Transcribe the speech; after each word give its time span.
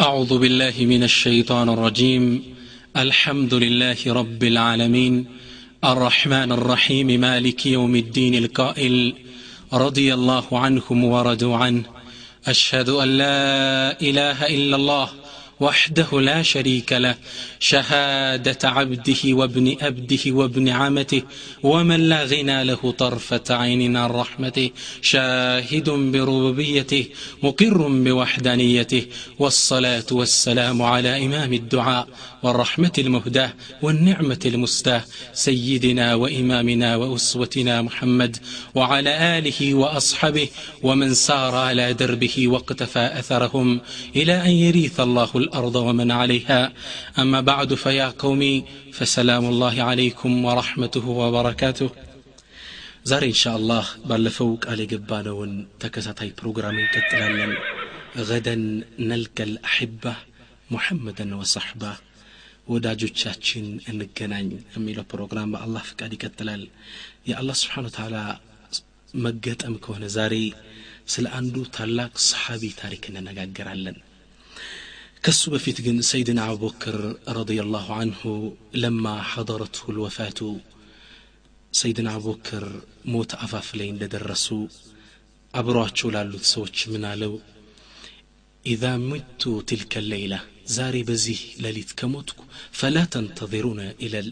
أعوذ 0.00 0.38
بالله 0.38 0.72
من 0.78 1.02
الشيطان 1.02 1.68
الرجيم. 1.68 2.42
الحمد 2.96 3.54
لله 3.54 3.96
رب 4.06 4.44
العالمين. 4.44 5.24
الرحمن 5.84 6.52
الرحيم. 6.52 7.06
مالك 7.06 7.66
يوم 7.66 7.96
الدين 7.96 8.34
القائل. 8.34 9.14
رضي 9.74 10.14
الله 10.14 10.44
عنهم 10.52 11.04
ورضوا 11.04 11.56
عنه. 11.56 11.82
أشهد 12.48 12.88
أن 12.88 13.08
لا 13.08 14.00
إله 14.00 14.46
إلا 14.46 14.76
الله. 14.76 15.08
وحده 15.60 16.20
لا 16.20 16.42
شريك 16.42 16.92
له 16.92 17.14
شهادة 17.60 18.68
عبده 18.68 19.16
وابن 19.24 19.76
أبده 19.80 20.18
وابن 20.26 20.68
عمته 20.68 21.22
ومن 21.62 22.00
لا 22.08 22.24
غنى 22.24 22.64
له 22.64 22.94
طرفة 22.98 23.42
عين 23.50 23.96
عن 23.96 24.10
رحمته 24.10 24.70
شاهد 25.02 25.90
بربوبيته 25.90 27.04
مقر 27.42 27.88
بوحدانيته 27.88 29.06
والصلاة 29.38 30.06
والسلام 30.12 30.82
على 30.82 31.26
إمام 31.26 31.52
الدعاء 31.52 32.08
والرحمة 32.42 32.92
المهداة 32.98 33.52
والنعمة 33.82 34.40
المستاة 34.46 35.04
سيدنا 35.32 36.14
وإمامنا 36.14 36.96
وأسوتنا 36.96 37.82
محمد 37.82 38.36
وعلى 38.74 39.38
آله 39.38 39.74
وأصحابه 39.74 40.48
ومن 40.82 41.14
سار 41.14 41.54
على 41.54 41.92
دربه 41.92 42.48
واقتفى 42.48 43.10
أثرهم 43.18 43.80
إلى 44.16 44.42
أن 44.44 44.50
يريث 44.50 45.00
الله 45.00 45.30
الأرض 45.34 45.49
ومن 45.77 46.11
عليها 46.11 46.73
أما 47.17 47.39
بعد 47.41 47.69
فيا 47.75 48.07
قومي 48.09 48.55
فسلام 48.93 49.43
الله 49.45 49.75
عليكم 49.83 50.31
ورحمته 50.45 51.05
وبركاته 51.21 51.89
ዛሬ 53.09 53.23
ኢንሻአላህ 53.33 53.85
ባለፈው 54.09 54.47
ቃል 54.65 54.79
የገባነውን 54.83 55.51
ተከታታይ 55.81 56.29
ፕሮግራም 56.39 56.77
እንቀጥላለን 56.83 57.51
ገደን 58.29 58.63
ነልቀል 59.09 59.51
አሕባ 59.69 60.03
ሙሐመድን 60.73 61.31
ወሰሕባ 61.41 61.83
ወዳጆቻችን 62.73 63.65
እንገናኝ 63.91 64.47
የሚለው 64.75 65.05
ፕሮግራም 65.11 65.51
በአላህ 65.55 65.83
ፍቃድ 65.89 66.13
ይቀጥላል 66.17 66.63
የአላህ 67.29 67.57
ስብሓን 67.61 67.91
ተዓላ 67.97 68.17
መገጠም 69.25 69.75
ከሆነ 69.83 70.05
ዛሬ 70.17 70.35
ስለ 71.13 71.25
አንዱ 71.39 71.55
ታላቅ 71.77 72.13
ሰሓቢ 72.29 72.63
ታሪክ 72.81 73.03
እንነጋገራለን 73.11 73.97
ከሱ 75.24 75.42
በፊት 75.52 75.78
ግን 75.86 75.96
ሰይድና 76.10 76.40
አቡበክር 76.46 76.96
ረዲየላሁ 77.38 77.86
አንሁ 77.96 78.20
ለማ 78.82 79.04
ሐضረትሁ 79.30 79.84
ልወፋቱ 79.96 80.38
ሰይድና 81.72 82.08
አቡበክር 82.16 82.64
ሞት 83.12 83.32
አፋፍ 83.44 83.68
ላይ 83.78 83.88
እንደደረሱ 83.90 84.46
አብሯቸው 85.54 86.08
ላሉት 86.14 86.44
ሰዎች 86.52 86.76
ምን 86.92 87.04
አለው 87.10 87.34
ኢዛ 88.64 88.84
ምቱ 89.08 89.42
ትልከ 89.70 90.02
ሌይላ 90.12 90.34
ዛሬ 90.76 90.96
በዚህ 91.08 91.40
ሌሊት 91.64 91.90
ከሞትኩ 92.00 92.40
ፈላ 92.80 93.02
ተንተظሩነ 93.14 93.80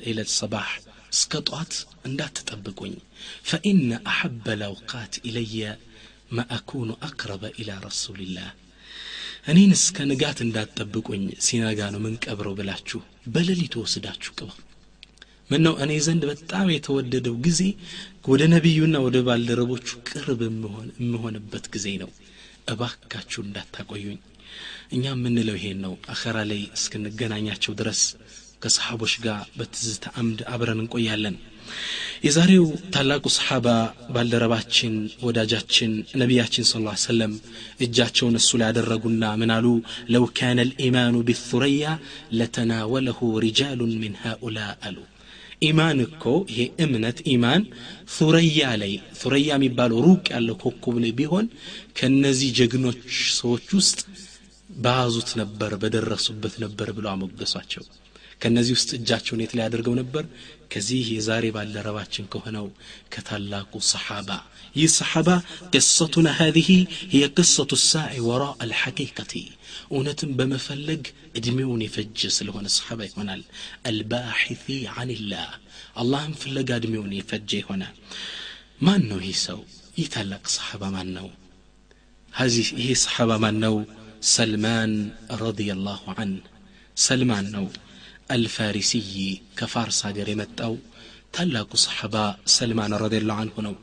ኢለ 0.06 0.20
ሰባሕ 0.36 0.70
እስከ 1.14 1.40
ጠዋት 1.48 1.74
እንዳትጠብቁኝ 2.08 2.94
ፈኢነ 3.50 3.90
አሐበ 4.12 4.56
ልአውቃት 4.60 5.14
ኢለየ 5.28 5.60
ማ 6.36 6.46
አኩኑ 6.56 6.90
አቅረበ 7.06 7.44
ኢላ 7.60 7.70
ረሱልላህ 7.86 8.48
እኔን 9.48 9.70
እስከ 9.76 10.06
ንጋት 10.08 10.38
እንዳትጠብቁኝ 10.44 11.22
ሲነጋ 11.44 11.80
ነው 11.92 12.00
ምን 12.04 12.16
ቀብረው 12.24 12.54
ብላችሁ 12.58 13.00
በሌሊቱ 13.34 13.74
ወስዳችሁ 13.82 14.32
ቅበር 14.38 14.56
ምን 15.50 15.62
ነው 15.66 15.74
እኔ 15.84 15.92
ዘንድ 16.06 16.22
በጣም 16.30 16.66
የተወደደው 16.72 17.36
ጊዜ 17.46 17.60
ወደ 18.28 18.42
ነቢዩና 18.54 18.96
ወደ 19.04 19.18
ባልደረቦቹ 19.26 19.88
ቅርብ 20.08 20.40
የምሆንበት 20.46 21.66
ጊዜ 21.74 21.86
ነው። 22.02 22.10
እባካችሁ 22.72 23.40
እንዳታቆዩኝ። 23.44 24.18
እኛ 24.94 25.04
የምንለው 25.12 25.56
ይሄን 25.58 25.78
ነው። 25.84 25.94
አኸራ 26.14 26.38
ላይ 26.50 26.60
እስክንገናኛቸው 26.76 27.72
ድረስ 27.80 28.02
ከሰሓቦች 28.62 29.14
ጋር 29.24 29.40
በትዝታ 29.58 30.12
አምድ 30.20 30.40
አብረን 30.52 30.82
እንቆያለን 30.84 31.36
የዛሬው 32.26 32.64
ታላቁ 32.94 33.24
ሰሓባ 33.34 33.66
ባልደረባችን 34.14 34.94
ወዳጃችን 35.26 35.92
ነቢያችን 36.20 36.66
ስ 36.70 36.80
ላ 36.84 36.94
ሰለም 37.04 37.34
እጃቸውን 37.84 38.38
እሱ 38.40 38.50
ላይ 38.60 38.68
ያደረጉና 38.70 39.24
ምን 39.40 39.52
አሉ? 39.56 39.66
ለው 40.12 40.24
ካነ 40.38 40.58
ልኢማኑ 40.70 41.14
ቢثረያ 41.28 41.84
ለተናወለሁ 42.38 43.20
ሪጃሉን 43.44 43.94
ምን 44.02 44.16
ሃኡላ 44.22 44.58
አሉ። 44.88 44.96
ኢማን 45.62 46.00
እኮ 46.04 46.24
ይሄ 46.50 46.60
እምነት 46.84 47.18
ኢማን 47.32 47.62
ሱረያ 48.16 48.68
ላይ 48.82 48.92
ሱረያ 49.20 49.48
የሚባለው 49.54 49.98
ሩቅ 50.06 50.24
ያለው 50.34 50.56
ኮከብ 50.62 50.96
ላይ 51.04 51.12
ቢሆን 51.18 51.46
ከነዚህ 51.98 52.50
ጀግኖች 52.58 53.00
ሰዎች 53.38 53.66
ውስጥ 53.78 53.98
በያዙት 54.78 55.30
ነበር 55.40 55.72
በደረሱበት 55.82 56.54
ነበር 56.64 56.90
ብለው 56.96 57.10
አሞገሷቸው። 57.12 57.84
ከነዚህ 58.42 58.74
ውስጥ 58.76 58.90
እጃቸውን 58.98 59.42
የት 59.42 59.52
ላይ 59.58 59.64
አድርገው 59.66 59.94
ነበር 60.00 60.24
كزيه 60.70 61.18
زاربا 61.20 61.58
لرواتشن 61.58 62.24
كهنو 62.24 62.70
كتلاق 63.10 63.78
صحابة 63.78 64.40
يا 64.76 64.86
صحابة 64.86 65.42
قصتنا 65.74 66.30
هذه 66.30 66.86
هي 67.10 67.24
قصة 67.24 67.68
الساعي 67.72 68.20
وراء 68.20 68.56
الحقيقة 68.62 69.44
ونتم 69.90 70.32
بمفلق 70.32 71.02
ادميوني 71.36 71.88
فجس 71.88 72.40
اللي 72.40 72.52
هو 72.52 72.60
نصحابة 72.60 73.10
هنا 73.16 73.42
الباحثي 73.86 74.86
عن 74.86 75.10
الله 75.10 75.48
اللهم 75.98 76.32
فلق 76.32 76.74
ادميوني 76.74 77.22
فجي 77.22 77.64
هنا 77.70 77.92
ما 78.80 78.96
انه 78.96 79.24
يسو 79.24 79.60
يتلق 79.98 80.46
صحابة 80.46 80.90
ما 80.90 81.00
انه 81.00 81.30
هذه 82.32 82.64
هي 82.76 82.94
صحابة 82.94 83.36
ما 83.36 83.48
انه 83.48 83.86
سلمان 84.20 85.10
رضي 85.30 85.72
الله 85.72 86.00
عنه 86.18 86.40
سلمان 86.94 87.50
نو 87.50 87.68
አልፋሪሲይ 88.30 89.10
ከፋርስ 89.58 89.98
ሀገር 90.06 90.28
የመጣው 90.32 90.74
ታላቁ 91.36 91.70
ሰሓባ 91.84 92.16
ሰልማን 92.54 92.92
ረዲየላሁ 93.02 93.36
አንሁ 93.42 93.56
ነው 93.66 93.74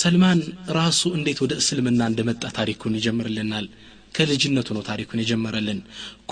ሰልማን 0.00 0.38
ራሱ 0.78 1.02
እንዴት 1.18 1.38
ወደ 1.44 1.54
እስልምና 1.62 2.02
እንደመጣ 2.10 2.44
ታሪኩን 2.58 2.96
ይጀምርልናል 2.98 3.66
ከልጅነቱ 4.14 4.68
ነው 4.76 4.82
ታሪኩን 4.88 5.22
የጀመረልን 5.22 5.80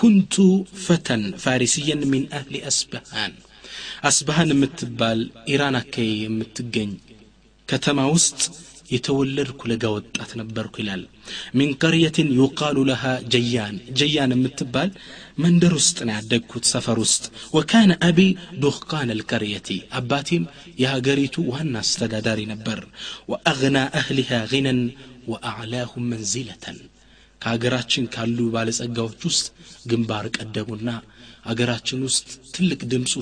ኩንቱ 0.01 0.35
ፈተን 0.85 1.23
ፋሪስየን 1.43 2.01
ሚን 2.13 2.23
አህሊ 2.37 2.61
አስበሃን 2.71 3.33
አስበሃን 4.09 4.53
የምትባል 4.53 5.19
ኢራን 5.53 5.75
አካባቢ 5.81 6.07
የምትገኝ 6.23 6.91
ከተማ 7.67 7.99
ውስጥ 8.15 8.41
የተወለድኩ 8.95 9.61
ለጋ 9.69 9.85
ወጣት 9.95 10.31
ነበርኩ 10.39 10.75
ይላል 10.81 11.03
ሚን 11.59 11.69
ቀርየትን 11.81 12.27
ዩቃሉ 12.39 12.77
ለሃ 12.89 13.03
ጀያን 13.33 13.77
ጀያን 13.99 14.33
የምትባል 14.35 14.89
መንደር 15.37 15.73
ውስጥ 15.77 15.97
ነው 16.07 16.13
ያደግኩት 16.15 16.65
ሰፈር 16.71 16.97
ውስጥ። 17.03 17.23
ወካነ 17.55 17.91
አቢ 18.07 18.19
ዱኻን 18.61 19.09
አልቀርየቲ 19.15 19.69
አባቴም 19.99 20.43
የሀገሪቱ 20.81 21.45
ዋና 21.51 21.75
አስተዳዳሪ 21.83 22.41
ነበር። 22.51 22.79
ወአግና 23.31 23.77
አህሊሃ 23.99 24.39
ጊነን 24.51 24.79
ወአዕላሁም 25.31 26.05
መንዚለተን። 26.11 26.77
ከሀገራችን 27.41 28.05
ካሉ 28.13 28.37
ባለጸጋዎች 28.53 29.21
ውስጥ 29.29 29.45
ግንባር 29.91 30.25
ቀደሙና 30.37 30.89
አገራችን 31.45 31.99
ውስጥ 32.07 32.27
ትልቅ 32.53 32.79
ድምፁ 32.91 33.13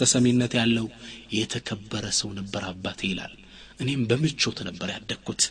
ተሰሚነት 0.00 0.52
ያለው 0.60 0.86
የተከበረ 1.36 2.04
ሰው 2.20 2.30
ነበር 2.38 2.62
አባቴ 2.70 3.00
ይላል። 3.10 3.34
እኔም 3.80 4.02
በምቾት 4.10 4.58
ነበር 4.68 4.88
ያደግኩት። 4.94 5.42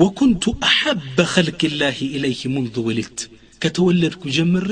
ወኩንቱ 0.00 0.44
አሐበ 0.68 1.18
ኸልቅ 1.32 1.60
ላህ 1.80 1.98
ኢለይህ 2.08 2.42
ሙንذ 2.54 2.76
ውልድት 2.86 3.20
ከተወለድኩ 3.63 4.21
ጀምሬ 4.37 4.71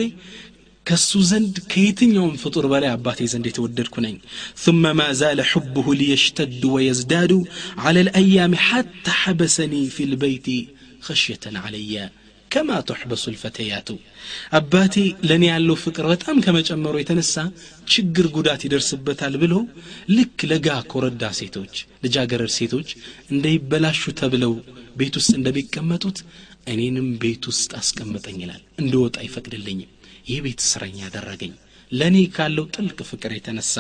ከሱ 0.86 1.12
ዘንድ 1.30 1.56
ከየትኛውም 1.72 2.36
ፍጡር 2.44 2.66
በላይ 2.72 2.90
አባቴ 2.98 3.20
ዘንድ 3.32 3.46
የተወደድኩ 3.50 3.96
ነኝ 4.06 4.16
ثم 4.64 4.84
ما 5.00 5.10
زال 5.22 5.40
حبه 5.52 5.88
ليشتد 6.02 6.62
ويزداد 6.74 7.32
على 7.84 8.00
الأيام 8.06 8.54
حتى 8.68 9.12
حبسني 9.22 9.84
في 9.96 10.04
البيت 10.10 10.48
خشية 11.02 11.44
علي 11.64 11.94
كما 12.52 12.78
تحبس 12.90 13.24
الفتيات 13.34 13.90
አባቴ 14.60 14.96
ለእኔ 15.30 15.44
ያለው 15.54 15.76
ፍቅር 15.84 16.06
በጣም 16.14 16.38
ከመጨመሩ 16.46 16.94
የተነሳ 17.00 17.36
ችግር 17.94 18.26
ጉዳት 18.38 18.62
ይደርስበታል 18.66 19.34
ብለው 19.44 19.62
ልክ 20.18 20.38
ለጋ 20.52 20.68
ኮረዳ 20.92 21.24
ሴቶች 21.40 21.74
ልጃገረድ 22.06 22.52
ሴቶች 22.60 22.90
እንዳይበላሹ 23.34 24.02
ተብለው 24.22 24.54
ቤት 25.00 25.16
ውስጥ 25.20 25.34
እንደሚቀመጡት 25.40 26.20
እኔንም 26.74 27.08
ቤት 27.24 27.44
ውስጥ 27.52 27.72
አስቀምጠኝ 27.82 28.38
ይላል 28.44 28.62
እንደወጣ 28.83 29.17
አይፈቅድልኝም። 29.23 29.91
ይህ 30.29 30.39
ቤት 30.45 30.61
እስረኛ 30.65 30.99
ያደረገኝ 31.05 31.53
ለእኔ 31.93 32.17
ካለው 32.35 32.67
ጥልቅ 32.75 32.99
ፍቅር 33.09 33.33
የተነሳ 33.35 33.75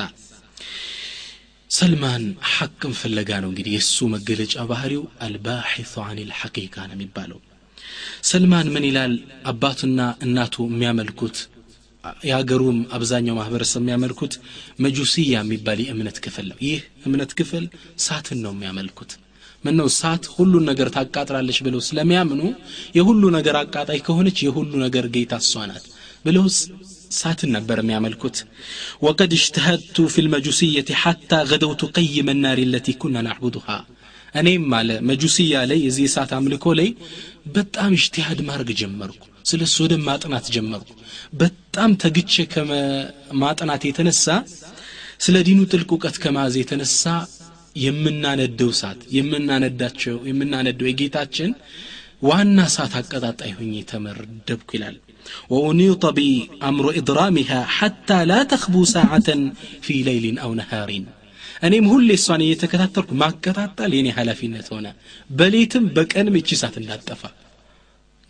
ሰልማን 1.70 2.24
ሐቅን 2.50 2.92
ፍለጋ 2.98 3.30
ነው። 3.42 3.50
እንግዲህ 3.52 3.72
የእሱ 3.74 4.08
መገለጫ 4.14 4.64
ባህሪው 4.70 5.04
አልባሒቱ 5.26 5.94
አን 6.04 6.18
ልሐቂቃ 6.28 6.74
ነው 6.88 6.96
የሚባለው። 6.96 7.38
ሰልማን 8.30 8.66
ምን 8.74 8.84
ይላል? 8.88 9.14
አባቱና 9.50 10.00
እናቱ 10.24 10.64
የሚያመልኩት 10.68 11.36
የሀገሩም 12.28 12.78
አብዛኛው 12.96 13.36
ማህበረሰብ 13.38 13.80
የሚያመልኩት 13.82 14.32
መጁሲያ 14.84 15.34
የሚባል 15.38 15.80
የእምነት 15.82 16.16
ክፍል 16.24 16.46
ነው። 16.50 16.58
ይህ 16.66 16.80
እምነት 17.06 17.32
ክፍል 17.38 17.64
ሳትን 18.04 18.38
ነው 18.44 18.52
የሚያመልኩት 18.54 19.12
ምነው 19.64 19.88
ሳት 19.96 20.24
ሁሉን 20.34 20.64
ነገር 20.70 20.88
ታቃጥላለች 20.96 21.58
ብለው 21.66 21.80
ስለሚያምኑ 21.88 22.40
የሁሉ 22.96 23.22
ነገር 23.36 23.56
አቃጣይ 23.60 24.00
ከሆነች 24.06 24.38
የሁሉ 24.46 24.72
ነገር 24.84 25.06
ጌታ 25.14 25.34
እሷ 25.42 25.64
ናት 25.70 25.84
ብለው 26.24 26.44
ሳትን 27.12 27.50
ነበር 27.56 27.78
የሚያመልኩት። 27.80 28.36
ወቀድ 29.06 29.32
እጅተሀድቱ 29.36 30.04
ፊ 30.12 30.24
ልመጁስየት 30.26 30.90
ሐታ 31.02 31.40
ገደውቱ 31.50 31.90
ቀይመ 31.96 32.30
ናሪ 32.38 32.60
ለቲ 32.72 32.94
ኩና 33.02 33.16
ናዕቡዱሃ። 33.26 33.66
እኔም 34.34 34.70
አለ 34.76 34.90
መጁስያ 35.08 35.62
ላይ 35.70 35.78
የዚህ 35.84 36.04
እሳት 36.08 36.30
አምልኮ 36.36 36.66
ላይ 36.78 36.88
በጣም 37.56 37.90
እጅትሃድ 37.96 38.40
ማድረግ 38.48 38.70
ጀመርኩ። 38.80 39.20
ስለ 39.50 39.60
እሱ 39.68 39.76
ወደ 39.84 39.94
ማጥናት 40.06 40.46
ጀመርኩ። 40.54 40.88
በጣም 41.40 41.90
ተግቼ 42.02 42.32
ከማጥናት 42.52 43.82
የተነሳ 43.88 44.26
ስለ 45.20 45.36
ዲኑ 45.48 45.60
ጥልቅ 45.70 45.90
እውቀት 45.94 46.16
ከመያዝ 46.22 46.54
የተነሳ 46.60 47.02
የምናነደው 47.75 48.69
እሳት 48.75 49.01
የምናነዳቸው 49.17 50.15
የምናነደው 50.29 50.87
የጌታችን 50.89 51.51
ዋና 52.29 52.59
እሳት 52.69 52.93
አቀጣጣይ 53.01 53.51
ሁኜ 53.59 53.73
ተመደብኩ 53.91 54.69
ይላል 54.77 54.97
وأنيط 55.49 56.03
بأمر 56.17 56.85
إضرامها 56.99 57.59
حتى 57.77 58.19
لا 58.25 58.39
تخبو 58.43 58.81
ساعة 58.87 59.29
في 59.81 59.95
ليل 60.03 60.25
أو 60.39 60.51
نهار 60.53 60.89
እኔም 61.65 61.85
ሁሌ 61.91 62.09
እሷን 62.17 62.41
እየተከታተልኩ 62.45 63.11
ማከታተል 63.21 63.91
የኔ 63.97 64.07
ኃላፊነት 64.17 64.67
ሆነ 64.73 64.87
በሌትም 65.29 65.85
በቀንም 65.95 66.35
እቺ 66.39 66.49
ሳት 66.61 66.75
እንዳጠፋ 66.81 67.21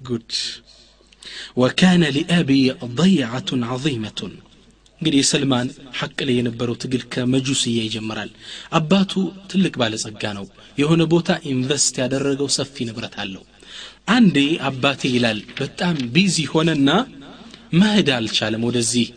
ጉድ 0.02 0.32
ወካነ 1.62 2.04
ሊአቢ 2.18 2.52
ضيعة 3.02 3.50
عظيمة 3.72 4.20
እንግዲህ 5.03 5.21
የሰልማን 5.21 5.69
ሐቅ 5.99 6.19
ላይ 6.27 6.35
የነበረው 6.39 6.75
ትግል 6.83 7.03
ከመጁስያ 7.13 7.79
ይጀምራል። 7.85 8.29
አባቱ 8.79 9.13
ትልቅ 9.51 9.73
ባለጸጋ 9.81 10.23
ነው። 10.37 10.45
የሆነ 10.79 11.03
ቦታ 11.13 11.39
invest 11.53 11.95
ያደረገው 12.03 12.49
ሰፊ 12.57 12.85
ንብረት 12.89 13.15
አለው። 13.23 13.43
አንዴ 14.15 14.37
አባቴ 14.69 15.03
ይላል 15.15 15.41
በጣም 15.59 15.97
busy 16.15 16.47
ሆነና 16.53 16.91
መሄድ 17.75 18.11
አልቻለም 18.17 18.67
ወደዚህ 18.69 19.09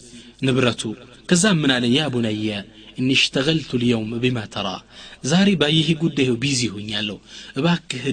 ንብረቱ። 0.45 0.81
ከዛ 1.29 1.53
ምን 1.59 1.73
አለ? 1.75 1.85
يا 1.95 2.09
بني 2.13 2.47
إني 2.99 3.09
اليوم 3.79 4.11
بما 4.23 4.47
ترى። 4.53 4.67
ዛሬ 5.29 5.49
ባየህ 5.61 5.89
ጉዳይ 6.03 6.29
busy 6.43 6.61
ሆኛለሁ። 6.75 7.17
እባክህ 7.57 8.03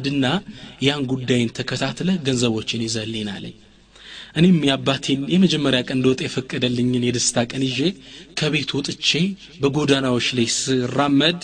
ያን 0.82 1.04
ጉዳይን 1.12 1.52
ተከታትለ 1.58 2.10
ገንዘቦችን 2.26 2.86
ይዘልኝ 2.86 3.28
እኔም 4.39 4.57
የአባቴን 4.67 5.21
የመጀመሪያ 5.33 5.81
ቀን 5.87 5.97
እንደወጣ 5.99 6.21
የፈቀደልኝን 6.25 7.07
የደስታ 7.07 7.45
ቀን 7.51 7.63
ይዤ 7.69 7.81
ከቤት 8.39 8.71
ወጥቼ 8.79 9.11
በጎዳናዎች 9.63 10.29
ላይ 10.39 10.49
ስራመድ 10.61 11.41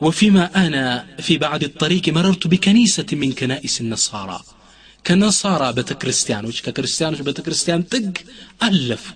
وفيما 0.00 0.66
أنا 0.66 1.06
في 1.20 1.38
بعد 1.38 1.64
الطريق 1.64 2.08
مررت 2.08 2.46
بكنيسة 2.46 3.06
من 3.12 3.32
كنائس 3.32 3.80
النصارى 3.80 4.40
كنصارى 5.06 5.72
بتكريستيانوش 5.72 6.62
ككريستيانوش 6.62 7.20
بتكريستيان 7.20 7.88
تق 7.88 8.12
ألفك 8.62 9.14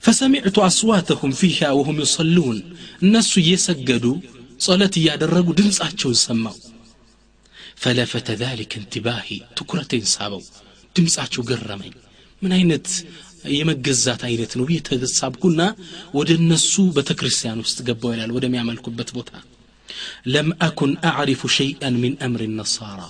فسمعت 0.00 0.58
أصواتهم 0.58 1.30
فيها 1.30 1.70
وهم 1.70 2.00
يصلون 2.00 2.76
الناس 3.02 3.38
يسجدوا 3.38 4.16
صلاة 4.58 4.90
يادرقوا 4.96 5.54
دمس 5.54 5.80
أتشون 5.80 6.14
سماو 6.14 6.56
فلفت 7.76 8.30
ذلك 8.30 8.76
انتباهي 8.76 9.40
تكرتين 9.56 10.04
سابوا 10.04 10.42
دمس 10.96 11.16
أتشو 11.18 11.42
قرمي 11.42 11.90
من 12.42 12.52
አይነት 12.58 12.86
የመገዛት 13.56 14.22
አይነት 14.28 14.52
ነው 14.58 14.64
ብዬ 14.68 14.78
ተሳብኩና 14.86 15.60
ወደ 16.18 16.30
እነሱ 16.40 16.72
ቤተክርስቲያን 16.96 17.62
ውስጥ 17.64 17.78
ገባው 17.88 18.12
ይላል 18.14 18.30
ወደሚያመልኩበት 18.36 19.10
ቦታ 19.16 19.30
ለም 20.34 20.48
አኩን 20.66 20.92
አዕሪፉ 21.10 21.42
ሸይአን 21.56 21.94
ሚን 22.02 22.14
አምር 22.26 22.42
ነሳራ 22.58 23.00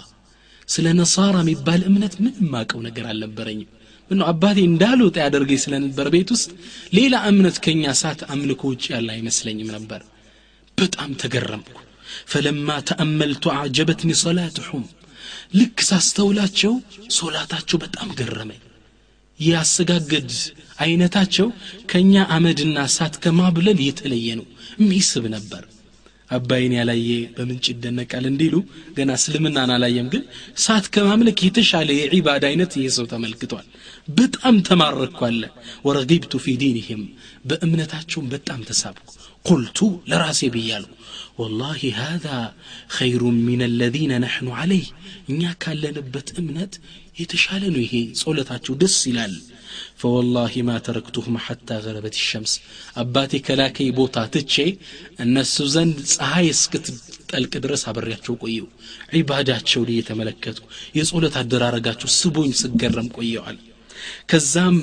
ስለ 0.69 0.87
ነሳራ 1.01 1.37
የሚባል 1.45 1.81
እምነት 1.91 2.15
ምንም 2.25 2.47
ማቀው 2.55 2.81
ነገር 2.89 3.05
አልነበረኝም 3.13 3.69
ምን 4.11 4.21
አባቴ 4.31 4.59
እንዳልወጣ 4.69 5.17
ያደርገኝ 5.25 5.61
ስለነበር 5.65 6.07
ቤት 6.15 6.31
ውስጥ 6.37 6.51
ሌላ 6.99 7.17
እምነት 7.31 7.57
ከኛ 7.65 7.93
ሳት 8.03 8.21
አምልኮ 8.35 8.63
ውጭ 8.73 8.85
ያለ 8.95 9.09
አይመስለኝም 9.17 9.69
ነበር 9.77 10.01
በጣም 10.79 11.11
ተገረምኩ 11.23 11.77
ፈለማ 12.33 12.69
ተአመልቱ 12.89 13.45
አዕጀበትኒ 13.57 14.13
ሰላትሁም 14.25 14.85
ልክ 15.56 15.78
ሳስተውላቸው 15.90 16.74
ሶላታቸው 17.18 17.78
በጣም 17.84 18.10
ገረመኝ 18.20 18.62
የአሰጋገድ 19.40 20.30
አይነታቸው 20.84 21.48
ከእኛ 21.90 22.24
አመድና 22.36 22.78
እሳት 22.90 23.16
ከማብለል 23.24 23.80
የተለየ 23.86 24.28
ነው። 24.40 24.46
የሚስብ 24.80 25.26
ነበር። 25.36 25.64
አባይን 26.30 26.74
ያላየ 26.76 27.08
በምንጭ 27.36 27.66
ይደነቃል 27.72 28.26
እንዲሉ 28.30 28.56
ገና 28.96 29.12
እስልምናን 29.20 29.72
አላየም 29.76 30.08
ግን 30.14 30.24
ሳት 30.58 30.86
ከማምለክ 30.94 31.40
የተሻለ 31.46 31.90
የዒባድ 31.98 32.44
አይነት 32.50 32.72
ይህ 32.80 32.88
ሰው 32.96 33.06
ተመልክቷል። 33.12 33.68
በጣም 34.18 34.56
ተማረኳለ 34.70 35.42
ወረጊብቱ 35.88 36.42
ፊ 36.44 36.56
ዲንህም 36.64 37.04
በእምነታቸውም 37.46 38.32
በጣም 38.34 38.62
ተሳብኩ። 38.70 39.08
ቁልቱ 39.46 39.80
ለራሴ 40.10 40.50
ብያለሁ 40.54 40.92
والله 41.38 41.82
هذا 41.96 42.54
خير 42.88 43.24
من 43.24 43.62
الذين 43.62 44.22
نحن 44.22 44.48
عليه. 44.48 44.86
إن 45.30 45.52
كان 45.52 45.78
لنبت 45.78 46.40
أمنت 46.40 46.76
يتشالن 47.20 47.76
هي 47.92 48.14
صولتها 48.14 48.58
دس 48.82 49.04
سلال 49.04 49.34
فوالله 49.96 50.54
ما 50.58 50.78
تركتهم 50.78 51.38
حتى 51.38 51.76
غربت 51.78 52.14
الشمس 52.14 52.62
أباتي 52.98 53.40
كلاكي 53.40 53.92
بوتا 53.92 54.26
تتشي 54.26 54.78
أن 55.20 55.38
السوزن 55.38 55.90
سهاي 56.04 56.54
سكت 56.54 56.86
الكدرس 57.34 57.88
عبر 57.88 58.08
يحشو 58.08 58.36
كويو 58.36 58.68
عبادات 59.14 59.68
شولية 59.68 60.06
ملكتك 60.10 60.64
يصولتها 60.96 61.42
الدرارة 61.42 61.80
قاتو 61.80 62.08
سبوين 62.08 62.52
سكرم 62.52 63.08
كويو 63.08 63.42
على 63.44 63.58
كزام 64.28 64.76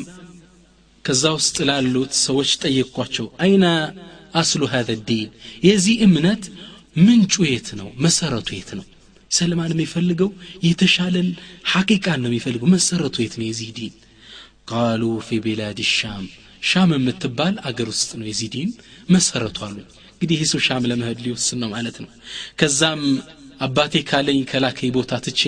ከዛ 1.07 1.23
ውስጥ 1.37 1.57
ላሉት 1.69 2.13
أي 2.31 2.49
ጠየቋቸው 2.63 3.27
أين 3.45 3.65
አስሉ 4.35 4.63
ሀዘ 4.73 4.91
ዲን። 5.09 5.31
የዚህ 5.67 5.97
እምነት 6.07 6.43
ምንጩ 6.99 7.35
የት 7.49 7.69
ነው? 7.81 7.89
መሰረቱ 8.05 8.49
የት 8.57 8.71
ነው? 8.79 8.87
ሰልማን 9.31 9.73
የሚፈልገው 9.75 10.31
የተሻለን 10.67 11.29
ሐቂቃን 11.73 12.21
ነው 12.23 12.31
የሚፈልገው። 12.31 12.69
መሰረቱ 12.75 13.17
የት 13.25 13.35
ነው 13.39 13.47
የዚህ 13.49 13.71
ዲን? 13.79 13.95
ቃሉ 14.71 15.03
ፊ 15.27 15.39
ቢላድ 15.45 15.79
ሻም። 15.91 16.25
ሻም 16.63 16.91
የምትባል 16.97 17.55
አገር 17.69 17.89
ውስጥ 17.93 18.11
ነው 18.19 18.27
የዚህ 18.29 18.49
ዲን 18.55 18.69
መሰረቱ 19.09 19.59
አሉ 19.67 19.77
እንግዲህ 20.15 20.37
ይህ 20.37 20.49
ሰው 20.51 20.61
ሻም 20.67 20.85
ለመሄድ 20.91 21.19
ሊወስን 21.25 21.59
ነው 21.63 21.69
ማለት 21.73 21.97
ነው። 22.03 22.11
ከዛም 22.61 23.01
አባቴ 23.61 23.95
ካለኝ 24.11 24.39
ከላከኝ 24.51 24.91
ቦታ 24.97 25.19
ትቼ 25.25 25.43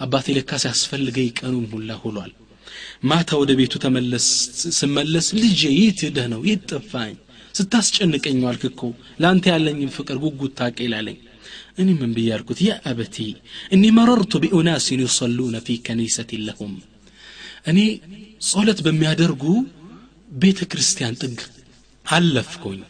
አባቴ 0.00 0.26
ለካ 0.36 0.58
ሲያስፈልገኝ 0.62 1.28
ቀኑን 1.38 1.66
ሁላ 1.72 1.90
ሁሏል 2.02 2.32
ማታ 3.04 3.30
ወደ 3.40 3.52
ቤቱ 3.60 3.74
ተመለስ 3.84 4.26
ስመለስ 4.78 5.26
ልጄ 5.38 5.60
የት 5.76 6.00
ሄደህ 6.06 6.26
ነው? 6.32 6.40
የት 6.50 6.62
ጠፋኝ 6.70 7.14
ስታስጨንቀኝ 7.54 8.38
ዋልክ 8.46 8.62
እኮ 8.68 8.80
ለአንተ 9.20 9.44
ያለኝም 9.52 9.90
ፍቅር 9.96 10.16
ጉጉት 10.24 10.52
ታቀ 10.60 10.76
ይላለኝ። 10.86 11.18
እኔ 11.78 11.88
ምን 11.98 12.10
ብዬ 12.16 12.28
ያ 12.62 12.76
አበቲ 12.90 13.16
እኒ 13.74 13.82
መረርቱ 13.96 14.32
ቢኡናሲን 14.42 15.02
ዩሰሉነ 15.04 15.56
ፊ 15.66 15.76
ከኒሰት 15.86 16.30
ለሁም 16.46 16.74
እኔ 17.70 17.78
ጸሎት 18.42 18.78
በሚያደርጉ 18.84 19.44
ቤተ 20.34 20.60
ክርስቲያን 20.72 21.18
ጥግ 21.22 21.38
አለፍኩኝ። 22.04 22.80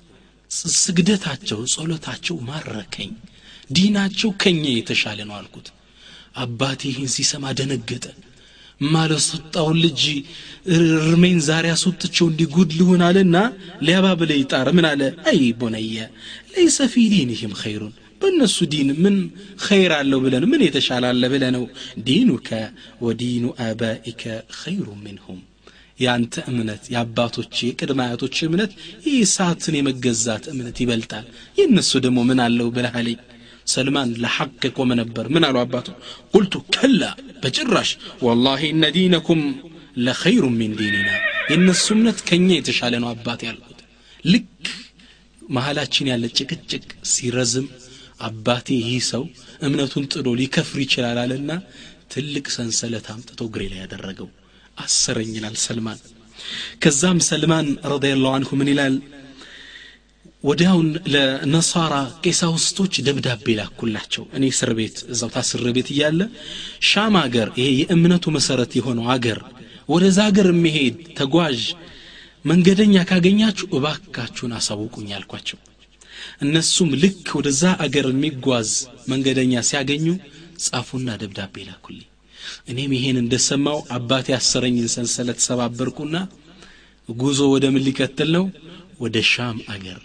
ስግደታቸው 0.77 1.61
ጸሎታቸው 1.73 2.37
ማረከኝ። 2.49 3.11
ዲናቸው 3.71 4.31
ከኛ 4.43 4.65
የተሻለ 4.71 5.19
ነው 5.29 5.37
አልኩት። 5.39 5.67
አባቴ 6.37 6.81
ይህን 6.91 7.11
ሲሰማ 7.15 7.45
ደነገጠ 7.59 8.05
ማለስወጣውን 8.81 9.79
ልጅ 9.85 10.03
እርሜን 10.75 11.39
ዛሬ 11.47 11.67
አስወጥቸው 11.75 12.27
እንዲህ 12.31 12.49
ጉድ 12.55 12.71
ልሆን 12.79 13.03
አለና 13.07 13.37
ሊያባብለ 13.87 14.31
ይጣር። 14.41 14.69
ምን 14.77 14.87
አለ? 14.91 15.01
أي 15.31 15.41
بني 15.61 15.97
ليس 16.53 16.79
في 16.93 17.05
دينهم 17.13 17.53
خير። 17.63 17.93
በእነሱ 18.21 18.59
ዲን 18.73 18.89
ምን 19.03 19.15
ኸይር 19.67 19.93
አለው 19.99 20.19
ብለን 20.25 20.45
ምን 20.51 20.63
የተሻለ 20.67 21.05
አለ 21.13 21.23
ብለ 21.33 21.45
ነው? 21.57 21.65
دينك 22.07 22.49
ودين 23.05 23.45
آبائك 23.67 24.23
ኸይሩ 24.59 24.87
ምንሁም 25.05 25.39
የአንተ 25.99 26.35
እምነት 26.51 26.83
የአባቶች 26.93 27.55
የቅድመ 27.67 28.01
አያቶች 28.05 28.37
እምነት 28.47 28.71
ይህ 29.07 29.19
ሰዓትን 29.35 29.75
የመገዛት 29.79 30.45
እምነት 30.53 30.77
ይበልጣል። 30.83 31.27
የእነሱ 31.59 31.93
ደግሞ 32.05 32.21
ምን 32.29 32.41
አለው 32.47 32.69
ብለሃለኝ 32.77 33.19
ሰልማን 33.73 34.11
ለሐቅ 34.23 34.51
ቆመ 34.77 34.91
ነበር። 35.01 35.25
ምን 35.35 35.45
አሉ 35.49 35.57
አባቱ? 35.63 35.89
ቁልቱ 36.35 36.55
ከላ 36.75 37.03
በጭራሽ 37.43 37.91
ወላሂ 38.27 38.63
እነ 38.75 38.85
ዲነኩም 38.97 39.43
ለኸይሩ 40.05 40.45
ሚን 40.59 40.73
ዲኒና 40.81 41.09
የእነሱ 41.51 41.87
እምነት 41.97 42.19
ከኛ 42.29 42.49
የተሻለ 42.57 42.95
ነው 43.03 43.09
አባት 43.13 43.41
ያልኩት። 43.47 43.79
ልክ 44.25 44.49
መሀላችን 45.51 46.09
ያለ 46.11 46.25
ጭቅጭቅ 46.39 46.85
ሲረዝም 47.13 47.67
አባቴ 48.21 48.69
ይህ 48.81 49.05
ሰው 49.11 49.23
እምነቱን 49.67 50.05
ጥሎ 50.13 50.27
ሊከፍር 50.41 50.79
ይችላል 50.85 51.19
አለና 51.23 51.51
ትልቅ 52.13 52.47
ሰንሰለት 52.57 53.07
አምጥቶ 53.13 53.41
እግሬ 53.49 53.63
ላይ 53.73 53.81
ያደረገው 53.83 54.29
አሰረኝ 54.79 55.31
ይላል 55.37 55.57
ሰልማን። 55.65 55.99
ከዛም 56.83 57.19
ሰልማን 57.29 57.67
ረዲየላሁ 57.93 58.33
አንሁ 58.37 58.51
ምን 58.61 58.71
ይላል 58.73 58.95
ወዲያውን 60.45 60.87
ለነሳራ 61.13 61.95
ቄሳውስቶች 62.23 62.93
ደብዳቤ 63.07 63.47
ላኩላቸው። 63.59 64.25
እኔ 64.37 64.45
እስር 64.53 64.71
ቤት 64.79 64.97
እዛው 65.13 65.31
ታስር 65.35 65.65
ቤት 65.77 65.89
እያለ 65.95 66.21
ሻም 66.91 67.17
አገር 67.23 67.49
ይሄ 67.59 67.69
የእምነቱ 67.81 68.33
መሰረት 68.37 68.73
የሆነው 68.79 69.07
አገር 69.15 69.41
ወደዛ 69.89 70.19
ሀገር 70.29 70.49
የሚሄድ 70.53 70.97
ተጓዥ 71.19 71.59
መንገደኛ 72.45 72.97
ካገኛችሁ 73.11 73.67
እባካችሁን 73.79 74.53
አሳውቁኝ 74.59 75.09
አልኳቸው። 75.17 75.59
እነሱም 76.45 76.91
ልክ 77.03 77.27
ወደዛ 77.39 77.63
አገር 77.85 78.07
የሚጓዝ 78.13 78.71
መንገደኛ 79.13 79.63
ሲያገኙ 79.69 80.07
ጻፉና 80.65 81.11
ደብዳቤ 81.23 81.55
ላኩልኝ። 81.69 82.07
እኔም 82.71 82.93
ይሄን 82.97 83.17
እንደሰማው 83.23 83.79
አባቴ 83.97 84.27
ያሰረኝን 84.35 84.93
ሰንሰለት 84.95 85.41
ሰባበርኩና 85.47 86.17
ጉዞ 87.09 87.41
ወደ 87.55 87.67
ምን 87.75 87.85
ሊቀጥል 87.87 88.31
ነው? 88.37 88.45
ወደ 89.01 89.19
ሻም 89.29 89.59
አገር 89.75 90.01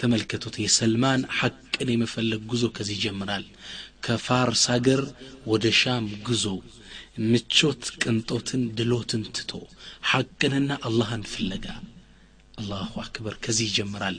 ተመልከቱት 0.00 0.56
የሰልማን 0.60 1.20
ሐቅን 1.38 1.88
የመፈለግ 1.92 2.42
ጉዞ 2.50 2.64
ከዚህ 2.76 2.96
ይጀምራል። 2.98 3.44
ከፋርስ 4.04 4.64
አገር 4.74 5.02
ወደ 5.46 5.66
ሻም 5.80 6.06
ጉዞ 6.26 6.44
ምቾት 7.26 7.82
ቅንጦትን 8.02 8.62
ድሎትን 8.78 9.22
ትቶ 9.36 9.52
ሐቅንና 10.10 10.70
አላህን 10.88 11.22
ፍለጋ። 11.32 11.66
الله 12.58 12.90
أكبر 13.02 13.34
ከዚህ 13.44 13.68
ይጀምራል። 13.68 14.18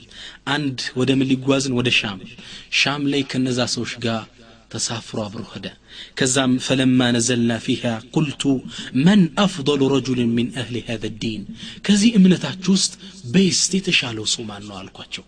አንድ 0.54 0.78
ወደ 0.98 1.10
ምን 1.18 1.28
ሊጓዝን? 1.30 1.76
ወደ 1.78 1.88
ሻም። 1.98 2.18
ሻም 2.80 3.02
ላይ 3.12 3.22
ከነዛ 3.30 3.58
ሰዎች 3.74 3.92
ጋር 4.04 4.24
ተሳፍሮ 4.72 5.18
አብሮ 5.24 5.42
ሄደ። 5.52 5.66
ከዛም 6.18 6.52
فلما 6.66 7.00
نزلنا 7.14 7.52
فيها 7.66 7.82
قلت 8.14 8.42
من 9.04 9.22
أفضل 9.44 9.80
رجل 9.94 10.30
من 10.36 10.48
أهل 10.62 10.76
هذا 10.88 11.04
الدين 11.22 11.42
ከዚህ 11.86 12.10
እምነታችሁ 12.18 12.72
ውስጥ 12.76 12.92
best 13.34 13.72
የተሻለው 13.78 14.26
ሰው 14.34 14.44
ማን 14.50 14.64
ነው 14.68 14.76
አልኳቸው 14.80 15.24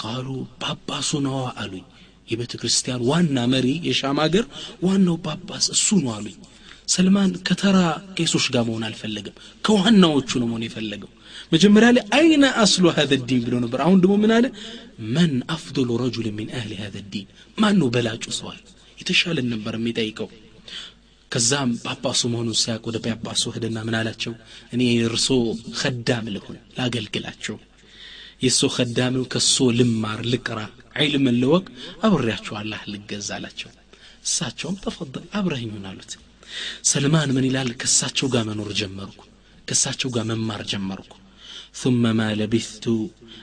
قالوا 0.00 0.28
ጳጳሱ 0.62 1.10
ነዋ 1.24 1.40
አሉኝ። 1.60 1.84
የቤተ 2.28 2.54
ክርስቲያን 2.60 3.04
ዋና 3.08 3.38
መሪ 3.52 3.66
የሻም 3.86 4.18
ሀገር 4.24 4.44
ዋናው 4.82 5.16
ጳጳስ 5.26 5.66
እሱ 5.74 5.88
ነው 6.02 6.10
አሉኝ። 6.16 6.36
ሰልማን 6.88 7.30
ከተራ 7.46 7.78
ቄሶች 8.16 8.46
ጋር 8.54 8.62
መሆን 8.68 8.84
አልፈለግም 8.86 9.34
ከዋናዎቹ 9.64 10.30
ነው 10.40 10.46
መሆን 10.50 10.64
የፈለገው። 10.66 11.10
መጀመሪያ 11.52 11.88
ላይ 11.96 12.04
أين 12.18 12.44
أصل 12.62 12.84
هذا 12.96 13.12
الدين 13.28 13.40
ብሎ 13.46 13.54
ነበር። 13.64 13.80
አሁን 13.84 13.98
ደግሞ 14.02 14.14
ምን 14.22 14.32
አለ? 14.36 14.46
من 15.14 15.32
أفضل 15.54 15.88
رجل 16.02 16.26
من 16.38 16.48
أهل 16.58 16.72
هذا 16.82 16.96
الدين። 17.12 17.26
ማን 17.58 17.76
ነው 17.80 17.88
በላጩ 17.94 18.24
ሰዋል 18.38 18.60
የተሻለን 18.98 19.48
ነበር 19.54 19.74
የሚጠይቀው። 19.78 20.28
ከዛም 21.32 21.70
ጳጳሱ 21.84 22.20
መሆኑን 22.32 22.56
ሲያቅ 22.60 22.82
ወደ 22.88 22.98
ጳጳሱ 23.06 23.42
ሄደና 23.54 23.78
ምን 23.86 23.96
አላቸው? 23.98 24.34
እኔ 24.72 24.82
እርሶ 25.06 25.28
ከዳም 25.80 26.28
ልሁን 26.34 26.58
ላገልግላቸው 26.78 27.56
የእሱ 28.40 28.60
ከዳሚው 28.74 29.24
ከሶ 29.32 29.56
ልማር 29.78 30.20
ልቅራ 30.32 30.58
ዒልም 31.00 31.26
ልወቅ 31.40 31.64
አብሬያቸው 32.06 32.54
አላህ 32.60 32.80
ልገዛ 32.92 33.28
አላቸው 33.36 33.70
እሳቸውም 34.26 34.76
ተፈضል 34.84 35.24
አብረህኙን 35.38 35.86
አሉት 35.90 36.12
ሰልማን 36.90 37.32
ምን 37.36 37.46
ይላል 37.48 37.70
ከሳቸው 37.82 38.28
ጋር 38.34 38.44
መኖር 38.50 38.70
ጀመርኩ 38.80 39.20
ከሳቸው 39.68 40.10
ጋር 40.16 40.26
መማር 40.32 40.62
ጀመርኩ 40.72 41.12
ثم 41.74 42.02
ما 42.18 42.28
لبثت 42.34 42.86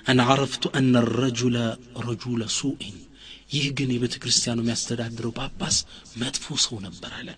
أن 0.10 0.20
عرفت 0.22 0.64
أن 0.70 0.94
الرجل 0.98 1.56
رجل 2.08 2.42
سوء 2.52 2.82
ይህ 3.54 3.66
ግን 3.78 3.90
የቤተ 3.94 4.16
ክርስቲያኑ 4.22 4.60
የሚያስተዳድረው 4.62 5.32
ጳጳስ 5.40 5.75
መጥፎ 6.22 6.46
ሰው 6.64 6.78
ነበር 6.86 7.12
አለን 7.18 7.38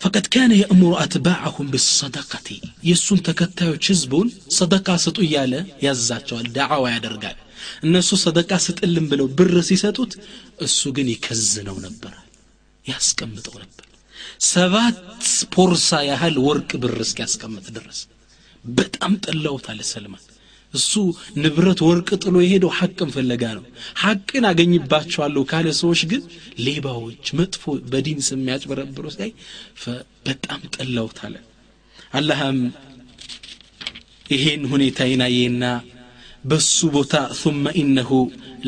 ፈቀድ 0.00 0.26
ካነ 0.32 0.52
የእምሩ 0.58 0.90
አትባዐሁም 1.02 1.68
ብሰደቀቲ 1.72 2.48
የእሱን 2.88 3.20
ተከታዮች 3.28 3.84
ህዝቡን 3.92 4.28
ሰደቃ 4.56 4.96
ስጡ 5.04 5.18
እያለ 5.26 5.54
ያዛቸዋል 5.84 6.46
ዳዕዋ 6.56 6.84
ያደርጋል። 6.94 7.38
እነሱ 7.86 8.18
ሰደቃ 8.24 8.58
ስጥልን 8.64 9.06
ብለው 9.10 9.28
ብር 9.38 9.54
ሲሰጡት 9.68 10.12
እሱ 10.66 10.92
ግን 10.96 11.08
ይከዝነው 11.12 11.78
ነበር 11.86 12.14
ያስቀምጠው 12.84 13.56
ነበር። 13.62 13.82
ሰባት 14.50 15.00
ፖርሳ 15.54 15.98
ያህል 16.08 16.36
ወርቅ 16.46 16.70
ብር 16.82 16.96
እስኪያስቀምጥ 17.04 17.66
ድረስ 17.76 18.00
በጣም 18.64 19.12
ጠላውታል 19.24 19.80
ሰልማን 19.90 20.24
እሱ 20.75 20.91
ንብረት 21.43 21.79
ወርቅ 21.87 22.09
ጥሎ 22.23 22.35
የሄደው 22.43 22.71
ሐቅን 22.77 23.09
ፍለጋ 23.15 23.43
ነው 23.57 23.63
ሐቅን 24.03 24.43
አገኝባቸዋለሁ 24.49 25.41
ካለ 25.51 25.67
ሰዎች 25.79 26.01
ግን 26.11 26.21
ሌባዎች 26.67 27.25
መጥፎ 27.39 27.63
በዲን 27.91 28.19
ስም 28.27 28.39
የሚያጭበረብሩ 28.41 29.05
ሳይ 29.17 29.31
በጣም 30.27 30.61
ጠላውታለ 30.75 31.35
አላህም 32.19 32.59
ይሄን 34.33 34.61
ሁኔታ 34.73 34.99
ይናየና 35.11 35.65
በሱ 36.49 36.77
ቦታ 36.95 37.13
ثم 37.41 37.63
إنه 37.81 38.09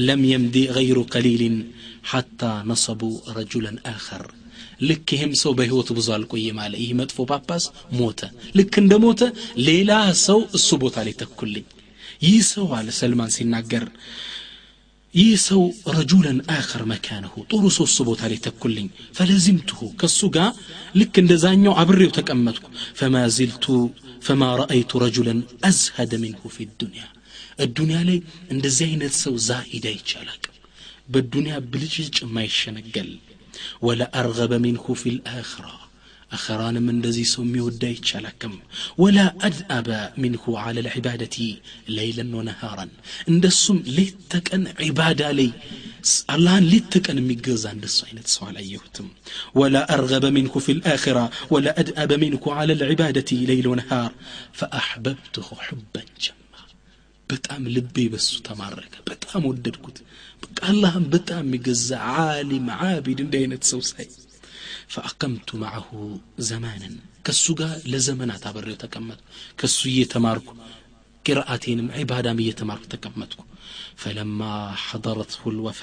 لم 0.09 0.21
يمضي 0.33 0.63
غير 0.77 0.97
قليل 1.13 1.43
حتى 2.11 2.51
نصبوا 2.69 3.15
رجلا 3.37 3.73
آخر 3.95 4.23
ልክ 4.89 5.07
ይህም 5.15 5.33
ሰው 5.41 5.51
በህይወቱ 5.57 5.89
ብዙ 5.97 6.07
አልቆየም 6.15 6.57
አለ 6.63 6.73
ይህ 6.81 6.91
መጥፎ 6.99 7.17
ጳጳስ 7.31 7.65
ሞተ 7.99 8.19
ልክ 8.57 8.73
እንደ 8.81 8.93
ሞተ 9.03 9.21
ሌላ 9.67 9.91
ሰው 10.25 10.39
እሱ 10.57 10.69
ቦታ 10.83 10.95
ላይ 11.07 11.13
ተኩልኝ 11.21 11.65
ይህ 12.22 12.38
ሰው 12.52 12.66
አለ 12.78 12.88
ሰልማን 12.98 13.30
ሲናገር 13.36 13.84
ይህ 15.14 15.30
ሰው 15.44 15.60
ረጁለን 15.96 16.38
አኸር 16.54 16.82
መካነሁ 16.90 17.34
ጥሩ 17.50 17.62
ሰው 17.76 17.84
እሱ 17.88 17.98
ቦታ 18.08 18.22
ላይ 18.30 18.38
ተኩልኝ 18.46 18.88
ፈለዚምትሁ 19.16 19.78
ከእሱ 20.00 20.20
ጋር 20.36 20.50
ልክ 21.00 21.14
እንደዛኛው 21.22 21.74
አብሬው 21.82 22.12
ተቀመጥኩ። 22.18 22.66
ፈማ 22.98 23.22
ዝልቱ 23.36 23.64
ፈማ 24.26 24.42
ረአይቱ 24.60 25.00
ረጁለን 25.04 25.40
አዝሀደ 25.68 26.12
ሚንሁ 26.22 26.42
ፊ 26.54 26.66
ዱንያ 26.80 27.04
እዱንያ 27.64 27.98
ላይ 28.08 28.18
እንደዚህ 28.54 28.84
አይነት 28.90 29.14
ሰው 29.22 29.34
ዛሂድ 29.48 29.84
አይቻላቅም 29.92 30.54
በዱንያ 31.08 31.54
ብልጭጭ 31.70 32.16
የማይሸነገል 32.22 33.10
ወላ 33.86 34.02
አርገበ 34.20 34.54
ሚንሁ 34.64 34.94
ፊ 35.00 35.14
ልአኽራ 35.16 35.66
አኸራንም 36.30 36.86
እንደዚህ 36.92 37.26
ሰው 37.30 37.42
የሚወዳ 37.44 37.82
አይቻላክም 37.88 38.54
ወላ 39.02 39.18
አድአበ 39.46 39.88
ሚንሁ 40.22 40.42
አለ 40.62 40.76
ልዕባደቲ 40.86 41.36
ለይለን 41.94 42.32
ወነሃራን 42.38 42.90
እንደሱም 43.30 43.78
ሌት 43.96 44.18
ተቀን 44.34 44.64
ዒባዳ 44.82 45.22
ላይ 45.38 45.48
አላህን 46.34 46.66
ሌት 46.72 46.86
ተቀን 46.94 47.18
የሚገዛ 47.20 47.64
እንደሱ 47.74 47.98
አይነት 48.06 48.28
ሰው 48.34 48.44
አላየሁትም። 48.48 49.08
ወላ 49.58 49.76
አርገበ 49.94 50.26
ሚንሁ 50.36 50.60
ፊ 50.64 50.76
ልአኽራ 50.78 51.18
ወላ 51.52 51.68
አድአበ 51.82 52.12
ሚንሁ 52.22 52.44
አለ 52.56 52.76
ልዕባደቲ 52.82 53.30
ለይል 53.50 53.66
ወነሃር። 53.72 54.12
ፈአሕበብትሁ 54.60 55.48
ሑበን 55.62 56.08
ጀማ 56.24 56.36
በጣም 57.30 57.62
ልቤ 57.74 58.06
በሱ 58.12 58.30
ተማረከ። 58.46 58.94
በጣም 59.10 59.42
ወደድኩት። 59.50 59.98
በቃ 60.42 60.58
አላህን 60.70 61.04
በጣም 61.14 61.42
የሚገዛ 61.46 61.90
ዓሊም 62.20 62.68
ዓቢድ 62.82 63.20
እንዲህ 63.24 63.40
አይነት 63.42 63.64
ሰው 63.70 63.82
ሳይ 63.88 64.08
ፈአቀምቱ 64.90 65.58
ማዐሁ 65.62 65.88
ዘማንን 66.48 66.94
ከሱ 67.26 67.44
ጋር 67.60 67.72
ለዘመናት 67.92 68.44
አብሬው 68.50 68.76
ተቀመጥኩ 68.82 69.24
ከሱ 69.60 69.78
እየተማርኩ 69.92 70.48
ቅርአቴንም 71.24 71.88
ዒባዳም 71.98 72.38
እየተማርኩ 72.42 72.84
ተቀመጥኩ 72.94 73.40
ፈለማ 74.02 74.40
ሐضረትሁ 74.84 75.50
ልወፋ 75.56 75.80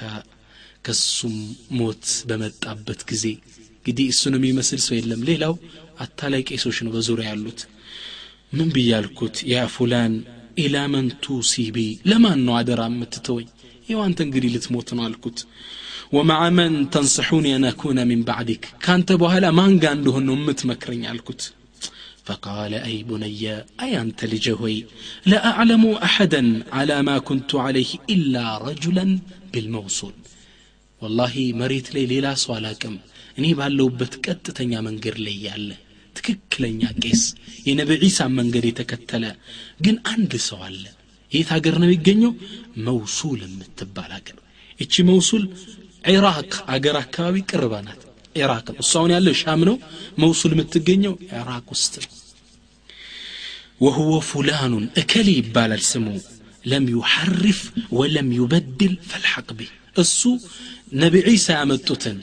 ከሱም 0.86 1.36
ሞት 1.80 2.06
በመጣበት 2.30 3.02
ጊዜ 3.12 3.26
እንግዲህ 3.78 4.08
እሱን 4.14 4.36
የሚመስል 4.38 4.80
ሰው 4.86 4.96
የለም 4.98 5.22
ሌላው 5.30 5.54
አታላይ 6.04 6.42
ቄሶች 6.50 6.78
ነው 6.86 6.92
በዙሪያ 6.96 7.28
ያሉት 7.32 7.60
ምን 8.58 8.70
ብያልኩት 8.76 9.36
ያ 9.52 9.62
ፉላን 9.76 10.14
ኢላ 10.64 10.78
መን 10.94 11.08
ቱሲቢ 11.24 11.78
ለማን 12.10 12.40
ነው 12.48 12.54
አደራ 12.60 12.82
የምትተወኝ 12.92 13.48
ይው 13.90 14.00
አንተ 14.06 14.20
እንግዲህ 14.26 14.50
ልትሞት 14.56 14.90
ነው 14.98 15.04
አልኩት 15.08 15.40
ወመዓ 16.17 16.43
መን 16.59 16.75
ተንስሑኒ 16.95 17.47
አን 17.57 17.65
አኩነ 17.71 17.99
ሚን 18.11 18.23
ባዕዲክ 18.29 18.65
ካንተ 18.85 19.19
በኋላ 19.23 19.47
ማን 19.59 19.75
ጋ 19.83 19.95
እንደሆን 19.99 20.27
ነው 20.31 20.37
የምትመክረኝ 20.41 21.03
አልኩት 21.13 21.43
فقال 22.29 22.73
أي 22.89 22.97
بني 23.03 23.43
أي 23.83 23.93
أنت 24.03 24.21
لجهوي 24.33 24.79
لا 25.27 25.39
أعلم 25.51 25.83
أحدا 26.09 26.43
على 26.73 26.97
ما 27.03 27.17
كنت 27.29 27.51
عليه 27.65 27.91
إلا 28.15 28.45
رجلا 28.69 29.07
بالموصول 29.53 30.15
والله 31.03 31.35
مريت 31.61 31.89
لي 31.95 32.03
ليلا 32.11 32.33
سوالاكم 32.45 32.95
እኔ 33.39 33.47
ባለውበት 33.59 34.15
ቀጥተኛ 34.25 34.73
መንገድ 34.87 35.17
ላይ 35.27 35.37
ያለ 35.49 35.69
ትክክለኛ 36.17 36.81
ቄስ 37.03 37.23
የነቢ 37.69 37.91
ዒሳን 38.03 38.33
መንገድ 38.39 38.65
የተከተለ 38.69 39.25
ግን 39.85 39.97
አንድ 40.13 40.33
ሰው 40.49 40.59
አለ 40.69 40.83
የት 41.33 41.49
ሀገር 41.55 41.75
ነው 41.81 41.87
የሚገኘው 41.89 42.33
መውሱል 42.89 43.41
የምትባል 43.47 44.11
ሀገር 44.19 44.39
እቺ 44.85 45.05
መውሱል 45.11 45.45
ኢራቅ 46.06 46.52
አገር 46.74 46.96
አካባቢ 47.02 47.36
ቅርባ 47.50 47.74
ናት። 47.86 48.02
ኢራቅ 48.36 48.66
ነው። 48.70 48.80
እሷውን 48.84 49.12
ያለው 49.16 49.34
ሻም 49.42 49.62
ነው። 49.70 49.76
መውሱል 50.20 50.54
የምትገኘው 50.56 51.14
ኢራቅ 51.32 51.66
ውስጥ 51.74 51.94
ነው። 52.04 52.12
ወሁወ 53.82 54.14
ፉላኑን 54.28 54.86
እከሌ 55.02 55.28
ይባላል 55.40 55.84
ስሙ። 55.90 56.08
ለም 56.66 56.86
ዩሐርፍ 56.94 57.60
ወለም 57.98 58.30
ዩበድል 58.38 58.94
ፈልሐቅ 59.10 59.48
እሱ 59.98 60.22
ነቢ 60.96 61.16
ዒሳ 61.28 61.48
ያመጡትን 61.58 62.18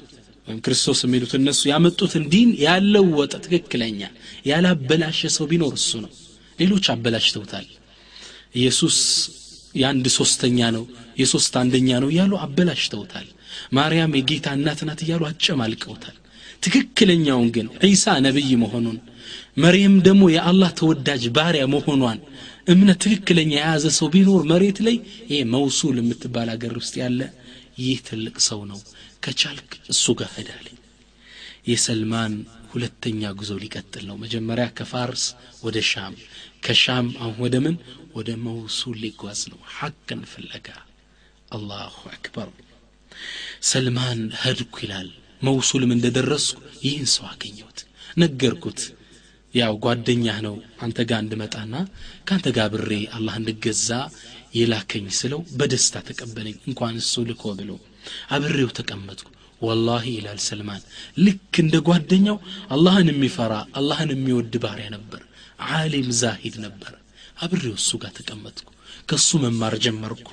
ወይም 0.47 0.59
ክርስቶስ 0.65 1.01
የሚሉት 1.05 1.33
እነሱ 1.39 1.61
ያመጡትን 1.71 2.25
ዲን 2.33 2.51
ያለወጠ 2.65 3.33
ትክክለኛ 3.45 4.01
ያላበላሸ 4.47 5.31
ሰው 5.37 5.47
ቢኖር 5.51 5.75
እሱ 5.81 5.91
ነው። 6.05 6.11
ሌሎች 6.59 6.87
አበላሽተውታል። 6.95 7.67
ኢየሱስ 8.57 8.97
የአንድ 9.75 10.07
ሶስተኛ 10.17 10.59
ነው 10.77 10.85
የሶስት 11.21 11.55
አንደኛ 11.61 11.89
ነው 12.03 12.09
እያሉ 12.13 12.33
አበላሽተውታል 12.45 13.29
ማርያም 13.73 14.17
የጌታ 14.19 14.49
እናት 14.59 14.81
ናት 14.89 15.01
እያሉ 15.05 15.23
አጨማልቀውታል። 15.29 16.17
ትክክለኛውን 16.63 17.49
ግን 17.55 17.67
ዒሳ 17.85 18.15
ነቢይ 18.27 18.51
መሆኑን 18.63 18.99
መርየም 19.63 19.95
ደግሞ 20.07 20.23
የአላህ 20.33 20.71
ተወዳጅ 20.79 21.23
ባሪያ 21.37 21.65
መሆኗን 21.73 22.19
እምነት 22.69 22.99
ትክክለኛ 23.05 23.53
የያዘ 23.55 23.87
ሰው 23.97 24.09
ቢኖር 24.15 24.43
መሬት 24.51 24.79
ላይ 24.87 24.97
ይሄ 25.25 25.41
መውሱል 25.55 25.97
የምትባል 26.01 26.49
አገር 26.55 26.75
ውስጥ 26.81 26.95
ያለ 27.03 27.21
ይህ 27.79 27.99
ትልቅ 28.09 28.37
ሰው 28.49 28.61
ነው። 28.71 28.81
ከቻልክ 29.25 29.73
እሱ 29.93 30.15
ጋር 30.21 30.31
ሄዳለኝ 30.37 30.79
የሰልማን 31.71 32.33
ሁለተኛ 32.73 33.31
ጉዞ 33.39 33.53
ሊቀጥል 33.63 34.05
ነው። 34.11 34.17
መጀመሪያ 34.23 34.67
ከፋርስ 34.77 35.25
ወደ 35.65 35.79
ሻም 35.91 36.15
ከሻም 36.65 37.07
አሁን 37.21 37.37
ወደ 37.45 37.57
ምን? 37.65 37.77
ወደ 38.15 38.31
መውሱል 38.45 38.97
ሊጓዝ 39.03 39.41
ነው። 39.53 39.61
ሐቅን 39.77 40.21
ፍለጋ። 40.33 40.69
አላሁ 41.51 41.97
አክበር 42.15 42.49
ሰልማን 43.71 44.21
ሄድኩ 44.43 44.75
ይላል። 44.85 45.09
መውሱልም 45.43 45.93
እንደደረስኩ 45.95 46.59
ይህን 46.85 47.09
ሰው 47.15 47.25
አገኘሁት። 47.31 47.79
ነገርኩት 48.17 48.81
ያው 49.55 49.75
ጓደኛህ 49.85 50.37
ነው 50.47 50.55
አንተ 50.85 50.99
ጋር 51.09 51.21
እንድመጣና 51.25 51.75
ከአንተ 52.27 52.47
ጋር 52.57 52.69
ብሬ 52.75 52.93
አላህ 53.17 53.35
እንድገዛ 53.41 53.89
የላከኝ 54.55 55.07
ስለው 55.19 55.41
በደስታ 55.59 56.03
ተቀበለኝ። 56.09 56.57
እንኳን 56.69 56.95
እሱ 57.03 57.25
ልኮ 57.29 57.53
ብሎ 57.59 57.71
አብሬው 58.37 58.71
ተቀመጥኩ። 58.79 59.29
ወላሂ 59.61 60.05
ይላል 60.15 60.39
ሰልማን 60.47 60.81
ልክ 61.25 61.55
እንደ 61.63 61.77
ጓደኛው 61.89 62.39
አላህን 62.75 63.11
የሚፈራ 63.13 63.53
አላህን 63.79 64.11
የሚወድ 64.15 64.55
ባሪያ 64.65 64.89
ነበር። 64.97 65.21
ዓሊም 65.73 66.09
ዛሂድ 66.21 66.57
ነበር። 66.65 66.95
አብሬው 67.45 67.75
እሱ 67.81 67.91
ጋር 68.03 68.13
ተቀመጥኩ። 68.19 68.69
ከሱ 69.09 69.39
መማር 69.45 69.75
ጀመርኩ 69.85 70.27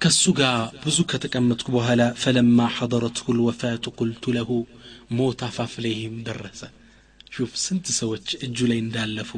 ከሱ 0.00 0.22
ጋር 0.36 0.52
ብዙ 0.82 0.98
ከተቀመጥኩ 1.10 1.68
በኋላ 1.74 2.02
ፈለማ 2.20 2.68
ሐضረትሁ 2.76 3.34
ልወፋቱ 3.38 3.84
ቁልቱ 3.98 4.32
ለሁ 4.36 4.50
ሞት 5.16 5.40
አፋፍ 5.46 5.72
ላይህም 5.84 6.14
ደረሰ። 6.28 6.60
ሹፍ 7.34 7.52
ስንት 7.64 7.86
ሰዎች 7.98 8.28
እጁ 8.46 8.68
ላይ 8.70 8.78
እንዳለፉ 8.82 9.30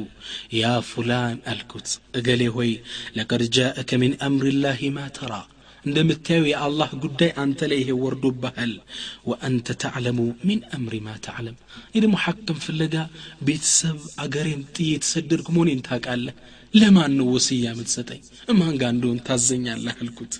ያ 0.59 0.71
ፉላን 0.89 1.39
አልኩት። 1.51 1.89
እገሌ 2.19 2.43
ሆይ 2.55 2.71
ለቀድ 3.17 3.43
ጃእከ 3.57 3.99
ሚን 4.03 4.15
አምሪላህ 4.27 4.79
ማ 4.95 5.07
ተራ 5.17 5.33
እንደምታየው 5.85 6.45
የአላህ 6.49 6.89
ጉዳይ 7.03 7.31
አንተ 7.41 7.67
ላይ 7.71 7.79
ይሄ 7.81 7.91
ወርዶብሃል። 8.01 8.73
ወአንተ 9.29 9.75
ተዕለሙ 9.81 10.19
ሚን 10.47 10.61
አምሪ 10.75 10.95
ማ 11.05 11.15
ተዕለም 11.25 11.57
ይህ 11.93 12.01
ደግሞ 12.03 12.17
ሐቅም 12.25 12.59
ፍለጋ 12.65 12.95
ቤተሰብ 13.47 13.97
አገሬን 14.23 14.61
ጥዬ 14.75 14.89
የተሰደድኩ 14.93 15.47
መሆኔን 15.55 15.83
ታውቃለህ። 15.89 16.37
ለማን 16.73 17.11
ነው 17.17 17.27
ወስያ 17.33 17.65
የምትሰጠኝ? 17.67 18.21
እማን 18.51 18.75
ጋር 18.81 18.91
እንደሆን 18.93 19.19
ታዘኛለህ? 19.27 19.95
አልኩት 20.01 20.33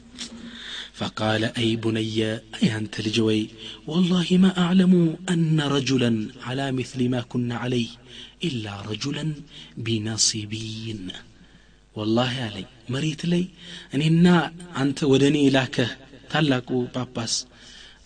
فقال 0.95 1.43
أي 1.61 1.69
بني 1.77 2.17
أي 2.59 2.67
أنت 2.77 2.95
لجوي 3.01 3.43
والله 3.87 4.29
ما 4.45 4.51
أعلم 4.59 4.93
أن 5.33 5.59
رجلا 5.77 6.11
على 6.47 6.67
مثل 6.73 6.99
ما 7.09 7.21
كنا 7.31 7.57
عليه 7.57 7.91
إلا 8.45 8.73
رجلا 8.91 9.25
بنصيبين 9.85 11.03
والله 11.97 12.33
علي 12.47 12.65
مريت 12.89 13.23
لي 13.25 13.45
أننا 13.95 14.37
أنت 14.83 14.99
ودني 15.05 15.45
لك 15.59 15.77
ታላቁ 16.33 16.69
ጳጳስ 16.95 17.35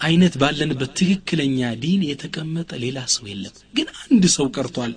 አይነት 0.00 0.34
ባለንበት 0.42 0.90
ትክክለኛ 0.98 1.58
ዲን 1.82 2.02
የተቀመጠ 2.10 2.70
ሌላ 2.84 2.98
ሰው 3.14 3.24
የለም 3.30 3.54
ግን 3.76 3.88
አንድ 4.02 4.24
ሰው 4.36 4.46
ቀርቷል 4.56 4.92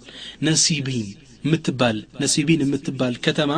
ነሲቢን 0.47 1.07
የምትባል 1.45 1.97
ነሲቢን 2.23 2.61
የምትባል 2.65 3.15
ከተማ 3.25 3.51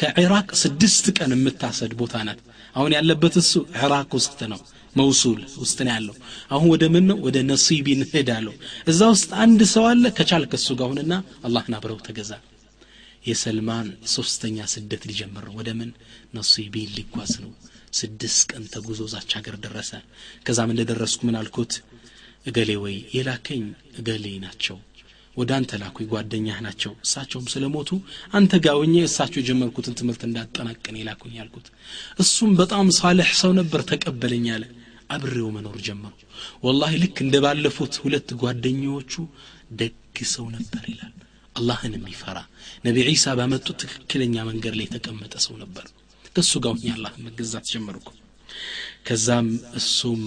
ከኢራቅ 0.00 0.48
ስድስት 0.62 1.06
ቀን 1.18 1.32
የምታሰድ 1.36 1.92
ቦታ 2.00 2.22
ናት 2.28 2.40
አሁን 2.75 2.91
ያለበት 2.97 3.35
እሱ 3.41 3.51
ኢራቅ 3.79 4.09
ውስጥ 4.19 4.39
ነው 4.51 4.61
መውሱል 4.95 5.39
ውስጥ 5.61 5.77
ነው 5.85 5.91
ያለው። 5.93 6.15
አሁን 6.51 6.67
ወደ 6.73 6.83
ምን 6.93 7.05
ነው? 7.09 7.17
ወደ 7.25 7.37
ነሲቢን 7.49 8.01
ሄዳለሁ 8.11 8.53
እዛ 8.91 9.01
ውስጥ 9.13 9.29
አንድ 9.43 9.61
ሰው 9.73 9.85
አለ 9.91 10.05
ከቻል 10.17 10.43
ከሱ 10.51 10.67
ጋር 10.79 10.89
ሁንና 10.91 11.13
አላህን 11.47 11.75
አብረው 11.77 11.99
ተገዛ። 12.07 12.31
የሰልማን 13.25 13.87
ሶስተኛ 14.13 14.57
ስደት 14.73 15.03
ሊጀምር 15.09 15.45
ነው። 15.49 15.55
ወደ 15.59 15.69
ምን? 15.79 15.89
ነሲቢን 16.37 16.89
ሊጓዝ 16.97 17.33
ነው። 17.43 17.51
ስድስት 17.93 18.41
ቀን 18.51 18.63
ተጉዞ 18.73 19.01
ዛች 19.13 19.31
ሀገር 19.37 19.55
ደረሰ። 19.65 19.91
ከዛም 20.45 20.71
እንደደረስኩ 20.73 21.21
ምን 21.27 21.37
አልኩት? 21.41 21.73
እገሌ 22.45 22.71
ወይ 22.83 22.95
የላከኝ 23.15 23.63
እገሌ 23.99 24.25
ናቸው 24.45 24.77
ወደ 25.37 25.51
አንተ 25.57 25.79
ላኩኝ 25.81 26.07
ጓደኛህ 26.11 26.57
ናቸው። 26.65 26.91
እሳቸውም 27.05 27.45
ስለሞቱ 27.53 27.89
አንተ 28.33 28.51
ሆኜ 28.75 28.95
እሳቸው 29.07 29.39
የጀመርኩትን 29.41 29.97
ትምህርት 29.99 30.21
እንዳጠናቅን 30.27 30.97
የላኩኝ 30.99 31.33
ያልኩት 31.39 31.67
እሱም 32.19 32.51
በጣም 32.59 32.87
ሳልሕ 32.99 33.31
ሰው 33.41 33.53
ነበር 33.59 33.83
ተቀበለኝ 33.91 34.47
አለ። 34.55 34.65
አብሬው 35.13 35.49
መኖር 35.55 35.77
ጀመሩ። 35.87 36.13
ወላሂ 36.65 36.93
ልክ 37.01 37.17
እንደ 37.23 37.35
ባለፉት 37.45 37.93
ሁለት 38.03 38.29
ጓደኛዎቹ 38.41 39.13
ደግ 39.79 39.97
ሰው 40.33 40.45
ነበር 40.55 40.83
ይላል። 40.91 41.13
አላህን 41.55 41.93
የሚፈራ 41.97 42.37
ነቢ 42.85 42.97
ዒሳ 43.09 43.33
ባመጡት 43.39 43.77
ትክክለኛ 43.83 44.35
መንገድ 44.49 44.75
ላይ 44.79 44.85
የተቀመጠ 44.87 45.33
ሰው 45.45 45.55
ነበር። 45.63 45.85
ከእሱ 46.35 46.53
ጋር 46.63 46.73
ሁኜ 46.75 46.87
አላህን 46.95 47.25
መገዛት 47.27 47.65
ጀመርኩ። 47.73 48.07
ከዛም 49.07 49.47
እሱም 49.79 50.21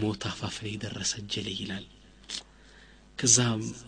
ሞት 0.00 0.22
አፋፍ 0.30 0.56
ላይ 0.64 0.74
ደረሰ 0.84 1.12
እጀሌ 1.22 1.48
ይላል 1.60 1.84
ከዛ 3.20 3.38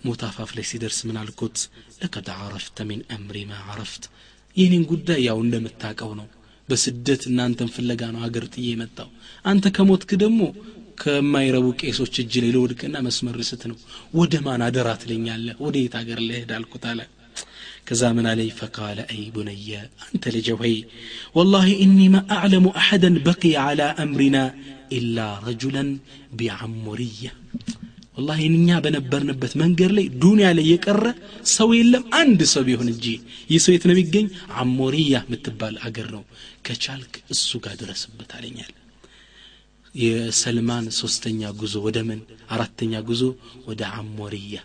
ሞት 0.06 0.22
አፋፍ 0.26 0.50
ላይ 0.56 0.64
ሲደርስ 0.70 0.98
ምን 1.08 1.16
አልኩት 1.20 1.58
لقد 2.00 2.28
عرفت 2.36 2.84
من 2.88 3.00
أمري 3.16 3.38
ما 3.50 3.60
عرفت 3.72 4.04
ይህንን 4.56 4.82
ጉዳይ 4.90 5.20
ያው 5.28 5.38
እንደምታቀው 5.44 6.10
ነው 6.18 6.26
በስደት 6.68 7.22
እናንተን 7.30 7.70
ፍለጋ 7.74 8.02
ነው 8.14 8.20
ሀገር 8.24 8.44
ጥዬ 8.54 8.66
የመጣው 8.72 9.08
አንተ 9.44 9.64
ከሞትክ 9.76 10.10
ደግሞ 10.22 10.42
ከማይረቡ 11.02 11.66
ቄሶች 11.80 12.14
እጅ 12.22 12.34
ላይ 12.42 12.50
ለወድቅና 12.54 12.96
መስመር 13.06 13.36
ስት 13.48 13.62
ነው 13.70 13.78
ወደ 14.18 14.34
ማን 14.46 14.62
አደራ 14.66 14.88
ትለኛለህ 15.02 15.56
ወደ 15.64 15.76
የት 15.82 15.94
ሀገር 16.00 16.18
ልሄድ 16.28 16.50
አልኩት 16.58 16.84
አለ 16.90 17.00
ከዛ 17.88 18.10
ምን 18.16 18.26
አለይ 18.32 18.50
فقال 18.58 18.98
أي 19.12 19.22
بني 19.36 19.70
አንተ 20.04 20.24
ልጀ 20.34 20.48
ሆይ 20.60 20.74
ወላሂ 21.38 21.68
እኒ 21.86 21.98
ማ 22.14 22.20
አዕለሙ 22.36 22.66
አሐደን 22.82 23.16
በቂየ 23.26 23.56
ዓላ 23.64 23.82
አምሪና 24.04 24.38
ኢላ 24.98 25.18
ረጁለን 25.46 25.90
ቢዓሙርየ 26.38 27.24
ወላሂ 28.16 28.40
እኛ 28.50 28.78
በነበርንበት 28.84 29.52
መንገድ 29.60 29.90
ላይ 29.96 30.06
ዱንያ 30.22 30.48
ላይ 30.56 30.66
የቀረ 30.70 31.04
ሰው 31.52 31.68
የለም። 31.76 32.02
አንድ 32.18 32.40
ሰው 32.52 32.62
ቢሆን 32.66 32.88
እንጂ 32.92 33.06
ይህ 33.50 33.60
ሰው 33.64 33.72
የት 33.74 33.84
ነው 33.88 33.94
የሚገኝ? 33.94 34.26
አሞሪያ 34.62 35.14
የምትባል 35.22 35.76
አገር 35.86 36.08
ነው። 36.16 36.24
ከቻልክ 36.66 37.14
እሱ 37.34 37.60
ጋር 37.64 37.74
ድረስበት 37.82 38.32
አለኛል። 38.38 38.72
የሰልማን 39.94 40.86
ሶስተኛ 40.98 41.50
ጉዞ 41.60 41.74
ወደ 41.86 41.98
ምን 42.08 42.20
አራተኛ 42.50 43.00
ጉዞ 43.08 43.22
ወደ 43.68 43.82
አሞሪያ 43.98 44.58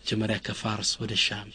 መጀመሪያ 0.00 0.36
ከፋርስ 0.44 0.90
ወደ 1.00 1.14
ሻም 1.22 1.48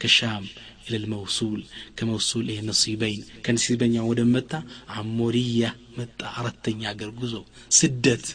ከሻም 0.00 0.44
ኢለል 0.84 1.04
መውሱል 1.12 1.60
ከመውሱል 1.98 2.46
ይሄ 2.50 2.60
ነሲበይን 2.68 3.20
ከነሲበኛ 3.44 3.96
ወደ 4.08 4.20
መጣ? 4.32 4.52
አሞሪያ 4.96 5.64
መጣ። 5.98 6.20
አራተኛ 6.38 6.82
አገር 6.92 7.10
ጉዞ 7.20 7.34
ስደት። 7.72 8.26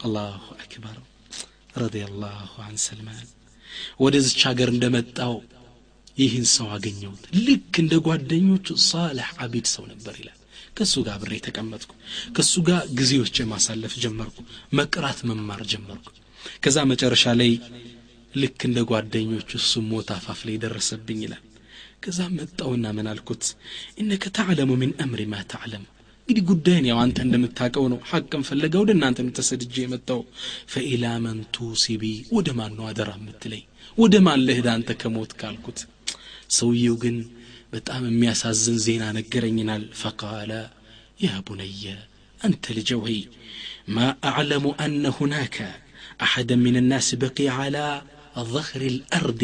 አላሁ 0.00 0.44
አክበር 0.56 0.96
ረዲየላሁ 1.74 2.52
አን 2.64 2.76
ሰልማን 2.82 3.26
ወደዚች 4.00 4.40
ሀገር 4.48 4.68
እንደመጣው 4.72 5.34
ይህን 6.18 6.44
ሰው 6.52 6.66
አገኘሁት። 6.74 7.22
ልክ 7.46 7.74
እንደ 7.82 7.94
ጓደኞቹ 8.06 8.66
ሳልሕ 8.86 9.30
አቢድ 9.44 9.66
ሰው 9.72 9.84
ነበር 9.92 10.14
ይላል። 10.20 10.38
ከእሱ 10.76 10.94
ጋር 11.06 11.16
ብሬ 11.22 11.32
ተቀመጥኩ። 11.46 11.90
ከእሱ 12.36 12.54
ጋር 12.68 12.82
ጊዜዎች 12.98 13.36
ማሳለፍ 13.52 13.94
ጀመርኩ። 14.04 14.36
መቅራት 14.78 15.18
መማር 15.28 15.62
ጀመርኩ። 15.72 16.06
ከዛ 16.64 16.78
መጨረሻ 16.90 17.24
ላይ 17.40 17.52
ልክ 18.34 18.60
እንደ 18.68 18.78
ጓደኞቹ 18.90 19.50
እሱ 19.60 19.82
ሞት 19.90 20.08
አፋፍ 20.14 20.40
ላይ 20.48 20.56
ደረሰብኝ 20.64 21.20
ይላል። 21.24 21.42
ከዛ 22.04 22.20
መጣውና 22.38 22.86
ምን 22.96 23.06
አልኩት? 23.12 23.44
እነከ 24.00 24.24
ተዕለሙ 24.36 24.70
ሚን 24.80 24.92
አምሪ 25.04 25.22
ማ 25.26 25.42
ተዕለም 25.52 25.84
እንግዲህ 26.27 26.43
ጉዳይን 26.49 26.85
ያው 26.89 26.97
አንተ 27.03 27.17
እንደምታውቀው 27.25 27.85
ነው 27.93 27.99
ሐቅም 28.09 28.43
ፈለገ 28.49 28.73
ወደ 28.83 28.91
እናንተ 28.95 29.25
ተሰድጄ 29.37 29.75
የመጣው 29.83 30.19
ፈኢላ 30.73 31.05
መን 31.25 31.39
ቱሲቢ 31.55 32.03
ወደ 32.37 32.49
ማን 32.59 32.73
ነው 32.79 32.85
አደራ 32.91 33.11
የምትለኝ 33.19 33.63
ወደ 33.97 34.15
ማን 34.27 34.43
ልህድ 34.47 34.67
አንተ 34.75 34.89
ከሞት 35.01 35.31
ካልኩት 35.41 35.79
ሰውየው 36.57 36.95
ግን 37.03 37.17
በጣም 37.73 38.03
የሚያሳዝን 38.09 38.77
ዜና 38.85 39.03
ነገረኝናል 39.17 39.83
ፈቃለ 40.01 40.51
ያ 41.25 41.29
ቡነየ 41.47 41.83
አንተ 42.39 42.63
ልጀ 42.77 42.91
ወይ 43.03 43.17
ማ 43.95 43.99
አዕለሙ 44.31 44.65
አነ 44.85 45.03
ሁናከ 45.19 45.57
أحدا 46.21 46.55
من 46.57 46.75
الناس 46.77 47.07
بقي 47.15 47.47
على 47.59 47.85
ظهر 48.53 48.81
الأرض 48.93 49.41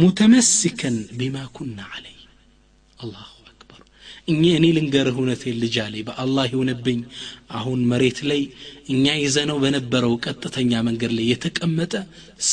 متمسكا 0.00 0.90
بما 1.12 1.44
كنا 1.56 1.84
عليه 1.84 2.22
الله 3.00 3.26
أكبر 3.27 3.27
እኛ 4.29 4.43
እኔ 4.55 4.65
ልንገርህ 4.75 5.17
እውነቴን 5.19 5.57
ልጅ 5.61 5.75
አለኝ 5.83 6.03
በአላህ 6.07 6.45
የሆነብኝ 6.49 6.99
አሁን 7.57 7.79
መሬት 7.91 8.19
ላይ 8.29 8.41
እኛ 8.93 9.15
ይዘነው 9.21 9.57
በነበረው 9.63 10.13
ቀጥተኛ 10.25 10.81
መንገድ 10.87 11.11
ላይ 11.17 11.27
የተቀመጠ 11.31 11.93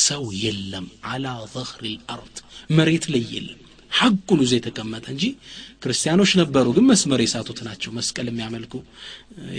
ሰው 0.01 0.25
የለም። 0.43 0.87
አላ 1.11 1.25
ظህር 1.55 1.81
ልአርድ 1.87 2.37
መሬት 2.71 3.07
ላይ 3.15 3.25
የለም። 3.35 3.61
ሐቁን 3.93 4.41
ይዞ 4.45 4.53
የተቀመጠ 4.57 5.05
እንጂ 5.12 5.25
ክርስቲያኖች 5.83 6.31
ነበሩ 6.41 6.67
ግን 6.77 6.87
መስመር 6.91 7.21
የሳቱት 7.25 7.61
ናቸው። 7.67 7.91
መስቀል 7.99 8.29
የሚያመልኩ 8.31 8.75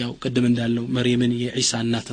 ያው 0.01 0.11
ቅድም 0.23 0.47
እንዳልነው 0.49 0.85
መሬምን 0.97 1.33
የዒሳ 1.43 1.81
እናት 1.85 2.09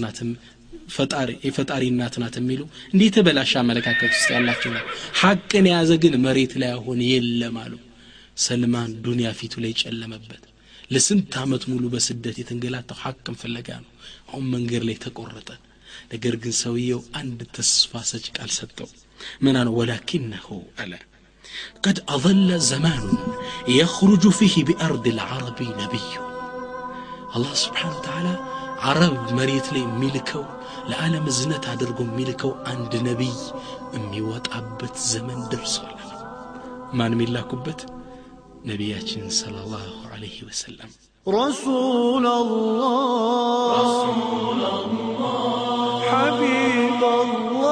ፈጣሪ 0.88 1.30
የፈጣሪ 1.44 1.82
እናት 1.92 2.14
የሚሉ 2.40 2.60
እንዲህ 2.90 3.06
የተበላሸ 3.08 3.52
አመለካከት 3.60 4.12
ውስጥ 4.16 4.28
ያላቸው 4.34 4.72
ሀቅን 5.20 5.66
የያዘ 5.68 5.92
ግን 6.02 6.14
መሬት 6.24 6.54
ላይ 6.62 6.70
አሁን 6.76 6.98
የለም 7.10 7.56
አሉ። 7.62 7.72
ሰልማን 8.45 8.91
ዱንያ 9.05 9.29
ፊቱ 9.39 9.53
ላይ 9.65 9.73
ጨለመበት 9.81 10.43
ለስንት 10.93 11.33
ዓመት 11.43 11.63
ሙሉ 11.71 11.83
በስደት 11.93 12.37
የተንገላታው 12.41 12.99
ሐቅን 13.03 13.35
ፍለጋ 13.41 13.69
ነው 13.83 13.91
አሁን 14.29 14.45
መንገድ 14.55 14.83
ላይ 14.89 14.97
ተቆረጠ 15.05 15.49
ነገር 16.13 16.35
ግን 16.43 16.53
ሰውየው 16.63 17.01
አንድ 17.19 17.39
ተስፋ 17.57 18.01
ሰጭ 18.11 18.25
ቃል 18.37 18.51
ሰጠው 18.59 18.89
ምን 19.45 19.57
አለ 19.61 19.69
ወላኪነሁ 19.79 20.47
አለ 20.83 20.93
قد 21.85 21.97
أظل 22.15 22.49
زمان 22.71 23.03
يخرج 23.79 24.23
فيه 24.39 24.55
بأرض 24.67 25.05
العرب 25.15 25.59
نبي 25.81 26.07
الله 27.35 27.53
سبحانه 27.65 27.95
وتعالى 27.97 28.33
عرب 28.85 29.15
مريت 29.39 29.67
لي 29.75 29.83
ملكو 30.01 30.43
ለዓለም 30.91 31.25
እዝነት 31.31 31.63
አድርጎ 31.71 31.99
የሚልከው 32.05 32.51
አንድ 32.71 32.93
ነቢይ 33.07 33.35
የሚወጣበት 33.95 34.95
ዘመን 35.11 35.39
ደርሷል 35.51 35.97
ማን 36.97 37.13
የሚላኩበት 37.15 37.79
ነቢያችን 38.69 39.23
صلى 39.41 39.59
الله 39.65 39.87
عليه 40.13 40.37
وسلم 40.47 40.89
رسول 41.27 42.25
الله 42.41 43.71
رسول 43.81 44.61
الله 44.79 46.01
حبيب 46.11 47.01
الله 47.23 47.62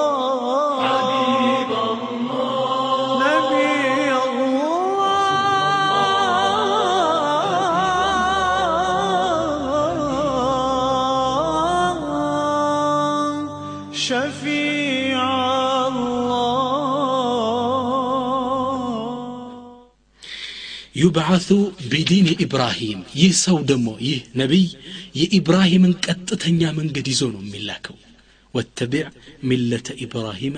ዩብዓቱ 21.02 21.50
ቢዲን 21.92 22.28
ኢብራሂም 22.46 23.00
ይህ 23.22 23.32
ሰው 23.46 23.58
ደግሞ 23.72 23.88
ይህ 24.08 24.20
ነቢይ 24.42 24.66
የኢብራሂምን 25.22 25.94
ቀጥተኛ 26.06 26.62
መንገድ 26.80 27.08
ይዞ 27.14 27.24
ነው 27.34 27.42
የሚላከው 27.46 27.98
ወተቢዕ 28.54 29.06
ሚለተ 29.50 29.88
ኢብራሂመ 30.06 30.58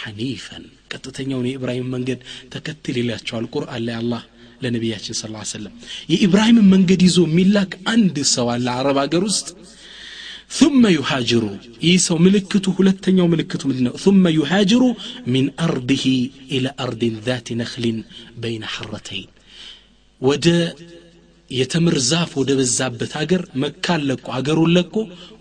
ሐኒፈን 0.00 0.64
ቀጥተኛውን 0.92 1.48
የኢብራሂም 1.48 1.88
መንገድ 1.94 2.20
ተከትል 2.54 2.96
ይላቸዋል 3.02 3.46
ቁርአን 3.54 3.82
ላይ 3.86 3.96
አላህ 4.02 4.22
ለነቢያችን 4.64 5.16
ስ 5.18 5.26
ሰለም 5.52 5.74
የኢብራሂምን 6.12 6.66
መንገድ 6.74 7.02
ይዞ 7.08 7.20
የሚላክ 7.28 7.72
አንድ 7.94 8.16
ሰው 8.34 8.48
አለ 8.54 8.66
አረብ 8.78 8.98
ሀገር 9.04 9.24
ውስጥ 9.30 9.48
ثم 10.60 10.82
يهاجر 10.98 11.44
ይህ 11.86 11.96
ሰው 12.06 12.16
ምልክቱ 12.26 12.66
ሁለተኛው 12.78 13.26
ምልክቱ 13.32 13.62
ምንድን 13.70 13.84
ነው 13.88 13.94
ثم 14.04 14.24
يهاجر 14.38 14.82
من 15.34 15.44
أرضه 15.66 16.06
إلى 16.54 16.70
أرض 16.80 17.02
ذات 17.26 17.48
نخل 17.52 17.84
بين 18.36 18.62
حرتين 18.66 19.28
ወደ 20.21 20.47
የተምር 21.51 21.95
ዛፍ 22.09 22.31
ወደ 22.39 22.51
በዛበት 22.59 23.11
ሀገር 23.19 23.41
መካን 23.63 24.01
ለቆ 24.09 24.27
አገሩን 24.37 24.71
ለቆ 24.77 24.93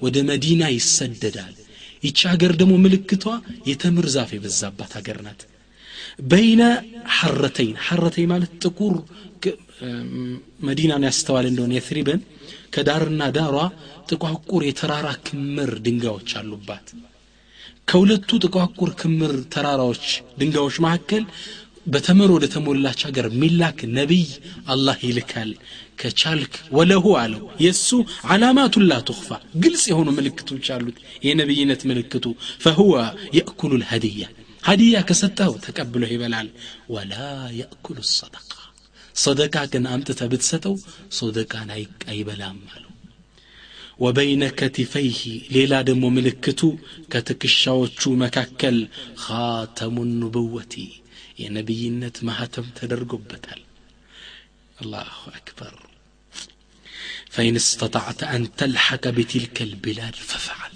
ወደ 0.03 0.17
መዲና 0.31 0.63
ይሰደዳል። 0.75 1.55
ይቺ 2.03 2.21
ሀገር 2.33 2.53
ደግሞ 2.61 2.73
ምልክቷ 2.83 3.25
የተምር 3.69 4.07
ዛፍ 4.15 4.31
የበዛባት 4.35 4.93
ሀገር 4.99 5.19
ናት። 5.27 5.41
በይነ 6.31 6.63
ሐረተይን 7.17 7.77
ሐረተይን 7.87 8.31
ማለት 8.33 8.53
ጥቁር 8.65 8.95
መዲናን 10.67 11.07
ያስተዋል 11.09 11.47
እንደሆነ 11.49 11.73
የትሪበን 11.77 12.21
ከዳርና 12.75 13.23
ዳሯ 13.37 13.57
ጥቋቁር 14.11 14.63
የተራራ 14.69 15.09
ክምር 15.27 15.71
ድንጋዮች 15.85 16.31
አሉባት። 16.41 16.87
ከሁለቱ 17.89 18.31
ጥቋቁር 18.45 18.91
ክምር 19.01 19.33
ተራራዎች 19.55 20.05
ድንጋዮች 20.39 20.77
መካከል 20.85 21.25
በተምር 21.86 22.30
ወደ 22.34 22.46
ተሞላች 22.54 23.00
ሀገር 23.06 23.28
ሚላክ 23.42 23.80
ነቢይ 23.96 24.26
አላህ 24.74 24.98
ይልካል 25.06 25.52
ከቻልክ 26.02 26.54
ወለሁ 26.78 27.06
አለው 27.22 27.44
የእሱ 27.64 27.88
ዓላማቱን 28.30 28.86
ላ 28.90 28.98
ትኽፋ 29.08 29.30
ግልጽ 29.64 29.84
የሆኑ 29.92 30.10
ምልክቶች 30.18 30.68
አሉት 30.76 30.98
የነቢይነት 31.28 31.82
ምልክቱ 31.92 32.26
ፈሁወ 32.66 32.94
የእኩሉ 33.38 33.72
ልሀዲያ 33.82 34.28
ሀዲያ 34.64 35.02
ከሰጠው 35.10 35.54
ተቀብሎ 35.66 36.04
ይበላል 36.12 36.48
ወላ 36.96 37.16
የእኩሉ 37.60 37.98
ሰደቃ 38.14 38.52
ሰደቃ 39.16 39.56
ግን 39.72 39.86
አምጥተ 39.94 40.22
ብትሰጠው 40.32 40.76
ሰደቃን 41.18 41.70
አይ- 41.76 41.90
አይበላም 42.12 42.60
አለው 42.70 42.86
ወበይነ 44.00 44.44
ከቲፈይህ 44.60 45.18
ሌላ 45.56 45.74
ደግሞ 45.88 46.06
ምልክቱ 46.18 46.62
ከትከሻዎቹ 47.14 48.12
መካከል 48.22 48.78
ኻተሙ 49.24 49.96
ኑብወቲ 50.20 50.76
የነቢይነት 51.42 52.18
ማህተም 52.30 52.68
ተደርጎበታል 52.80 53.62
አላሁ 54.82 55.22
አክበር 55.38 55.76
ፈኢን 57.34 57.58
እስተጣዕተ 57.62 58.22
አን 58.34 58.44
ተልሐቀ 58.60 59.06
በቲልከ 59.18 59.68
ልቢላድ 59.72 60.18
ፈፈዓል 60.30 60.74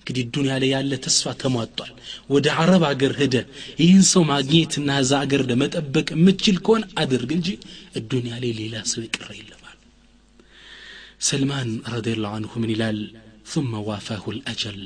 እንግዲህ 0.00 0.24
ዱንያ 0.34 0.54
ላይ 0.62 0.70
ያለ 0.74 0.94
ተስፋ 1.04 1.32
ተሟጧል 1.42 1.92
ወደ 2.34 2.46
አረብ 2.62 2.82
አገር 2.88 3.12
ሄደ 3.20 3.36
ይህን 3.82 4.02
ሰው 4.10 4.22
ማግኘትና 4.32 4.96
እዛ 5.02 5.12
አገር 5.24 5.42
ለመጠበቅ 5.50 6.08
የምትችል 6.16 6.56
ከሆን 6.66 6.82
አድርግ 7.02 7.30
እንጂ 7.38 7.48
ዱንያ 8.12 8.34
ላይ 8.42 8.52
ሌላ 8.60 8.82
ሰው 8.92 9.00
ይቅር 9.06 9.30
የለማል 9.38 9.78
ሰልማን 11.28 11.70
ረዲየላሁ 11.94 12.32
አንሁ 12.40 12.52
ምን 12.64 12.72
ይላል 12.76 13.00
ثم 13.52 13.72
وافاه 13.88 14.24
الأجل 14.34 14.78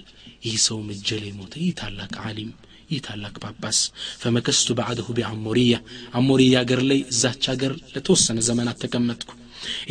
ይህ 0.47 0.57
ሰው 0.67 0.79
መጀል 0.89 1.23
የሞተ 1.27 1.55
ይህ 1.63 1.73
ታላቅ 1.81 2.13
ዓሊም 2.25 2.51
ይህ 2.94 3.02
ታላቅ 3.06 3.34
ጳጳስ 3.44 3.80
فمكثت 4.22 4.70
بعده 4.80 5.08
بعمورية 5.18 5.76
አሞሪያ 6.20 6.56
አገር 6.64 6.82
ላይ 6.90 7.00
እዛች 7.14 7.44
አገር 7.54 7.74
ለተወሰነ 7.94 8.40
ዘመናት 8.48 8.80
ተቀመጥኩ። 8.84 9.30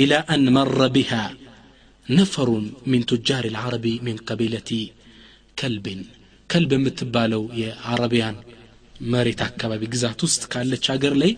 إلى 0.03 0.15
أن 0.35 0.47
مر 0.57 0.89
بها 0.97 1.13
نفر 2.07 2.65
من 2.91 3.03
تجار 3.11 3.45
العرب 3.53 3.87
من 4.07 4.19
قبيلة 4.29 4.71
كلب። 5.57 6.01
ከልብ 6.51 6.73
የምትባለው 6.77 7.43
የአረቢያን 7.61 8.37
መሬት 9.13 9.41
አካባቢ 9.47 9.83
ግዛት 9.93 10.21
ውስጥ 10.27 10.43
ካለች 10.53 10.85
አገር 10.95 11.15
ላይ 11.23 11.33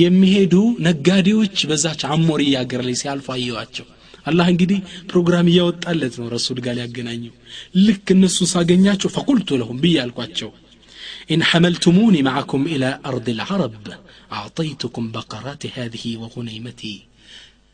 የሚሄዱ 0.00 0.54
ነጋዴዎች 0.86 1.56
በዛች 1.70 2.02
አሞሪያ 2.10 2.60
አገር 2.64 2.82
ላይ 2.86 2.96
ሲያልፉ 3.00 3.28
አየዋቸው 3.36 3.86
አላህ 4.26 4.46
እንግዲህ 4.52 4.78
ፕሮግራም 5.10 5.46
እያወጣለት 5.50 6.14
ነው 6.20 6.26
ረሱል 6.34 6.58
ጋር 6.64 6.74
ሊያገናኘው 6.78 7.32
ልክ 7.86 8.06
እነሱን 8.14 8.48
ሳገኛቸው 8.52 9.10
ፈቁልቱ 9.14 9.58
ለሁም 9.60 9.78
ብዬ 9.84 9.96
አልኳቸው 10.02 10.50
إن 11.31 11.39
حملتموني 11.43 12.19
معكم 12.23 12.61
إلى 12.67 12.89
أرض 13.05 13.27
العرب 13.29 13.85
أعطيتكم 14.31 15.03
بقرات 15.11 15.63
هذه 15.77 16.05
وغنيمتي 16.17 16.95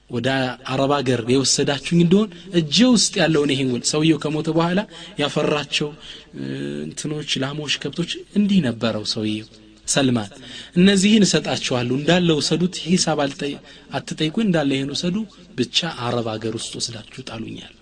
ወደ 0.09 0.27
አረብ 0.71 0.91
ሀገር 0.95 1.19
የወሰዳችሁኝ 1.33 1.99
እንደሆን 2.05 2.29
እጄ 2.59 2.77
ውስጥ 2.93 3.13
ያለውን 3.19 3.51
ይሄን 3.53 3.69
ውል 3.73 3.83
ሰውየው 3.91 4.17
ከሞተ 4.23 4.47
በኋላ 4.57 4.79
ያፈራቸው 5.21 5.89
እ፣ 6.37 6.43
እንትኖች 6.85 7.29
ላሞች 7.43 7.73
ከብቶች 7.83 8.11
እንዲህ 8.39 8.59
ነበረው 8.67 9.03
ሰውየው 9.13 9.47
ሰልማን 9.87 10.31
እነዚህን 10.79 11.25
እሰጣችኋለሁ 11.27 11.95
እንዳለ 11.99 12.29
ውሰዱት 12.39 12.75
ሂሳብ 12.87 13.19
አልጠይ- 13.25 13.57
አትጠይቁ 13.97 14.35
እንዳለ 14.45 14.69
ይሄን 14.77 14.91
ውሰዱ 14.95 15.15
ብቻ 15.57 15.77
አረብ 16.07 16.27
ሀገር 16.33 16.55
ውስጥ 16.59 16.73
ወስዳችሁ 16.79 17.23
ጣሉኛል 17.31 17.73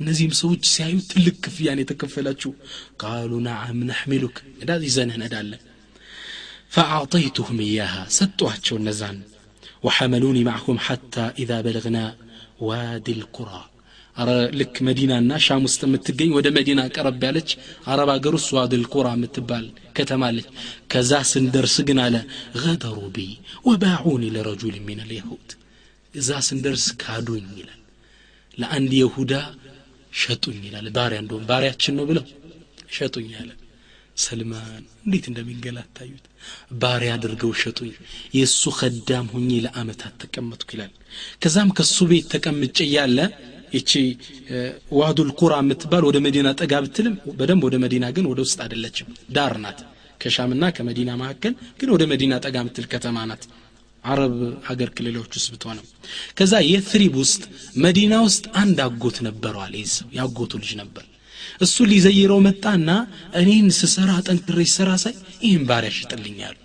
እነዚህም 0.00 0.32
ሰዎች 0.42 0.62
ሲያዩ 0.74 0.94
ትልቅ 1.10 1.36
ክፍያን 1.46 1.82
የተከፈላችሁ 1.82 2.52
ቃሉ 3.02 3.32
ነዓም 3.48 3.80
ነሕሚሉክ 3.90 4.38
እዳ 4.64 4.80
ይዘንህ 4.88 5.18
ነዳለን 5.24 5.62
فأعطيتهم 6.70 7.58
إياها 7.60 8.02
ستواتشو 8.08 8.74
النزان 8.76 9.16
وحملوني 9.84 10.42
معهم 10.44 10.76
حتى 10.78 11.24
إذا 11.38 11.60
بلغنا 11.60 12.04
وادي 12.60 13.12
القرى 13.12 13.62
አረ 14.16 14.30
ልክ 14.60 14.74
መዲናና 14.86 15.30
ሻም 15.44 15.62
ውስጥ 15.66 15.80
የምትገኝ 15.86 16.30
ወደ 16.38 16.48
መዲና 16.56 16.80
ቀረብ 16.94 17.22
ያለች 17.26 17.50
አረብ 17.92 18.08
ሀገር 18.14 18.34
ውስጥ 18.38 18.50
ዋድል 18.56 18.82
ቁራ 18.94 19.08
የምትባል 19.16 19.64
ከተማ 19.98 20.22
አለች 20.30 20.48
ከዛ 20.92 21.20
ስንደርስ 21.30 21.76
ግን 21.88 21.98
አለ 22.04 22.16
ገደሩ 22.62 22.98
ቢ 23.14 23.24
ወባዑኒ 23.68 24.24
ለረጁል 24.34 24.76
ሚን 24.88 25.00
አልየሁድ 25.04 25.48
እዛ 26.14 26.30
ስንደርስ 26.48 26.86
ሸጡኝ 30.17 30.59
ይላል። 30.67 30.87
ባሪያ 30.95 31.19
እንደውም 31.23 31.45
ባሪያችን 31.49 31.95
ነው 31.97 32.05
ብለው 32.09 32.25
ሸጡኝ 32.97 33.29
አለ። 33.41 33.49
ሰልማን 34.17 34.69
እንዴት 35.05 35.25
እንደሚንገላታዩት! 35.29 36.23
ባሪያ 36.81 37.09
አድርገው 37.17 37.51
ሸጡኝ። 37.61 37.91
የእሱ 38.37 38.61
ከዳም 38.77 39.27
ሁኜ 39.33 39.49
ለአመታት 39.65 40.13
ተቀመጥኩ 40.23 40.69
ይላል። 40.75 40.93
ከዛም 41.41 41.69
ከሱ 41.77 41.97
ቤት 42.11 42.25
ተቀምጬ 42.33 42.77
እያለ 42.87 43.17
ይቺ 43.73 43.91
ዋዱል 44.97 45.29
ቁራ 45.39 45.53
የምትባል 45.61 46.03
ወደ 46.09 46.17
መዲና 46.25 46.49
ጠጋ 46.59 46.73
ብትልም 46.83 47.15
በደንብ 47.39 47.63
ወደ 47.67 47.77
መዲና 47.83 48.05
ግን 48.15 48.27
ወደ 48.31 48.39
ውስጥ 48.45 48.59
አይደለችም። 48.65 49.07
ዳር 49.35 49.55
ናት። 49.63 49.79
ከሻምና 50.21 50.65
ከመዲና 50.75 51.11
መካከል 51.19 51.53
ግን 51.79 51.89
ወደ 51.95 52.03
መዲና 52.11 52.33
ጠጋ 52.45 52.57
ምትል 52.67 52.85
ከተማ 52.93 53.25
ናት 53.29 53.43
አረብ 54.07 54.35
ሀገር 54.67 54.89
ክልሎች 54.97 55.31
ውስጥ 55.37 55.47
ብትሆንም። 55.53 55.87
ከዛ 56.37 56.53
የትሪብ 56.67 57.13
ውስጥ 57.21 57.43
መዲና 57.83 58.15
ውስጥ 58.27 58.45
አንድ 58.61 58.79
አጎት 58.85 59.17
ነበረዋል 59.27 59.73
ይህ 59.79 59.87
ሰው 59.95 60.07
የአጎቱ 60.17 60.53
ልጅ 60.61 60.71
ነበር። 60.81 61.05
እሱ 61.61 61.85
ሊዘይረው 61.91 62.39
መጣና 62.47 62.89
እኔን 63.39 63.67
ስሰራ 63.79 64.11
ጠንክሬ 64.27 64.59
ስሰራ 64.69 64.91
ሳይ 65.03 65.15
ይህን 65.45 65.63
ባሪያ 65.69 65.91
ሽጥልኛሉ 65.97 66.55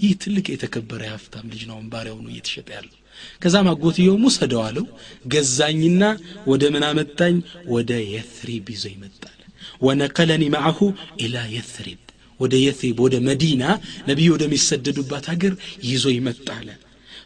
ይህ 0.00 0.12
ትልቅ 0.22 0.46
የተከበረ 0.52 1.00
የሀብታም 1.06 1.46
ልጅ 1.52 1.62
ነው። 1.70 1.78
ባሪያው 1.92 2.18
ነው 2.22 2.30
እየተሸጠ 2.32 2.68
ያለው። 2.76 2.96
ከዛም 3.42 3.66
አጎትየውም 3.72 4.24
ውሰደው 4.28 4.60
አለው። 4.66 4.86
ገዛኝና 5.32 6.02
ወደ 6.46 6.62
ምን 6.74 6.84
አመጣኝ? 6.88 7.36
ወደ 7.68 7.92
የትሪብ 8.14 8.66
ይዞ 8.74 8.84
ይመጣል። 8.94 9.38
ወነቀለኒ 9.82 10.44
ማዐሁ 10.54 10.78
ኢላ 11.20 11.36
የትሪብ 11.54 12.01
ወደ 12.42 12.54
የቴብ 12.62 13.00
ወደ 13.06 13.16
መዲና 13.28 13.62
ነቢዩ 14.08 14.30
ወደሚሰደዱባት 14.36 15.26
ሀገር 15.32 15.54
ይዞ 15.90 16.06
ይመጣለ 16.16 16.68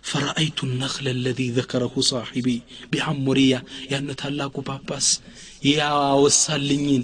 ፈረአይቱ 0.08 0.58
ነክለ 0.80 1.06
ለዚ 1.22 1.40
ዘከረሁ 1.54 1.94
ሳሒቢ 2.08 2.48
ቢሐሙሪያ 2.90 3.54
ያን 3.92 4.10
ታላቁ 4.20 4.54
ጳጳስ 4.68 5.06
ያወሳልኝን 5.70 7.02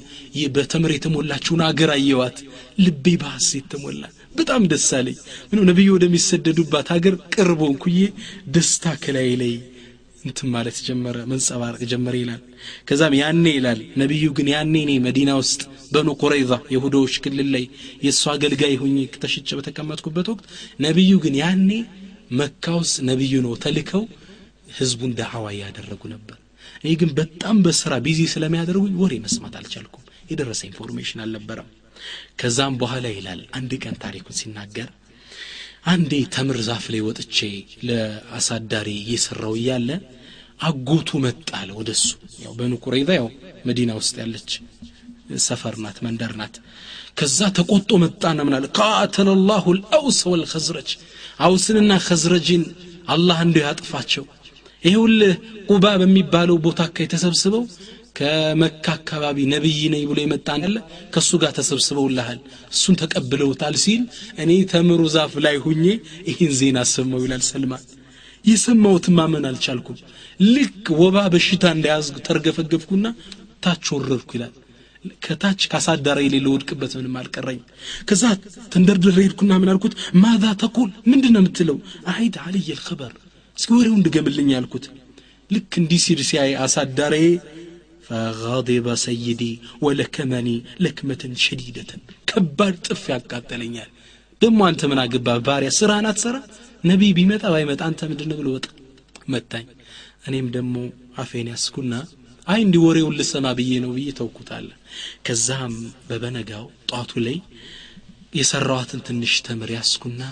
በተምር 0.56 0.92
የተሞላችውን 0.94 1.62
አገር 1.68 1.90
አየዋት 1.96 2.36
ልቤ 2.84 3.14
በሐሴት 3.22 3.66
ተሞላ 3.72 4.02
በጣም 4.36 4.62
ደስ 4.72 4.86
አለኝ 4.98 5.16
ምንም 5.48 5.66
ነቢዩ 5.70 5.88
ወደሚሰደዱባት 5.96 6.88
ሀገር 6.94 7.14
ቅርቦን 7.34 7.74
ኩዬ 7.82 7.98
ደስታ 8.54 8.94
ከላይ 9.02 9.30
ላይ 9.42 9.52
እንትን 10.24 10.48
ማለት 10.54 10.76
ጀመረ 10.86 11.16
መንጸባረቅ 11.30 11.82
ጀመረ 11.92 12.14
ይላል። 12.20 12.42
ከዛም 12.88 13.14
ያኔ 13.20 13.44
ይላል 13.56 13.80
ነቢዩ 14.02 14.24
ግን 14.38 14.48
ያኔ 14.52 14.74
እኔ 14.86 14.92
መዲና 15.06 15.30
ውስጥ 15.40 15.60
በኑ 15.92 16.08
ቁረይዛ 16.20 16.52
የሁዶዎች 16.74 17.14
ክልል 17.24 17.48
ላይ 17.54 17.64
የእሱ 18.04 18.22
አገልጋይ 18.34 18.74
ሁኝ 18.82 18.94
ተሽጨ 19.16 19.50
በተቀመጥኩበት 19.58 20.28
ወቅት 20.32 20.46
ነቢዩ 20.86 21.12
ግን 21.24 21.36
ያኔ 21.42 21.70
መካ 22.40 22.74
ውስጥ 22.80 22.96
ነቢዩ 23.10 23.34
ነው 23.46 23.54
ተልከው 23.64 24.04
ህዝቡን 24.76 25.12
ዳዕዋ 25.18 25.46
እያደረጉ 25.54 26.02
ነበር። 26.14 26.36
እኔ 26.80 26.92
ግን 27.00 27.10
በጣም 27.18 27.56
በስራ 27.64 27.94
busy 28.04 28.20
ስለሚያደርጉኝ 28.32 28.94
ወሬ 29.02 29.14
መስማት 29.24 29.54
አልቻልኩም። 29.60 29.98
የደረሰ 30.30 30.60
information 30.68 31.22
አልነበረም። 31.24 31.68
ከዛም 32.40 32.74
በኋላ 32.80 33.06
ይላል 33.14 33.40
አንድ 33.58 33.72
ቀን 33.82 33.96
ታሪኩን 34.04 34.36
ሲናገር 34.38 34.88
አንዴ 35.84 36.12
ተምር 36.34 36.58
ዛፍ 36.66 36.84
ላይ 36.92 37.00
ወጥቼ 37.06 37.36
ለአሳዳሪ 37.88 38.88
እየሰራው 39.00 39.54
እያለ 39.58 39.88
አጎቱ 40.60 41.10
መጣለ 41.24 41.68
ወደ 41.78 41.90
እሱ 41.96 42.08
ያው 42.42 42.52
በኑ 42.58 42.72
ቁረይዛ 42.84 43.10
ያው 43.18 43.26
መዲና 43.68 43.90
ውስጥ 43.98 44.14
ያለች 44.22 44.50
ሰፈር 45.46 45.74
ናት 45.84 45.98
መንደር 46.06 46.32
ናት። 46.40 46.54
ከዛ 47.18 47.38
ተቆጦ 47.56 47.90
መጣና 48.04 48.38
ምናለ 48.46 48.66
قاتل 48.78 49.28
الله 49.48 49.64
الأوس 49.78 50.18
والخزرج 50.30 50.90
አውስንና 51.46 51.92
ኸዝረጅን 52.06 52.62
አላህ 53.08 53.38
እንዲ 53.46 53.58
ያጥፋቸው። 53.66 54.24
ይኸውልህ 54.82 55.34
ቁባ 55.68 55.84
በሚባለው 56.00 56.56
ቦታ 56.64 56.80
አካባቢ 56.86 57.08
ተሰብስበው 57.12 57.64
ከመካ 58.16 58.86
አካባቢ 58.96 59.38
ነቢይ 59.52 59.78
ነኝ 59.92 60.02
ብሎ 60.08 60.18
የመጣ 60.22 60.48
ያለ 60.62 60.76
ከእሱ 61.12 61.30
ጋር 61.42 61.52
ተሰብስበውልሃል። 61.58 62.38
እሱን 62.74 62.96
ተቀብለውታል 63.02 63.76
ሲል 63.84 64.02
እኔ 64.42 64.50
ተምሩ 64.72 65.02
ዛፍ 65.14 65.34
ላይ 65.46 65.56
ሁኜ 65.64 65.84
ይህን 66.28 66.52
ዜና 66.58 66.78
አሰማው 66.86 67.22
ይላል 67.26 67.44
ሰልማን። 67.48 67.84
የሰማሁት 68.44 69.06
ማመን 69.16 69.44
አልቻልኩም። 69.50 69.98
ልክ 70.48 70.86
ወባ 71.00 71.16
በሽታ 71.32 71.64
እንደያዝኩ 71.74 72.16
ተርገፈገፍኩና 72.26 73.06
ታች 73.64 73.86
ወረድኩ 73.94 74.30
ይላል። 74.36 74.52
ከታች 75.24 75.60
ካሳዳራ 75.70 76.18
የሌለ 76.22 76.46
ወድቅበት 76.52 76.92
ምንም 76.98 77.14
አልቀረኝ 77.20 77.60
ከዛ 78.08 78.22
ተንደርድሬ 78.72 79.16
ሄድኩና 79.18 79.52
ምን 79.62 79.70
አልኩት? 79.72 79.94
ማዛ 80.22 80.44
ተቁል 80.62 80.90
ምንድን 81.10 81.32
ነው 81.34 81.42
የምትለው? 81.42 81.76
አይድ 82.12 82.34
አልየ 82.44 82.68
ልኸበር 82.78 83.12
እስኪ 83.56 83.70
ወሬው 83.76 83.94
እንድገምልኝ 83.98 84.50
ያልኩት 84.56 84.84
ልክ 85.50 85.72
እንዲህ 85.80 86.00
ሲል 86.04 86.20
ሲያይ 86.28 86.52
አሳዳሬ 86.64 87.14
ፈጋضበ 88.04 88.86
ሰይዲ 89.02 89.42
ወለከመኒ 89.84 90.48
ለክመትን 90.84 91.34
ሸዲደትን። 91.44 92.00
ከባድ 92.30 92.76
ጥፍ 92.86 93.02
ያቃጠለኛል። 93.12 93.90
ደግሞ 94.40 94.60
አንተ 94.68 94.82
ምን 94.90 95.00
አገባ 95.02 95.36
ባሪያ 95.46 95.70
ስራህን 95.78 96.06
አትሰራ? 96.10 96.36
ነቢይ 96.84 97.12
ቢመጣ 97.18 97.42
ባይመጣ 97.52 97.80
አንተ 97.88 98.00
ምንድን 98.10 98.32
ብሎ 98.38 98.46
ወጣ 98.56 98.66
መታኝ። 99.32 99.66
እኔም 100.26 100.46
ደግሞ 100.56 100.74
አፌን 101.18 101.48
ያስኩና 101.52 101.94
አይ 102.46 102.60
እንዲ 102.64 102.76
ወሬውን 102.84 103.16
ልሰማ 103.18 103.46
ብዬ 103.58 103.72
ነው 103.82 103.90
ብዬ 103.96 104.08
ተውኩታለ 104.18 104.68
ከዛም 105.26 105.74
በበነጋው 106.08 106.64
ጧቱ 106.90 107.12
ላይ 107.26 107.36
የሰራዋትን 108.34 109.00
ትንሽ 109.06 109.34
ተምር 109.46 109.70
ያስኩና 109.76 110.22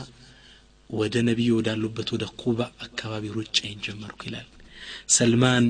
ወደ 0.90 1.14
ነቢዩ 1.28 1.50
ወዳሉበት 1.58 2.08
ወደ 2.14 2.24
ኩባ 2.40 2.58
አካባቢ 2.86 3.24
ሩጫይን 3.36 3.78
ጀመርኩ 3.86 4.20
ይላል። 4.28 4.48
ሰልማን 5.16 5.66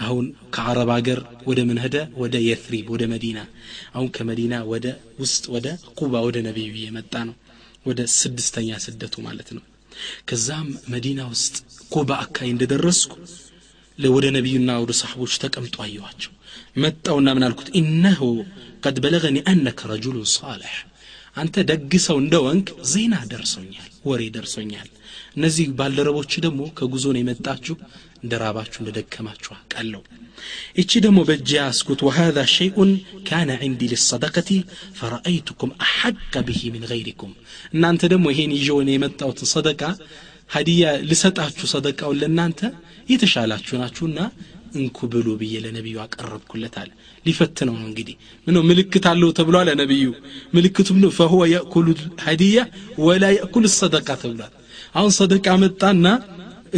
አሁን 0.00 0.24
ከአረብ 0.54 0.90
ሀገር 0.96 1.18
ወደ 1.48 1.60
ምን 1.68 1.78
ሄደ? 1.84 1.96
ወደ 2.22 2.34
የትሪብ 2.46 2.86
ወደ 2.94 3.04
መዲና። 3.12 3.38
አሁን 3.94 4.08
ከመዲና 4.16 4.54
ወደ 4.72 4.86
ውስጥ 5.20 5.44
ወደ 5.54 5.66
ኩባ 5.98 6.14
ወደ 6.26 6.36
ነቢዩ 6.48 6.70
እየመጣ 6.78 7.14
ነው። 7.28 7.36
ወደ 7.86 8.00
ስድስተኛ 8.16 8.70
ስደቱ 8.84 9.14
ማለት 9.26 9.48
ነው። 9.56 9.64
ከዛም 10.28 10.68
መዲና 10.92 11.20
ውስጥ 11.32 11.54
ኩባ 11.94 12.10
አካባቢ 12.24 12.50
እንደደረስኩ 12.54 13.12
ወደ 13.98 14.26
ነቢዩና 14.36 14.70
ወደ 14.82 14.92
ሰሓቦች 15.00 15.32
ተቀምጦ 15.42 15.76
አየኋቸው። 15.86 16.32
መጣውና 16.76 17.28
ምን 17.36 17.44
አልኩት? 17.46 17.68
ኢነሁ 17.80 18.20
ቀድ 18.84 18.96
በለገኒ 19.04 19.38
አነከ 19.50 19.80
ረጁሉን 19.90 20.28
ሳልሕ 20.34 20.74
አንተ 21.36 21.64
ደግ 21.70 21.92
ሰው 22.06 22.16
እንደ 22.22 22.34
ወንክ 22.46 22.68
ዜና 22.92 23.14
ደርሶኛል 23.32 23.90
ወሬ 24.06 24.22
ደርሶኛል 24.36 24.88
እነዚህ 25.36 25.66
ባልደረቦች 25.78 26.32
ደግሞ 26.46 26.60
ከጉዞ 26.78 27.06
ነው 27.14 27.20
የመጣችሁ 27.22 27.76
እንደ 28.22 28.32
ራባችሁ 28.42 28.78
እንደ 28.82 28.90
ደከማችሁ 28.96 29.52
አውቃለሁ 29.56 30.00
እቺ 30.80 31.00
ደግሞ 31.04 31.18
በእጅ 31.28 31.50
ያስኩት 31.58 32.00
ወሃذا 32.06 32.44
ሸይኡን 32.54 32.90
ካነ 33.28 33.50
ዕንዲ 33.66 33.88
ሊሰደቀቲ 33.92 34.50
ፈረአይቱኩም 34.98 35.72
አሐቀ 35.86 36.42
ብሂ 36.48 36.60
ምን 36.74 36.84
ገይሪኩም 36.90 37.32
እናንተ 37.74 38.02
ደግሞ 38.12 38.26
ይሄን 38.34 38.54
ይዤውን 38.58 38.90
የመጣሁትን 38.94 39.50
ሰደቃ 39.54 39.82
ሀዲያ 40.50 40.92
ልሰጣችሁ 41.10 41.66
ሰደቃውን 41.74 42.18
ለእናንተ 42.22 42.60
የተሻላችሁ 43.08 43.74
ናችሁና 43.82 44.18
እንኩ 44.76 44.98
ብሉ 45.12 45.28
ብዬ 45.38 45.54
ለነቢዩ 45.64 45.96
አቀረብኩለት 46.04 46.74
አለ 46.80 46.90
ሊፈትነው 47.26 47.74
ነው 47.80 47.86
እንግዲህ 47.88 48.16
ምነው 48.46 48.62
ምልክት 48.68 49.04
አለው 49.10 49.30
ተብሏል 49.38 49.68
ነቢዩ 49.80 50.06
ምልክቱ 50.56 50.88
ምነው 50.96 51.12
ፈሁወ 51.18 51.42
የእኩሉ 51.52 51.86
ሀዲያ 52.26 52.58
ወላ 53.06 53.24
የእኩል 53.36 53.66
ሰደቃ 53.78 54.08
ተብሏል 54.22 54.52
አሁን 54.94 55.12
ሰደቃ 55.16 55.46
መጣና 55.62 56.06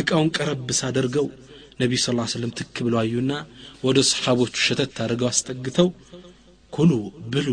እቃውን 0.01 0.29
ቀረብ 0.37 0.69
ሳደርገው 0.79 1.27
ነቢዩ 1.81 1.99
ስ 2.01 2.11
ስለም 2.33 2.51
ትክ 2.59 2.75
ብለው 2.87 2.99
አዩና 3.03 3.33
ወደ 3.85 3.99
ሰሓቦቹ 4.11 4.55
ሸተት 4.67 4.97
አድርገው 5.05 5.29
አስጠግተው 5.31 5.89
ኩሉ 6.73 6.91
ብሉ 7.33 7.49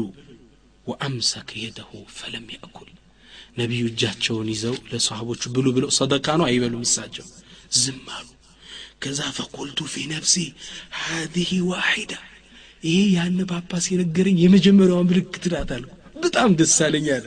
ወአምሰከ 0.88 1.50
የደሁ 1.64 1.90
ፈለም 2.18 2.46
ያእኩል። 2.56 2.90
ነቢዩ 3.58 3.84
እጃቸውን 3.92 4.48
ይዘው 4.54 4.76
ለሰሓቦቹ 4.92 5.42
ብሉ 5.56 5.68
ብለው 5.76 5.90
ሰደቃ 5.98 6.28
ነው 6.40 6.46
አይበሉም 6.50 6.84
እሳቸው። 6.88 7.26
ዝም 7.80 8.04
አሉ። 8.18 8.28
ከዛ 9.04 9.20
ፈቁልቱ 9.38 9.80
ፊ 9.92 10.06
ነፍሲ 10.12 10.36
ሃዚህ 11.00 11.52
ዋሒዳ 11.70 12.14
ይሄ 12.84 13.00
ያን 13.16 13.40
ጳጳስ 13.52 13.86
የነገረኝ 13.92 14.38
የመጀመሪያዋ 14.44 15.00
ምልክት 15.10 15.46
ናት 15.54 15.72
አልኩ። 15.78 15.92
በጣም 16.24 16.50
ደስ 16.60 16.76
አለኝ 16.86 17.08
አለ። 17.16 17.26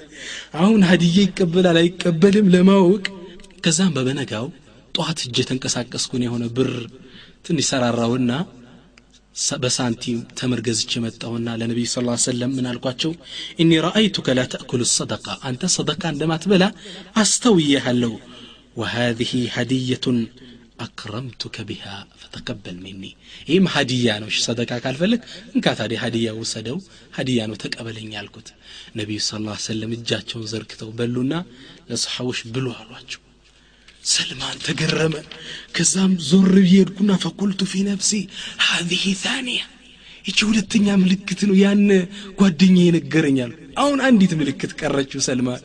አሁን 0.60 0.80
ሀዲዬ 0.88 1.16
ይቀበላል 1.26 1.78
አይቀበልም 1.82 2.48
ለማወቅ 2.54 3.04
ከዛም 3.62 3.92
በበነጋው 3.96 4.46
ጠዋት 4.94 5.18
እጅ 5.24 5.36
የተንቀሳቀስኩን 5.40 6.22
የሆነ 6.24 6.44
ብር 6.56 6.70
ትንሽ 7.46 7.66
ሰራራውና 7.70 8.32
በሳንቲም 9.62 10.18
ተምር 10.38 10.60
ገዝቼ 10.66 11.00
መጣሁና 11.04 11.54
ለነቢዩ 11.60 11.86
ስ 11.88 12.00
ሰለም 12.24 12.50
ምን 12.56 12.66
አልኳቸው? 12.70 13.12
እኒ 13.62 13.70
ረአይቱከ 13.86 14.34
ላ 14.38 14.42
ተእኩሉ 14.52 14.82
ሰደቃ 14.92 15.26
አንተ 15.48 15.70
ሰደቃ 15.76 16.02
እንደማትበላ 16.12 16.64
አስተውዬሃለሁ። 17.22 18.12
ወሃዚህ 18.76 19.32
ሀዲየቱን 19.54 20.18
አክረምቱከ 20.84 21.56
ቢሃ 21.68 21.86
ፈተቀበል 22.20 22.76
ሚኒ 22.84 23.02
ይህም 23.48 23.66
ሀዲያ 23.74 24.18
ነው። 24.22 24.30
ሰደቃ 24.46 24.72
ካልፈለግ 24.84 25.20
እንካ 25.54 25.74
ታዲያ 25.80 25.98
ሀዲያ 26.04 26.30
ውሰደው 26.40 26.78
ሀዲያ 27.18 27.48
ነው 27.50 27.58
ተቀበለኝ 27.64 28.12
አልኩት። 28.22 28.48
ነቢዩ 28.96 29.20
ስ 29.22 29.32
ሰለም 29.68 29.92
እጃቸውን 29.98 30.48
ዘርግተው 30.52 30.90
በሉና 30.98 31.34
ለሰሓቦች 31.90 32.40
ብሉ 32.54 32.66
አሏቸው 32.78 33.22
ሰልማን 34.04 34.56
ተገረመ። 34.66 35.14
ከዛም 35.74 36.12
ዞር 36.28 36.48
ብዬ 36.56 36.72
ሄድኩና 36.74 37.12
ፈቁልቱ 37.24 37.60
ፊ 37.72 37.82
ነፍሲ 37.88 38.10
ሀዚህ 38.66 39.04
ታኒያ 39.22 39.60
ይቺ 40.24 40.38
ሁለተኛ 40.48 40.86
ምልክት 41.02 41.40
ነው 41.48 41.56
ያን 41.60 41.84
ጓደኛ 42.40 42.76
ይነገረኛል 42.82 43.52
አሁን 43.82 43.98
አንዲት 44.06 44.32
ምልክት 44.40 44.72
ቀረችው 44.80 45.20
ሰልማን። 45.26 45.62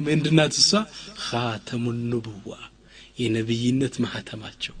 ምንድናት 0.00 0.54
እሷ? 0.60 0.70
ካተሙ 1.20 1.84
ኑቡዋ 2.10 2.52
የነቢይነት 3.20 3.94
ማህተማቸው። 4.04 4.74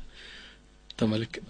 ተመልከት 0.98 1.44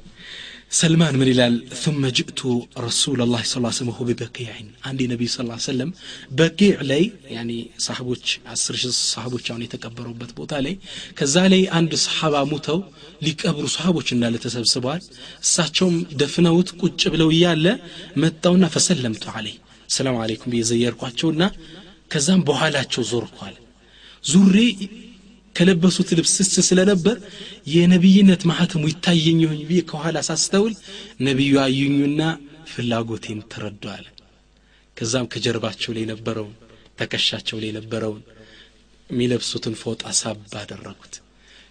سلمان 0.83 1.17
من 1.17 1.29
الال 1.29 1.71
ثم 1.85 2.07
جئت 2.07 2.41
رسول 2.79 3.19
الله 3.23 3.43
صلى 3.43 3.57
الله 3.57 3.73
عليه 3.73 3.83
وسلم 3.83 3.93
ببقيع. 4.09 4.55
عندي 4.85 5.07
نبي 5.07 5.27
صلى 5.27 5.41
الله 5.45 5.53
عليه 5.53 5.71
وسلم 5.71 5.93
بقيع 6.31 6.81
لي 6.91 7.13
يعني 7.37 7.71
صحابوش 7.79 8.41
عسر 8.47 8.75
صحابوش 9.13 9.51
يعني 9.51 9.67
تكبروا 9.67 10.15
بتبوتا 10.15 10.55
لي 10.55 10.79
كذا 11.17 11.49
لي 11.49 11.69
عند 11.69 11.95
صحابة 11.95 12.45
موتوا 12.45 12.83
ليكبروا 13.23 13.67
صحابوش 13.67 14.13
إن 14.13 14.25
لا 14.25 14.65
سبال 14.75 15.01
ساتشوم 15.55 15.95
دفنوت 16.13 16.69
كتشب 16.81 17.15
لو 17.15 17.31
يالا 17.31 17.79
متونا 18.17 18.69
فسلمت 18.69 19.29
علي 19.29 19.55
سلام 19.89 20.17
عليكم 20.17 20.51
بيزير 20.51 20.93
قاتشونا 20.93 21.49
كذا 22.11 22.37
بوحالاتشو 22.37 23.03
زور 23.03 23.25
قال 23.41 23.55
زوري 24.25 24.89
ከለበሱት 25.56 26.10
ልብስ 26.18 26.34
ስስ 26.40 26.56
ስለነበር 26.68 27.18
የነቢይነት 27.74 28.42
ማህተሙ 28.50 28.84
ይታየኝ 28.92 29.40
ይሆኝ 29.46 29.62
ብዬ 29.70 29.80
ከኋላ 29.90 30.18
ሳስተውል 30.28 30.74
ነቢዩ 31.28 31.54
አዩኙና 31.64 32.22
ፍላጎቴን 32.74 33.40
ተረዷል 33.52 34.06
ከዛም 34.98 35.30
ከጀርባቸው 35.34 35.92
ላይ 35.96 36.04
የነበረውን 36.06 36.56
ተከሻቸው 37.00 37.58
ላይ 37.62 37.70
የነበረውን 37.72 38.24
የሚለብሱትን 39.10 39.76
ፎጣ 39.82 40.04
ሳብ 40.20 40.40
አደረጉት 40.62 41.14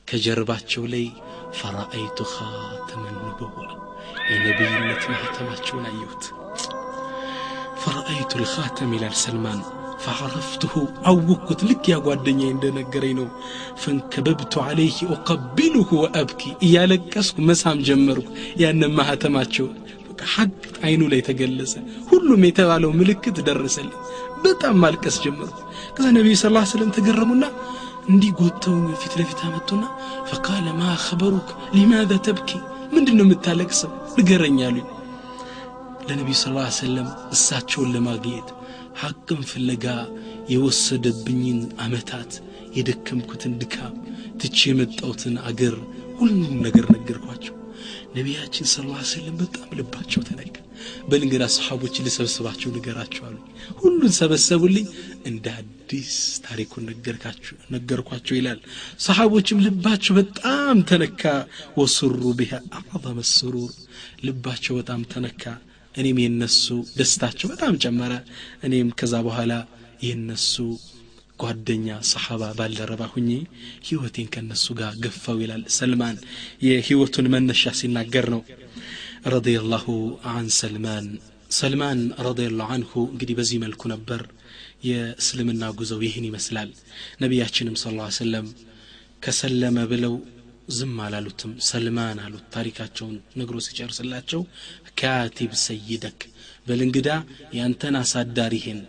ከጀርባቸው 0.08 0.84
ላይ 0.92 1.04
ፈራአይቱ 1.58 2.18
ኻተመን 2.34 3.16
ንቡዋ 3.22 3.56
የነቢይነት 4.30 5.02
ማህተማቸውን 5.12 5.84
አየሁት 5.90 6.24
ፈረአይቱ 7.82 8.30
ልኻተም 8.42 8.92
ይላል 8.96 9.16
ሰልማን 9.22 9.60
ፈዓረፍትሁ 10.03 10.73
አወቅኩት 11.05 11.61
ልክ 11.69 11.85
ያ 11.91 11.97
ጓደኛ 12.05 12.41
እንደነገረኝ 12.49 13.13
ነው። 13.19 13.27
ፈንከበብቱ 13.81 14.53
አለይህ 14.65 14.97
ኦቀቢሉሁ 15.15 15.89
ወአብኪ 16.01 16.41
እያለቀስኩ 16.65 17.37
መሳም 17.49 17.79
ጀመርኩ። 17.87 18.27
ያንን 18.63 18.93
ማህተማቸው 18.99 19.67
ሐቅ 20.33 20.51
አይኑ 20.83 21.03
ላይ 21.11 21.21
ተገለጸ። 21.27 21.73
ሁሉም 22.09 22.41
የተባለው 22.47 22.91
ምልክት 22.99 23.37
ደረሰልን 23.47 23.95
በጣም 24.43 24.75
ማልቀስ 24.83 25.15
ጀመርኩ። 25.23 25.57
ከዛ 25.95 26.05
ነቢዩ 26.17 26.35
ስ 26.35 26.45
ስለም 26.71 26.89
ተገረሙና 26.97 27.43
እንዲህ 28.09 28.31
ጎተው 28.39 28.77
ፊት 29.01 29.13
ለፊት 29.19 29.39
አመጡና 29.47 29.83
ፈቃለ 30.29 30.65
ማ 30.79 30.95
ኸበሩክ 31.05 31.49
ሊማذا 31.75 32.17
ተብኪ 32.27 32.49
ምንድን 32.93 33.15
ነው 33.19 33.25
የምታለቅሰው? 33.25 33.91
ንገረኝ 34.17 34.57
አሉኝ። 34.67 34.87
ለነቢዩ 36.07 36.35
ስ 36.35 36.45
ሰለም 36.79 37.07
እሳቸውን 37.31 37.91
ለማግኘት 37.95 38.49
ሐቅም 39.01 39.41
ፍለጋ 39.49 39.85
የወሰደብኝን 40.53 41.61
አመታት 41.79 42.31
የደከምኩትን 42.77 43.53
ድካም 43.61 43.93
ትቼ 44.41 44.59
የመጣሁትን 44.69 45.35
አገር 45.49 45.75
ሁሉም 46.19 46.53
ነገር 46.65 46.85
ነገርኳቸው። 46.95 47.55
ነቢያችን 48.15 48.65
ስ 48.65 48.75
ሰለም 49.11 49.35
በጣም 49.39 49.69
ልባቸው 49.77 50.21
ተነካ። 50.27 50.55
በልንገዳ 51.09 51.43
ሰሓቦች 51.55 51.95
ልሰብስባቸው 52.05 52.69
ንገራቸው 52.75 53.23
አሉ 53.27 53.37
ሁሉን 53.81 54.13
ሰበሰቡልኝ 54.17 54.87
እንደ 55.25 55.45
አዲስ 55.59 56.11
ታሪኩን 56.45 56.85
ነገርኳቸው 57.75 58.35
ይላል። 58.39 58.59
ሰሓቦችም 58.99 59.63
ልባቸው 59.65 60.15
በጣም 60.19 60.79
ተነካ። 60.91 61.23
ወስሩ 61.77 62.21
ቢሃ 62.39 62.53
አዕظመ 62.79 63.19
ስሩር 63.33 63.71
ልባቸው 64.27 64.75
በጣም 64.79 65.03
ተነካ 65.13 65.43
እኔም 65.95 66.17
የነሱ 66.23 66.65
ደስታቸው 66.97 67.47
በጣም 67.51 67.73
ጨመረ። 67.83 68.13
እኔም 68.63 68.89
ከዛ 68.99 69.13
በኋላ 69.27 69.53
የነሱ 70.05 70.53
ጓደኛ 71.39 71.87
ሰሓባ 72.09 72.43
ባልደረባ 72.57 73.03
ሁኜ 73.13 73.29
ህይወቴን 73.87 74.27
ከነሱ 74.33 74.65
ጋር 74.79 74.93
ገፋው 75.03 75.37
ይላል 75.43 75.63
ሰልማን። 75.77 76.17
የህይወቱን 76.65 77.29
መነሻ 77.33 77.73
ሲናገር 77.79 78.27
ነው። 78.35 78.41
ረዲየላሁ 79.33 79.85
አን 80.31 80.47
ሰልማን። 80.59 81.07
ሰልማን 81.51 81.99
ረዲየላሁ 82.27 82.69
አንሁ 82.75 82.91
እንግዲህ 83.11 83.35
በዚህ 83.39 83.57
መልኩ 83.63 83.81
ነበር 83.93 84.21
የእስልምና 84.87 85.63
ጉዞው 85.79 86.01
ይህን 86.05 86.25
ይመስላል። 86.29 86.69
ነቢያችንም 87.21 87.75
ስ 87.77 87.85
ሰለም 88.17 88.47
ከሰለመ 89.23 89.77
ብለው 89.91 90.13
ዝም 90.69 90.97
አላሉትም። 91.05 91.51
ሰልማን 91.67 92.19
አሉት 92.25 92.45
ታሪካቸውን 92.55 93.15
ነግሮ 93.39 93.57
ሲጨርስላቸው 93.65 94.41
ካቲብ 94.99 95.51
ሰይደክ 95.63 96.19
በልንግዳ 96.67 97.09
ያንተን 97.57 97.95
አሳዳሪህን 98.01 98.79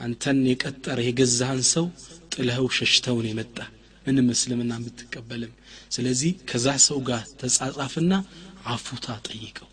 አንተን 0.00 0.38
የቀጠረ 0.50 0.98
የገዛህን 1.06 1.62
ሰው 1.72 1.86
ጥለኸው 2.34 2.68
ሸሽተውን 2.78 3.26
የመጣ 3.30 3.56
ምንም 4.06 4.28
እስልምና 4.34 4.72
የምትቀበልም 4.78 5.52
ስለዚህ 5.94 6.32
ከዛ 6.50 6.66
ሰው 6.86 6.98
ጋር 7.08 7.22
ተጻጻፍና 7.40 8.12
አፉታ 8.72 9.16
ጠይቀው 9.28 9.68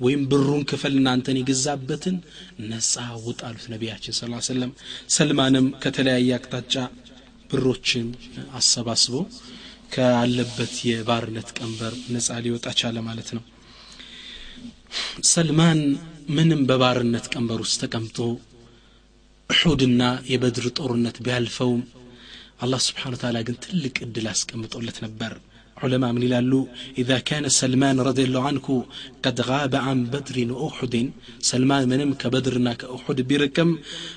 ወይም 0.00 0.22
ብሩን 0.30 0.62
ክፈል 0.70 0.94
እናንተን 0.98 1.38
የገዛበትን 1.40 2.16
ነጻ 2.70 2.94
ውጣ 3.26 3.40
አሉት 3.48 3.66
ነቢያችን 3.74 4.14
ስ 4.14 4.22
ሰለም 4.48 4.70
ሰልማንም 5.16 5.66
ከተለያየ 5.82 6.30
አቅጣጫ 6.38 6.74
ብሮችን 7.50 8.06
አሰባስቦ 8.58 9.14
ካለበት 9.94 10.74
የባርነት 10.90 11.48
ቀንበር 11.58 11.94
ነጻ 12.14 12.38
ሊወጣ 12.44 12.66
ቻለ 12.80 12.96
ማለት 13.08 13.28
ነው። 13.36 13.42
ሰልማን 15.32 15.80
ምንም 16.36 16.60
በባርነት 16.68 17.26
ቀንበር 17.34 17.60
ውስጥ 17.64 17.78
ተቀምጦ 17.84 18.18
እሑድና 19.50 20.02
የበድር 20.32 20.66
ጦርነት 20.78 21.16
ቢያልፈውም 21.26 21.82
አላህ 22.64 22.80
ስብሓን 22.88 23.16
ታላ 23.22 23.38
ግን 23.48 23.56
ትልቅ 23.64 23.96
እድል 24.06 24.26
አስቀምጦለት 24.34 24.98
ነበር። 25.06 25.32
علماء 25.76 26.12
من 26.12 26.24
لالو 26.24 26.60
إذا 26.98 27.18
كان 27.20 27.44
سلمان 27.62 27.96
رضي 28.00 28.24
الله 28.24 28.42
عنه 28.42 28.66
قد 29.24 29.36
غاب 29.40 29.74
عن 29.76 29.98
بدر 30.06 30.36
وأحد 30.52 30.94
سلمان 31.52 31.82
منم 31.88 32.10
كبدرنا 32.14 32.72
كأحد 32.74 33.18
بركم 33.20 33.68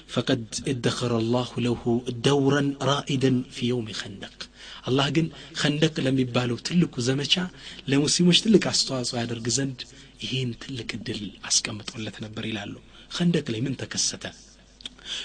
فقد 0.07 0.41
ادخر 0.67 1.11
الله 1.17 1.49
له 1.57 1.81
دورا 2.27 2.63
رائدا 2.81 3.31
في 3.51 3.63
يوم 3.67 3.87
خندق 4.01 4.35
አላህ 4.88 5.08
ግን 5.16 5.26
ከንደቅ 5.60 5.94
ለሚባለው 6.06 6.58
ትልቁ 6.68 6.94
ዘመቻ 7.08 7.34
ለሙስሊሞች 7.92 8.40
ትልቅ 8.44 8.64
አስተዋጽኦ 8.72 9.18
ያደርግ 9.22 9.48
ዘንድ 9.58 9.80
ይህን 10.24 10.52
ትልቅ 10.62 10.90
እድል 10.98 11.22
አስቀምጦለት 11.50 12.16
ነበር 12.26 12.46
ይላሉ 12.50 12.74
ከንደቅ 13.16 13.46
ላይ 13.54 13.62
ምን 13.66 13.76
ተከሰተ 13.82 14.24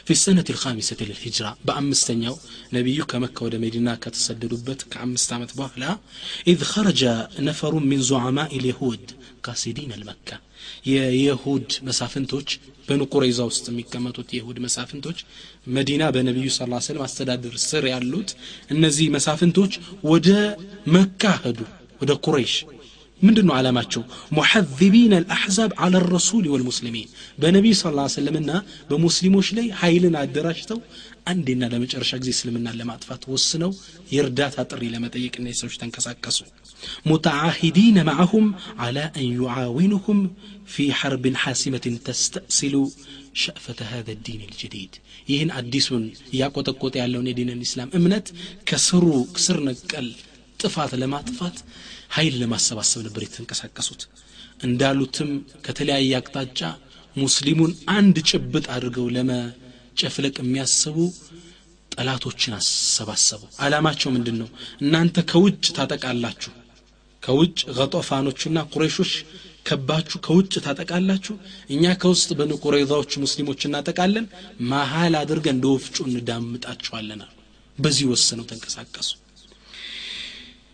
في 0.05 0.11
السنة 0.11 0.47
الخامسة 0.49 0.97
للهجرة 1.01 1.51
بأمستنيو 1.65 2.35
نبيك 2.73 3.11
مكة 3.15 3.41
ود 3.45 3.55
مدينة 3.55 3.95
كتسددوبت 3.95 4.81
كأمست 4.91 5.29
عمت 5.33 5.51
بوهلا 5.57 5.91
إذ 6.47 6.59
خرج 6.63 7.01
نفر 7.39 7.73
من 7.91 7.99
زعماء 8.01 8.49
اليهود 8.57 9.11
قاصدين 9.45 9.91
المكة 9.93 10.37
የየሁድ 10.91 11.69
መሳፍንቶች 11.87 12.49
በኑ 12.90 13.02
ቁረይዛ 13.12 13.40
ውስጥ 13.48 13.64
የሚቀመጡት 13.70 14.28
የሁድ 14.36 14.58
መሳፍንቶች 14.64 15.18
መዲና 15.74 16.04
በነቢዩ 16.14 16.48
ስ 16.50 16.58
ሰለም 16.88 17.04
አስተዳደር 17.06 17.56
ስር 17.64 17.86
ያሉት 17.92 18.30
እነዚህ 18.74 19.08
መሳፍንቶች 19.16 19.74
ወደ 20.12 20.28
መካ 20.94 21.32
ሄዱ 21.44 21.60
ወደ 22.00 22.12
ቁረይሽ። 22.26 22.54
ምንድን 23.22 23.46
ነው 23.48 23.54
ዓላማቸው? 23.56 24.02
ሙሐذቢን 24.36 25.12
አልአሕዛብ 25.16 25.70
አላ 25.84 25.96
ረሱል 26.14 26.44
ወልሙስሊሚን። 26.52 27.08
በነቢዩ 27.38 27.74
ስ 27.74 27.84
ሰለምና 28.14 28.50
በሙስሊሞች 28.90 29.48
ላይ 29.58 29.66
ኃይልን 29.80 30.16
አደራጅተው 30.22 30.78
አንዴና 31.26 31.64
ለመጨረሻ 31.72 32.12
ጊዜ 32.22 32.30
እስልምናን 32.36 32.78
ለማጥፋት 32.80 33.22
ወስነው 33.32 33.72
የእርዳታ 34.14 34.64
ጥሪ 34.70 34.82
ለመጠየቅ 34.94 35.34
እነዚህ 35.40 35.60
ሰዎች 35.62 35.76
ተንቀሳቀሱ 35.82 36.38
ሙተዓሂዲነ 37.10 37.98
ማዕሁም 38.10 38.46
አላ 38.84 38.98
አን 39.16 39.28
ዩዓዊኑሁም 39.38 40.20
ፊ 40.72 40.86
ሐርብን 40.98 41.36
ሐሲመትን 41.42 41.96
ተስተእሲሉ 42.06 42.76
ሸእፈተ 43.42 43.80
ሀذ 43.90 44.08
ዲን 44.26 44.40
ልጀዲድ 44.50 44.94
ይህን 45.30 45.50
አዲሱን 45.58 46.04
እያቆጠቆጠ 46.34 46.94
ያለውን 47.02 47.28
የዲን 47.30 47.62
ኢስላም 47.66 47.92
እምነት 47.98 48.28
ከስሩ 48.70 49.04
ስር 49.44 49.58
ነቀል 49.68 50.08
ጥፋት 50.60 50.92
ለማጥፋት 51.02 51.58
ኃይል 52.16 52.34
ለማሰባሰብ 52.40 53.00
ነበር 53.06 53.22
የተንቀሳቀሱት። 53.24 54.02
እንዳሉትም 54.60 55.30
ከተለያየ 55.66 56.12
አቅጣጫ 56.18 56.60
ሙስሊሙን 57.16 57.72
አንድ 57.94 58.16
ጭብጥ 58.30 58.64
አድርገው 58.74 59.06
ለመጨፍለቅ 59.16 60.34
የሚያስቡ 60.42 60.96
ጠላቶችን 61.92 62.52
አሰባሰቡ። 62.58 63.42
አላማቸው 63.64 64.10
ምንድን 64.16 64.36
ነው 64.42 64.48
እናንተ 64.82 65.24
ከውጭ 65.30 65.64
ታጠቃላችሁ 65.78 66.52
ከውጭ 67.22 67.58
ገጦፋኖችና 67.78 68.58
ቁረይሾች 68.72 69.12
ከባችሁ 69.66 70.18
ከውጭ 70.26 70.52
ታጠቃላችሁ። 70.64 71.34
እኛ 71.70 71.84
ከውስጥ 72.02 72.30
በኑ 72.38 72.52
ቁረይዛዎች 72.62 73.12
ሙስሊሞች 73.24 73.60
እናጠቃለን። 73.68 74.26
መሀል 74.70 75.14
አድርገን 75.20 75.56
እንደ 75.56 75.66
ወፍጮ 75.74 75.96
እንዳምጣቸዋለን 76.10 77.20
አሉ 77.24 77.34
በዚህ 77.78 78.06
ወስነው 78.12 78.46
ተንቀሳቀሱ። 78.50 79.10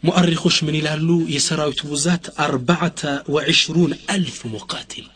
ሙአሪኮች 0.03 0.57
ምን 0.67 0.77
ይላሉ? 0.79 1.09
የሰራዊቱ 1.35 1.81
ብዛት 1.93 2.25
አርባዕተ 2.45 3.01
ወዕሽሩን 3.35 3.93
አልፍ 4.15 4.39
ሙቃቲል። 4.53 5.07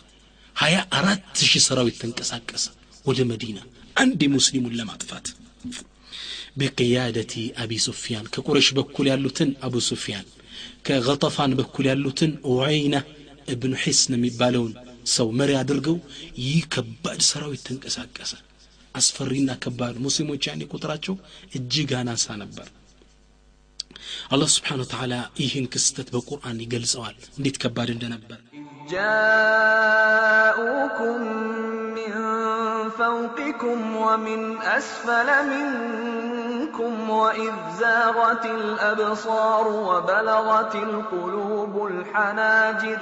ሀያ 0.56 0.76
አራት 0.98 1.22
ሺህ 1.42 1.62
ሰራዊት 1.66 1.96
ተንቀሳቀሰ 2.02 2.64
ወደ 3.06 3.20
መዲና 3.30 3.58
አንድ 3.96 4.20
ሙስሊሙን 4.34 4.76
ለማጥፋት። 4.80 5.26
በቅያደቲ 6.60 7.32
አቢ 7.62 7.72
ሱፊያን 7.84 8.26
ከቁረሽ 8.34 8.68
በኩል 8.78 9.06
ያሉትን 9.10 9.50
አቡ 9.66 9.74
ሱፊያን 9.88 10.26
ከገጠፋን 10.86 11.52
በኩል 11.58 11.86
ያሉትን 11.90 12.32
ዑይና 12.52 12.96
እብኑ 13.48 13.72
ሒስን 13.82 14.14
የሚባለውን 14.16 14.72
ሰው 15.14 15.28
መሪ 15.38 15.50
አድርገው 15.60 15.96
ይህ 16.44 16.62
ከባድ 16.74 17.20
ሰራዊት 17.28 17.62
ተንቀሳቀሰ። 17.68 18.32
አስፈሪና 18.94 19.50
ከባድ 19.62 19.96
ሙስሊሞች 20.04 20.46
ያኔ 20.48 20.62
ቁጥራቸው 20.72 21.14
እጅግ 21.56 21.90
አናሳ 21.98 22.36
ነበር። 22.42 22.68
አላህ 24.30 24.48
ስብሓን 24.54 24.82
ወተዓላ 24.82 25.14
ይህን 25.42 25.66
ክስተት 25.72 26.08
በቁርአን 26.14 26.58
ይገልጸዋል። 26.64 27.16
እንዴት 27.38 27.56
ከባድ 27.62 27.88
እንደነበር 27.94 28.38
جاءوكم 28.90 30.70
من 31.94 32.12
فوقكم 32.90 33.96
ومن 33.96 34.62
أسفل 34.62 35.48
منكم 35.48 37.10
وإذ 37.10 37.52
زاغت 37.78 38.46
الأبصار 38.46 39.68
وبلغت 39.68 40.74
القلوب 40.74 41.86
الحناجر 41.86 42.98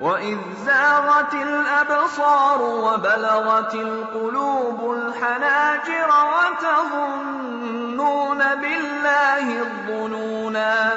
وإذ 0.00 0.38
زاغت 0.66 1.34
الأبصار 1.34 2.62
وبلغت 2.62 3.74
القلوب 3.74 4.92
الحناجر 4.92 6.10
وتظنون 6.36 8.38
بالله 8.38 9.62
الظنونا 9.62 10.92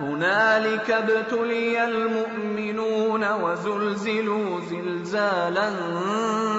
هنالك 0.00 0.90
ابتلي 0.92 1.84
المؤمنون 1.84 3.32
وزلزلوا 3.34 4.60
زلزالا 4.62 5.68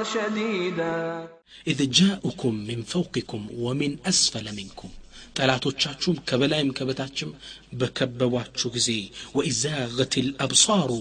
شديدا 0.03 1.27
إذ 1.67 1.89
جاءكم 1.91 2.53
من 2.67 2.83
فوقكم 2.83 3.47
ومن 3.57 3.97
أسفل 4.05 4.55
منكم 4.55 4.89
ጠላቶቻችሁም 5.37 6.17
ከበላይም 6.27 6.69
ከበታችም 6.77 7.31
በከበቧችሁ 7.79 8.69
ጊዜ 8.75 8.89
ወኢዛገት 9.37 10.13
ልአብሳሩ 10.27 10.91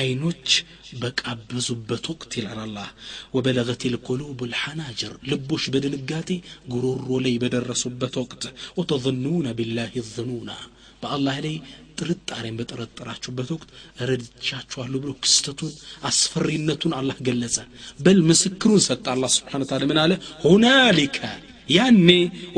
አይኖች 0.00 0.48
በቃበዙበት 1.02 2.04
ወቅት 2.12 2.32
ይላል 2.38 2.58
አላህ 2.64 2.88
ወበለገት 3.36 3.84
ልቁሉብ 3.94 4.40
ልሐናጅር 4.52 5.12
ልቦች 5.30 5.66
በድንጋጤ 5.74 6.30
ጉሮሮ 6.72 7.18
ላይ 7.26 7.36
በደረሱበት 7.44 8.16
ወቅት 8.22 8.44
ወተظኑነ 8.80 9.54
ቢላህ 9.60 9.94
ظኑና 10.14 10.50
በአላህ 11.02 11.36
ላይ 11.44 11.56
ጥርጣሬን 11.98 12.56
በጠረጠራችሁበት 12.58 13.48
ወቅት 13.54 13.68
ረድቻችኋለሁ 14.10 14.98
ብሎ 15.04 15.12
ክስተቱን 15.22 15.72
አስፈሪነቱን 16.10 16.92
አላህ 16.98 17.18
ገለጸ። 17.26 17.56
በል 18.00 18.18
ምስክሩን 18.28 18.82
ሰጠ 18.86 19.04
አላህ 19.14 19.30
ስብሓን 19.36 19.64
ታላ 19.70 19.84
ምን 19.90 20.00
አለ? 20.02 20.12
ሁናሊከ 20.44 21.18
ያኔ 21.68 22.08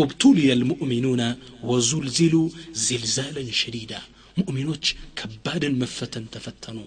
ኡብቱልየ 0.00 0.56
ልሙእሚኑነ 0.60 1.22
ወዙልዚሉ 1.70 2.34
ዚልዛለን 2.82 3.50
ሸዲዳ። 3.60 3.92
ሙእሚኖች 4.38 4.86
ከባድን 5.18 5.74
መፈተን 5.80 6.26
ተፈተኑ 6.34 6.78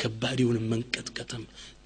ከባድ 0.00 0.38
የሆነ 0.42 0.58
መንቀጥቀጥም 0.70 1.42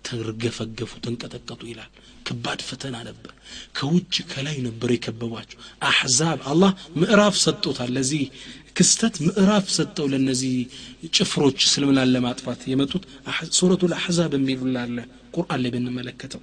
ተርገፈገፉ 0.06 0.92
ተንቀጠቀጡ 1.04 1.60
ይላል 1.70 1.90
ከባድ 2.30 2.60
ፈተና 2.66 2.96
ነበር። 3.08 3.32
ከውጭ 3.76 4.14
ከላይ 4.32 4.56
ነበር 4.66 4.90
የከበቧቸው 4.92 5.58
አሕዛብ 5.88 6.38
አላህ 6.50 6.72
ምዕራፍ 7.00 7.36
ሰጥቶታል። 7.44 7.90
ለዚህ 7.96 8.22
ክስተት 8.76 9.14
ምዕራፍ 9.26 9.66
ሰጠው 9.76 10.06
ለነዚህ 10.12 10.54
ጭፍሮች 11.16 11.58
እስልምናን 11.66 12.12
ለማጥፋት 12.14 12.60
የመጡት 12.70 13.04
ሱረቱ 13.56 13.82
ልአሕዛብ 13.92 14.32
የሚሉላለ 14.36 14.96
ቁርአን 15.34 15.60
ላይ 15.64 15.72
ብንመለከተው። 15.74 16.42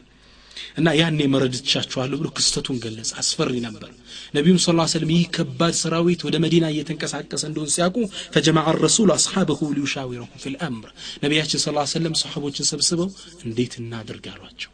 እና 0.78 0.88
ያኔ 1.00 1.20
መረድቻችኋለሁ 1.34 2.18
ብሎ 2.22 2.28
ክስተቱን 2.38 2.78
ገለጸ። 2.84 3.12
አስፈሪ 3.22 3.54
ነበር። 3.66 3.90
ነቢዩም 4.34 4.60
ስ 4.60 4.68
ሰለም 4.94 5.12
ይህ 5.16 5.26
ከባድ 5.36 5.76
ሰራዊት 5.82 6.24
ወደ 6.28 6.38
መዲና 6.46 6.66
እየተንቀሳቀሰ 6.74 7.44
እንደሆን 7.50 7.74
ሲያውቁ 7.76 7.98
ፈጀማዓ 8.36 8.74
ረሱል 8.86 9.12
አስሓበሁ 9.16 9.60
ሊዩሻዊረሁም 9.78 10.32
ፊ 10.44 10.54
ልአምር 10.56 10.92
ነቢያችን 11.24 11.64
ስ 11.64 11.76
ሰለም 11.96 12.18
ሰሓቦችን 12.24 12.70
ሰብስበው 12.72 13.12
እንዴት 13.46 13.76
እናድርግ 13.82 14.28
አሏቸው 14.34 14.72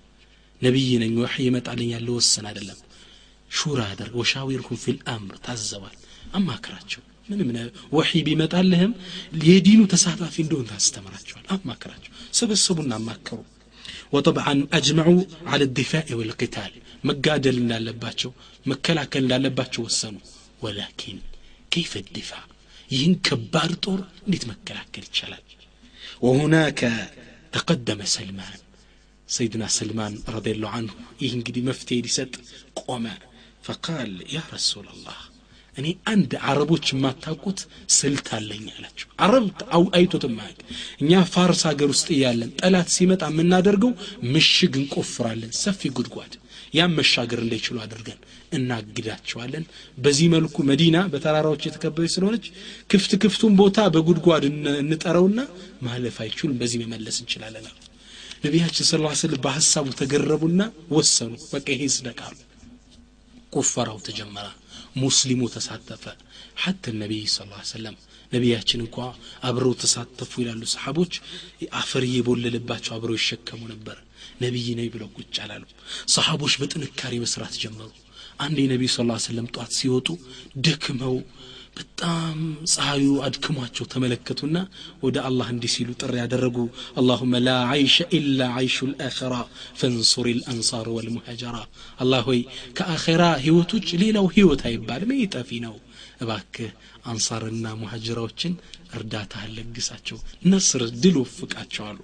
ነቢይ 0.62 0.90
ነኝ 1.02 1.12
ወሕ 1.24 1.34
ይመጣልኝ 1.48 1.90
ያለ 1.94 2.08
ወሰን 2.18 2.46
አይደለም 2.50 2.78
ሹራ 3.50 3.80
አደርግ 3.92 4.14
ወሻዊርሁም 4.20 4.80
ፊ 4.84 4.94
ልአምር 4.96 5.36
ታዘዋል 5.46 5.96
አማክራቸው 6.38 7.02
ምንም 7.28 7.48
ወሒ 7.96 8.10
ቢመጣልህም 8.26 8.92
የዲኑ 9.48 9.80
ተሳታፊ 9.92 10.36
እንደሆን 10.44 10.66
ታስተምራቸዋል 10.72 11.46
አማክራቸው 11.56 12.12
ሰበሰቡና 12.40 12.92
አማከሩ 13.02 13.38
وطبعا 14.14 14.54
أجمعوا 14.78 15.20
على 15.50 15.64
الدفاع 15.68 16.06
والقتال 16.18 16.72
مقادل 17.08 17.56
እንዳለባቸው 17.62 18.30
መከላከል 18.70 19.22
እንዳለባቸው 19.24 19.80
ወሰኑ 19.88 20.14
ولكن 20.64 21.16
كيف 21.74 21.92
الدفاع 22.04 22.44
ይህን 22.90 23.14
ከባድ 23.26 23.72
ጦር 23.84 24.00
እንዴት 24.26 24.44
መከላከል 24.52 25.04
ይቻላል 25.08 25.44
وهناك 26.24 26.80
تقدم 27.54 28.00
سلمان 28.16 28.58
ሰይድና 29.33 29.65
ሰልማን 29.75 30.15
ረዲላሁ 30.35 30.71
አንሁ 30.77 30.95
ይህ 31.21 31.31
እንግዲህ 31.37 31.63
መፍትሄ 31.69 31.99
ሊሰጥ 32.05 32.33
ቆመ። 32.81 33.05
ፈቃል 33.63 34.11
ያ 34.33 34.39
ረሱላላህ 34.53 35.19
እኔ 35.75 35.87
አንድ 36.11 36.31
አረቦች 36.49 36.85
የማታውቁት 36.91 37.59
ስልት 37.95 38.27
አለኝ 38.37 38.65
አላቸው። 38.73 39.07
አረብ 39.25 39.45
አይቶት 39.97 40.25
ማያቅ 40.33 40.57
እኛ 41.01 41.21
ፋርስ 41.33 41.61
ሀገር 41.69 41.89
ውስጥ 41.93 42.07
እያለን 42.15 42.51
ጠላት 42.59 42.89
ሲመጣ 42.95 43.23
የምናደርገው 43.31 43.91
ምሽግ 44.33 44.75
እንቆፍራለን 44.81 45.53
ሰፊ 45.61 45.91
ጉድጓድ። 45.97 46.33
ያም 46.73 46.93
መሻገር 46.99 47.39
እንዳይችሉ 47.41 47.75
አድርገን 47.83 48.19
እናግዳቸዋለን። 48.57 49.65
በዚህ 49.97 50.27
መልኩ 50.33 50.63
መዲና 50.69 50.97
በተራራዎች 51.13 51.65
የተከበበች 51.67 52.13
ስለሆነች 52.15 52.45
ክፍት 52.91 53.11
ክፍቱን 53.23 53.55
ቦታ 53.61 53.87
በጉድጓድ 53.95 54.45
እንጠረውና 54.83 55.39
ማለፍ 55.87 56.17
አይችሉም። 56.25 56.59
በዚህ 56.61 56.79
መመለስ 56.83 57.17
እንችላለን 57.23 57.65
አሉ። 57.71 57.77
ነቢያችን 58.43 58.85
ስለ 58.87 59.09
ስል 59.19 59.33
በሀሳቡ 59.43 59.85
ተገረቡና 59.99 60.61
ወሰኑ። 60.95 61.33
በቃ 61.51 61.67
ይሄ 61.75 61.83
ስደቃሉ 61.95 62.35
ቁፈራው 63.53 63.99
ተጀመረ 64.07 64.47
ሙስሊሙ 65.01 65.41
ተሳተፈ። 65.53 66.03
ሐተ 66.63 66.93
ነቢይ 67.01 67.23
ስ 67.27 67.37
ሰለም 67.71 67.95
ነቢያችን 68.31 68.81
እንኳ 68.83 68.97
አብረው 69.47 69.73
ተሳተፉ 69.81 70.31
ይላሉ 70.41 70.61
ሰሓቦች። 70.73 71.13
አፈር 71.81 72.03
እየቦለለባቸው 72.07 72.93
አብረው 72.95 73.17
ይሸከሙ 73.19 73.61
ነበር። 73.73 73.97
ነቢይ 74.43 74.67
ነኝ 74.79 74.87
ብለው 74.93 75.09
ቁጭ 75.17 75.35
አላሉ። 75.45 75.63
ሰሓቦች 76.15 76.53
በጥንካሬ 76.61 77.13
መስራት 77.25 77.55
ጀመሩ። 77.63 77.89
አንድ 78.39 78.57
የነቢዩ 78.61 78.89
ስ 78.91 78.99
ሰለም 79.27 79.47
ጧት 79.55 79.71
ሲወጡ 79.79 80.07
ደክመው 80.65 81.15
በጣም 81.75 82.37
ፀሐዩ 82.71 83.05
አድክሟቸው 83.27 83.85
ተመለከቱና 83.93 84.57
ወደ 85.03 85.17
አላህ 85.27 85.47
እንዲህ 85.53 85.71
ሲሉ 85.75 85.89
ጥሪ 86.01 86.13
ያደረጉ 86.21 86.57
አላሁመ 86.99 87.39
ላ 87.45 87.55
አይሸ 87.71 88.05
ኢላ 88.17 88.49
አይሹ 88.57 88.87
ልአኸራ 88.91 89.35
ፈንሱር 89.79 90.27
ልአንሳር 90.33 90.87
ወልሙሃጀራ 90.95 91.55
አላህ 91.99 92.21
ሆይ 92.29 92.41
ከአኼራ 92.79 93.23
ህይወቶች 93.45 93.87
ሌላው 94.03 94.27
ህይወት 94.35 94.63
አይባልም 94.69 95.13
ይህ 95.15 95.33
ነው። 95.65 95.75
እባክህ 96.23 96.71
አንሳርና 97.05 97.65
ሙሃጅራዎችን 97.79 98.53
እርዳታህን 98.97 99.53
ለግሳቸው 99.55 100.17
ነስር 100.45 100.81
ድል 101.01 101.15
ወፍቃቸው 101.21 101.83
አሉ። 101.89 101.99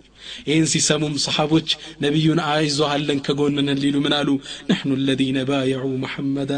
ይህን 0.47 0.67
ሲሰሙም 0.73 1.15
ሰሓቦች 1.25 1.69
ነቢዩን 2.01 2.41
አይዞሃለን 2.49 3.19
ከጎንነን 3.27 3.81
ሊሉ 3.83 3.97
ምን 4.05 4.15
አሉ? 4.19 4.29
ነሕኑ 4.69 4.91
አለዚነ 4.99 5.39
ባየዑ 5.49 5.85
መሐመዳ 6.05 6.53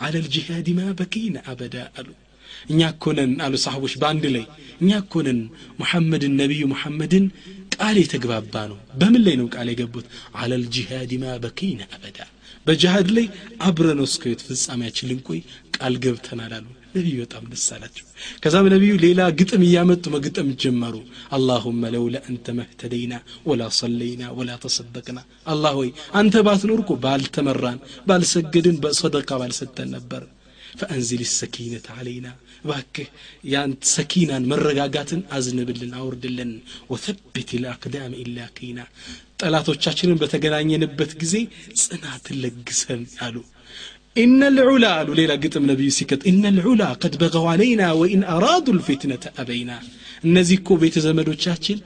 አለ 0.00 0.14
ልጅሃድ 0.26 0.68
ማ 0.78 0.92
በኪነ 1.00 1.36
አበዳ 1.50 1.76
አሉ 1.98 2.08
እኛ 2.70 2.80
እኮነን 2.92 3.32
አሉ 3.44 3.54
ሰሓቦች 3.64 3.94
በአንድ 4.00 4.24
ላይ። 4.34 4.44
እኛ 4.80 4.90
እኮነን 5.02 5.40
ሙሐመድን 5.80 6.34
ነቢዩ 6.40 6.62
ሙሐመድን 6.72 7.26
ቃል 7.76 7.96
የተግባባ 8.00 8.54
ነው። 8.70 8.78
በምን 9.00 9.22
ላይ 9.26 9.34
ነው 9.40 9.48
ቃል 9.54 9.68
የገቡት? 9.70 10.06
አለል 10.40 10.64
ጂሃድ 10.74 11.12
ማ 11.22 11.34
በኪነ 11.44 11.80
አበዳ። 11.94 12.18
በጅሃድ 12.66 13.08
ላይ 13.16 13.26
አብረነው 13.62 14.06
እስከ 14.08 14.22
ህይወት 14.28 14.42
ፍጻሜያችን 14.48 15.08
ልንቆይ 15.10 15.40
ቃል 15.76 15.94
ገብተናል 16.04 16.52
አሉ። 16.58 16.66
ነቢዩ 16.96 17.16
በጣም 17.22 17.44
ደስ 17.52 17.66
አላቸው። 17.74 18.04
ከዛም 18.42 18.66
ነቢዩ 18.74 18.92
ሌላ 19.04 19.20
ግጥም 19.38 19.62
እያመጡ 19.66 20.04
መግጠም 20.14 20.48
ጀመሩ። 20.62 20.94
አላሁመ 21.36 21.90
ለውላ 21.94 22.16
አንተ 22.28 22.54
መህተደይና 22.58 23.14
ወላ 23.46 23.70
ሰለይና 23.78 24.24
ወላ 24.38 24.58
ተሰደቅና 24.64 25.18
አላህ 25.46 25.74
ሆይ 25.80 25.90
አንተ 26.20 26.44
ባትኖር 26.48 26.82
ባልተመራን 27.04 27.78
ባልሰገድን 28.08 28.78
በሰደቃ 28.84 29.30
ባልሰጠን 29.42 29.90
ነበር 29.96 30.22
ፈአንዚል 30.79 31.21
ሰኪነት 31.39 31.85
አለይና 31.97 32.27
እባክህ 32.63 33.07
ያን 33.53 33.71
ሰኪናን 33.95 34.47
መረጋጋትን 34.51 35.21
አዝንብልን 35.37 35.93
አውርድልን 35.99 36.51
ወተብት 36.93 37.51
ልአቅዳም 37.63 38.15
ኢላቂና 38.23 38.79
ጠላቶቻችንን 39.41 40.19
በተገናኘንበት 40.23 41.13
ጊዜ 41.23 41.35
ጽናትን 41.83 42.39
ለግሰን 42.45 43.03
አሉ 43.27 43.37
إن 44.17 44.41
العلا 44.53 44.91
قالوا 44.97 45.17
ليلة 45.19 45.35
قتم 45.43 45.63
نبي 45.71 45.87
سكت 45.99 46.21
إن 46.31 46.43
العلا 46.53 46.89
قد 47.03 47.13
بغوا 47.21 47.49
علينا 47.53 47.87
وإن 48.01 48.21
أرادوا 48.37 48.75
الفتنة 48.77 49.23
أبينا 49.41 49.77
እነዚህ 50.27 50.55
እኮ 50.61 50.69
ቤተ 50.83 50.97
ዘመዶቻችን 51.05 51.77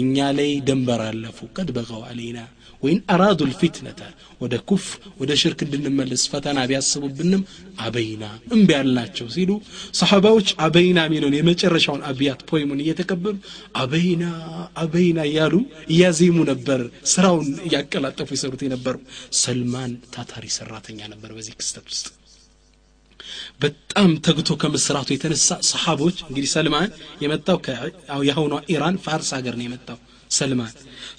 እኛ 0.00 0.16
ላይ 0.38 0.50
ደንበር 0.68 1.00
አለፉ 1.06 1.38
ቀድ 1.56 1.68
በቀው 1.76 2.02
አለይና 2.10 2.38
ወይን 2.85 2.99
አራዱ 3.13 3.39
ልፊትነተ 3.49 4.01
ወደ 4.41 4.55
ኩፍ 4.69 4.85
ወደ 5.19 5.31
ሽርክ 5.41 5.59
እንድንመለስ 5.65 6.23
ፈተና 6.31 6.59
ቢያስቡብንም 6.69 7.43
አበይና 7.85 8.23
እምቢ 8.55 8.69
ያልናቸው 8.75 9.27
ሲሉ 9.35 9.51
ሰሓባዎች 9.99 10.49
አበይና 10.65 10.99
የሚለውን 11.05 11.37
የመጨረሻውን 11.37 12.03
አብያት 12.09 12.41
ፖይሙን 12.49 12.81
እየተቀበሉ 12.83 13.35
አበይና 13.81 14.25
አበይና 14.83 15.21
እያሉ 15.29 15.53
እያዜሙ 15.93 16.37
ነበር። 16.51 16.81
ስራውን 17.13 17.49
እያቀላጠፉ 17.67 18.29
ይሰሩት 18.37 18.63
የነበሩ 18.65 18.95
ሰልማን 19.41 19.93
ታታሪ 20.15 20.45
ሰራተኛ 20.57 20.99
ነበር 21.13 21.31
በዚህ 21.37 21.55
ክስተት 21.61 21.87
ውስጥ። 21.91 22.07
በጣም 23.61 24.09
ተግቶ 24.25 24.49
ከመስራቱ 24.61 25.09
የተነሳ 25.13 25.57
ሰሓቦች 25.69 26.17
እንግዲህ 26.25 26.49
ሰልማን 26.53 26.89
የመጣው 27.23 27.59
የአሁኗ 28.27 28.53
ኢራን 28.73 28.97
ፋርስ 29.05 29.29
ሀገር 29.37 29.55
ነው 29.59 29.65
የመጣው 29.67 29.97
ሰልማን። 30.35 30.73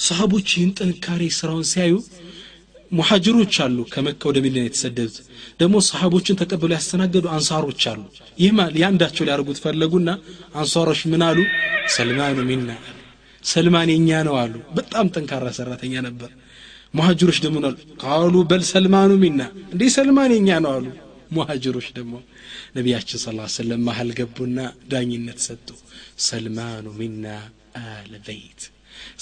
ሰሃቦች 0.07 0.49
ይህን 0.55 0.73
ጥንካሬ 0.79 1.23
ስራውን 1.39 1.67
ሲያዩ 1.71 1.95
ሙሐጅሮች 2.91 3.55
አሉ 3.65 3.79
ከመካ 3.93 4.21
ወደ 4.31 4.39
መዲና 4.45 4.65
የተሰደዱት። 4.65 5.17
ደግሞ 5.61 5.77
ሰሃቦችን 5.89 6.39
ተቀብለው 6.41 6.75
ያስተናገዱ 6.77 7.25
አንሳሮች 7.37 7.83
አሉ። 7.93 8.03
ይህ 8.39 8.51
የአንዳቸው 8.81 9.25
ሊያደርጉት 9.27 9.59
ፈለጉና 9.65 10.11
አንሳሮች 10.57 11.01
ምን 11.13 11.25
አሉ? 11.29 11.39
ሰልማኑ 11.97 12.39
ሚና 12.51 12.69
ሰልማን 13.45 13.89
የኛ 13.93 14.11
ነው 14.29 14.37
አሉ። 14.43 14.55
በጣም 14.77 15.07
ጠንካራ 15.15 15.47
ሰራተኛ 15.59 15.95
ነበር። 16.07 16.31
ሙሐጅሮች 16.95 17.39
ደግሞ 17.45 17.59
አሉ? 17.65 17.75
ቃሉ 18.03 18.35
በል 18.51 18.63
ሰልማኑ 18.73 19.11
ሚና። 19.23 19.41
እንዲህ 19.73 19.91
ሰልማን 19.97 20.33
የኛ 20.37 20.51
ነው 20.65 20.73
አሉ። 20.77 20.87
ሙሐጅሮች 21.33 21.87
ደግሞ 21.97 22.15
ነቢያችን 22.77 23.19
ስ 23.19 23.29
ሰለም 23.57 23.81
መሀል 23.89 24.11
ገቡና 24.19 24.59
ዳኝነት 24.93 25.39
ሰጡ። 25.47 25.69
ሰልማኑ 26.27 26.87
ሚና 27.01 27.25
አለ 27.83 28.13
በይት 28.27 28.61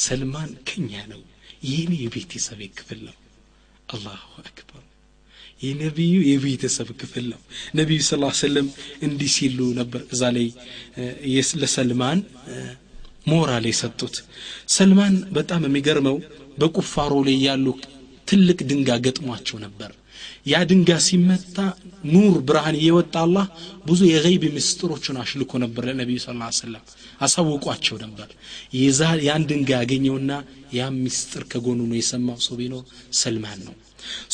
ሰልማን 0.05 0.51
ከኛ 0.69 0.93
ነው። 1.13 1.23
የኔ 1.65 1.93
የቤተሰብ 2.03 2.61
ክፍል 2.77 3.01
ነው። 3.09 3.17
አላሁ 3.89 4.23
አክበር። 4.43 4.83
የነቢዩ 5.63 6.15
የቤተሰብ 6.29 6.89
ክፍል 7.01 7.25
ነው። 7.33 7.41
ነቢዩ 7.75 8.01
ስ 8.03 8.13
ሰለም 8.41 8.67
እንዲህ 9.03 9.31
ሲሉ 9.37 9.59
ነበር። 9.81 10.03
እዛ 10.13 10.23
ላይ 10.37 10.47
ለሰልማን 11.63 12.19
ሞራል 13.27 13.67
የሰጡት። 13.69 14.17
ሰልማን 14.69 15.15
በጣም 15.33 15.63
የሚገርመው 15.65 16.17
በቁፋሮ 16.59 17.13
ላይ 17.29 17.37
ያሉ 17.47 17.67
ትልቅ 18.29 18.59
ድንጋ 18.71 18.91
ገጥሟቸው 19.07 19.57
ነበር 19.59 19.91
ያ 20.52 20.62
ድንጋ 20.70 20.92
ሲመታ 21.08 21.58
ኑር 22.14 22.36
ብርሃን 22.48 22.78
እየወጣ 22.82 23.14
አላህ 23.26 23.46
ብዙ 23.90 24.00
የገይብ 24.12 24.44
ምስጢሮችን 24.58 25.20
አሽልኮ 25.24 25.52
ነበር 25.64 25.86
ለነቢዩ 25.90 26.20
ስ 26.26 26.30
ሰለም 26.62 26.84
አሳውቋቸው 27.28 27.98
ነበር 28.06 28.30
የዛ 28.80 29.02
ያን 29.28 29.46
ድንጋ 29.52 29.70
ያገኘውና 29.82 30.32
ያ 30.78 30.88
ምስጢር 31.04 31.44
ከጎኑ 31.52 31.80
ነው 31.92 31.98
የሰማው 32.02 32.40
ሰው 32.48 32.58
ቢኖር 32.62 32.84
ሰልማን 33.22 33.62
ነው 33.68 33.76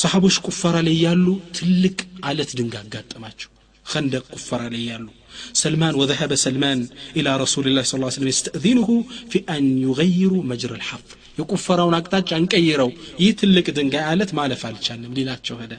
ሰሓቦች 0.02 0.38
ቁፈራ 0.48 0.78
ላይ 0.88 0.98
ያሉ 1.08 1.28
ትልቅ 1.60 1.98
አለት 2.30 2.54
ድንጋ 2.60 2.78
አጋጠማቸው 2.86 3.52
خندق 3.86 4.24
قفر 4.34 4.60
عليه 4.62 4.84
يالو 4.92 5.12
سلمان 5.64 5.94
وذهب 5.96 6.32
سلمان 6.46 6.80
إلى 7.18 7.32
رسول 7.44 7.66
الله 7.68 7.84
صلى 7.84 7.98
الله 7.98 8.10
عليه 8.10 8.18
وسلم 8.18 8.34
يستأذنه 8.36 8.90
في 9.32 9.38
أن 9.50 9.64
يغيروا 9.86 10.44
مجرى 10.52 10.76
الحفر 10.76 11.12
የቁፈራውን 11.40 11.96
አቅጣጫ 11.98 12.30
እንቀይረው 12.42 12.90
ይህ 13.22 13.32
ትልቅ 13.40 13.66
ድንጋይ 13.78 14.04
አለት 14.12 14.32
ማለፍ 14.38 14.62
አልቻለም 14.70 15.16
ሊላቸው 15.18 15.56
ሄደ 15.62 15.74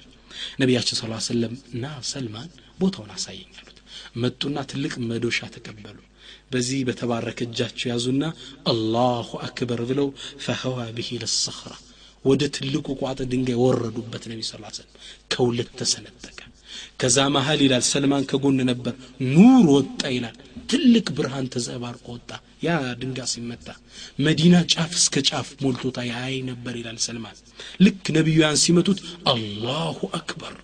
ነቢያችን 0.61 0.97
ስ 0.97 1.03
ሰለም 1.27 1.53
እና 1.73 1.83
ሰልማን 2.11 2.49
ቦታውን 2.79 3.11
አሳየኝ 3.15 3.51
አሉት። 3.59 3.77
መጡና 4.21 4.57
ትልቅ 4.71 4.93
መዶሻ 5.09 5.39
ተቀበሉ። 5.55 5.97
በዚህ 6.51 6.79
በተባረከ 6.87 7.39
እጃቸው 7.47 7.87
ያዙና 7.91 8.23
አላሁ 8.71 9.29
አክበር 9.47 9.81
ብለው 9.89 10.07
ፈኸዋ 10.45 10.77
ብሂ 10.97 11.09
ለሰኽራ 11.23 11.73
ወደ 12.25 12.41
ትልቁ 12.55 12.87
ቋጥ 12.99 13.19
ድንጋይ 13.31 13.57
ወረዱበት 13.61 14.23
ነቢ 14.31 14.41
ስ 14.43 14.51
ሰለም 14.51 14.91
ከሁለት 15.31 15.69
ተሰነጠቀ። 15.79 16.39
ከዛ 17.01 17.17
መሀል 17.35 17.59
ይላል 17.65 17.83
ሰልማን 17.89 18.27
ከጎን 18.31 18.59
ነበር። 18.69 18.93
ኑር 19.33 19.65
ወጣ 19.75 20.01
ይላል። 20.15 20.35
ትልቅ 20.71 21.07
ብርሃን 21.17 21.47
ተዘባርቆ 21.55 22.05
ወጣ 22.15 22.29
ያ 22.61 22.71
ድንጋይ 22.99 23.27
ሲመታ 23.31 23.67
መዲና 24.25 24.55
ጫፍ 24.73 24.91
እስከ 24.99 25.23
ጫፍ 25.29 25.47
ሞልቶታ 25.63 25.99
ያይ 26.09 26.35
ነበር 26.49 26.73
ይላል 26.79 26.97
ሰልማን። 27.05 27.37
ልክ 27.85 28.03
ነቢዩያን 28.17 28.59
ሲመቱት 28.63 28.99
አላሁ 29.31 29.99
አክበር 30.19 30.55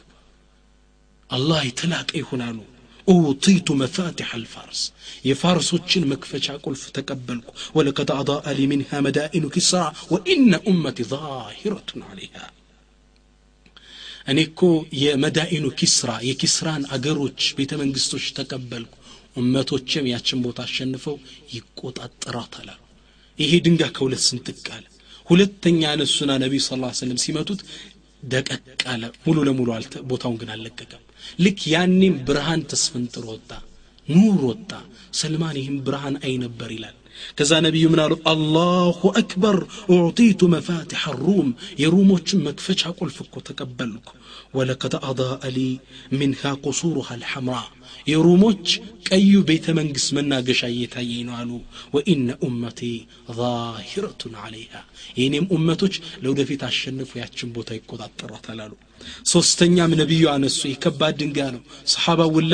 አላህ 1.29 1.61
የተላቀ 1.67 2.09
ይሆናሉ። 2.21 2.57
ኡውጢቱ 3.07 3.67
መፋቲሕ 3.81 4.29
አልፋርስ 4.37 4.79
የፋርሶችን 5.27 6.07
መክፈቻ 6.11 6.55
ቁልፍ 6.65 6.81
ተቀበልኩ። 6.97 7.47
ወለቀድ 7.77 8.09
አضاء 8.15 8.45
ሊ 8.57 8.67
ምንሃ 8.71 8.99
መዳኢኑ 9.05 9.45
ኪስራ 9.55 9.81
ወኢነ 10.13 10.53
ኡመቲ 10.69 10.99
ዛሂረቱን 11.11 12.01
አለይሃ 12.09 12.35
እኔ 14.27 14.39
እኮ 14.47 14.61
የመዳኢኑ 15.01 15.65
ኪስራ 15.79 16.09
የኪስራን 16.29 16.83
አገሮች 16.95 17.41
ቤተ 17.57 17.73
መንግስቶች 17.81 18.25
ተቀበልኩ። 18.37 18.93
እመቶችም 19.37 20.05
ያችን 20.11 20.41
ቦታ 20.45 20.59
አሸንፈው 20.67 21.15
ይቆጣጠራታል 21.55 22.69
አሉ። 22.73 22.81
ይሄ 23.39 23.51
ድንጋይ 23.65 23.91
ከሁለት 23.97 24.23
ስንጥቅ 24.27 24.65
አለ። 24.75 24.85
ሁለተኛ 25.27 25.81
ነሱና 26.01 26.31
ነቢዩ 26.43 26.61
ስ 26.63 26.69
ስለም 26.99 27.17
ሲመቱት 27.23 27.61
ደቀቅ 28.23 28.61
አለ። 28.93 29.03
ሙሉ 29.25 29.37
ለሙሉ 29.47 29.69
ቦታውን 30.09 30.37
ግን 30.41 30.49
አልለቀቀም። 30.53 31.03
ልክ 31.39 31.59
ያኔም 31.73 32.15
ብርሃን 32.27 32.61
ተስፈንጥሮ 32.71 33.25
ወጣ 33.33 33.51
ኑር 34.07 34.41
ወጣ። 34.49 34.71
ሰልማን 35.13 35.57
ይህም 35.59 35.77
ብርሃን 35.85 36.15
አይነበር 36.23 36.69
ይላል። 36.75 36.95
ከዛ 37.37 37.51
ነቢዩ 37.65 37.85
ምን 37.91 37.99
አሉ? 38.03 38.13
አላሁ 38.31 38.99
አክበር 39.19 39.57
ኡዕጢቱ 39.93 40.41
መፋትሐ 40.53 41.03
ሩም። 41.19 41.47
የሩሞችን 41.81 42.43
መክፈቻ 42.47 42.81
ቁልፍ 42.99 43.17
እኮ 43.25 43.35
ተቀበልኩ። 43.47 44.07
ወለቀድ 44.57 44.93
አضاء 45.01 45.43
ሊ 45.55 45.59
ምንሃ 46.13 46.41
ቁሱሩሃ 46.63 47.07
አልሐምራ። 47.15 47.57
የሩሞች 48.07 48.65
ቀዩ 49.09 49.33
ቤተ 49.49 49.65
መንግስት 49.77 50.09
መናገሻ 50.17 50.61
እየታየኝ 50.71 51.21
ነው 51.27 51.35
አሉ። 51.37 51.51
ወኢነ 51.93 52.29
ኡመቴ 52.45 52.79
ዛሂረቱን 53.37 54.33
አለይሃ 54.41 54.73
የእኔም 55.19 55.45
ኡመቶች 55.55 55.95
ለወደፊት 56.23 56.63
አሸንፎ 56.67 57.11
ያችን 57.21 57.53
ቦታ 57.55 57.69
ይቆጣጠሯታል 57.77 58.59
አሉ። 58.65 58.73
ሶስተኛም 59.31 59.91
ነቢዩ 60.01 60.23
አነሱ 60.33 60.59
የከባድ 60.69 61.15
ድንጋ 61.21 61.39
ነው። 61.55 61.61
ሰሓባ 61.93 62.21
ውላ 62.35 62.53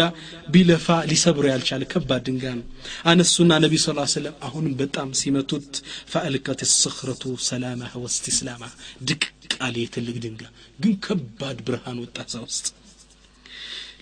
ቢለፋ 0.50 0.98
ሊሰብሮ 1.10 1.46
ያልቻለ 1.52 1.84
ከባድ 1.94 2.24
ድንጋ 2.28 2.46
ነው። 2.60 2.66
አነሱና 3.12 3.52
ነቢ 3.66 3.74
ስ 3.80 3.88
ሰለም 4.16 4.38
አሁንም 4.48 4.76
በጣም 4.82 5.10
ሲመቱት 5.22 5.72
ፈአልቀት 6.14 6.62
ስኽረቱ 6.74 7.36
ሰላማህ 7.48 7.94
ወስትስላማ 8.04 8.64
ድቅ 9.10 9.24
ቃል 9.54 9.76
የትልቅ 9.80 10.18
ድንጋ 10.24 10.44
ግን 10.80 10.96
ከባድ 11.06 11.58
ብርሃን 11.68 12.00
ወጣ 12.04 12.18
ውስጥ 12.46 12.66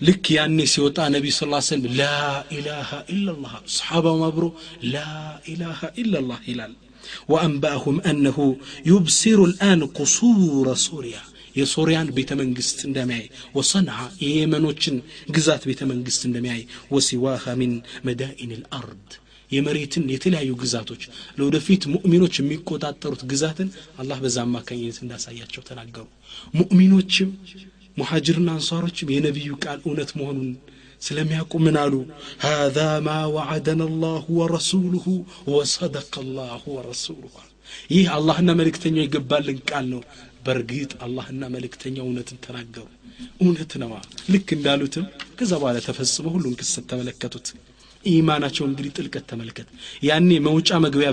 ልክ 0.00 0.24
ያኔ 0.36 0.58
ሲወጣ 0.70 0.98
ነቢ 1.14 1.26
ስ 1.30 1.40
ስለም 1.66 1.82
ላኢላሃ 1.98 2.90
ኢላላህ 3.14 3.52
ሰሓባው 3.74 4.22
አብሮ 4.28 4.44
ላኢላሃ 4.94 5.80
ኢላላህ 6.02 6.40
ይላል። 6.50 6.72
ወአንባአሁም 7.30 7.96
አነሁ 8.10 8.38
ዩብሲሩ 8.90 9.40
ልአን 9.52 9.80
ቁሱረ 9.98 10.68
ሱሪያ 10.84 11.18
የሶሪያን 11.56 12.08
ቤተ 12.16 12.32
መንግስት 12.40 12.78
እንደሚያይ 12.88 13.24
ወሰንዓ 13.56 13.96
የየመኖችን 14.22 14.94
ግዛት 15.34 15.64
ቤተ 15.70 15.82
መንግስት 15.90 16.22
እንደሚያይ 16.28 16.62
ወሲዋሃ 16.94 17.54
ሚን 17.60 17.72
መዳኢን 18.08 18.52
ልአርድ 18.60 19.10
የመሬትን 19.50 20.04
የተለያዩ 20.12 20.50
ግዛቶች 20.60 21.02
ለወደፊት 21.38 21.82
ሙእሚኖች 21.94 22.34
የሚቆጣጠሩት 22.40 23.22
ግዛትን 23.32 23.68
አላህ 24.00 24.18
በዛ 24.22 24.36
አማካኝነት 24.46 24.98
እንዳሳያቸው 25.02 25.62
ተናገሩ። 25.68 26.06
ሙእሚኖችም 26.58 27.30
ሙሐጅርና 27.96 28.48
አንሷሮችም 28.56 29.12
የነቢዩ 29.14 29.52
ቃል 29.64 29.80
እውነት 29.86 30.10
መሆኑን 30.18 30.50
ስለሚያውቁ 31.02 31.52
ምን 31.64 31.76
አሉ? 31.82 31.94
ሀዛ 32.44 32.76
ማ 33.06 33.14
ዋዓደና 33.36 33.82
ላሁ 34.02 34.26
ወረሱሉሁ 34.38 35.04
ወሰደቀ 35.54 36.14
ላሁ 36.36 36.62
ወረሱሉሁ 36.76 37.34
ይህ 37.92 38.06
አላህና 38.16 38.50
መልእክተኛው 38.60 39.04
የገባልን 39.04 39.58
ቃል 39.70 39.86
ነው። 39.92 40.02
በእርግጥ 40.44 40.92
አላህና 41.04 41.42
መልእክተኛው 41.54 42.06
እውነትን 42.06 42.38
ተናገሩ። 42.44 42.86
እውነት 43.40 43.72
ነዋ 43.82 43.92
ልክ 44.32 44.48
እንዳሉትም 44.56 45.04
ከዛ 45.38 45.52
በኋላ 45.60 45.78
ተፈጽሞ 45.86 46.26
ሁሉን 46.34 46.56
ክስተት 46.60 46.86
ተመለከቱት። 46.92 47.48
ኢማናቸው 48.10 48.64
እንግዲህ 48.66 48.92
ጥልቀት 48.96 49.24
ተመልከት። 49.30 49.68
ያኔ 50.06 50.30
መውጫ 50.46 50.78
መግቢያ 50.84 51.08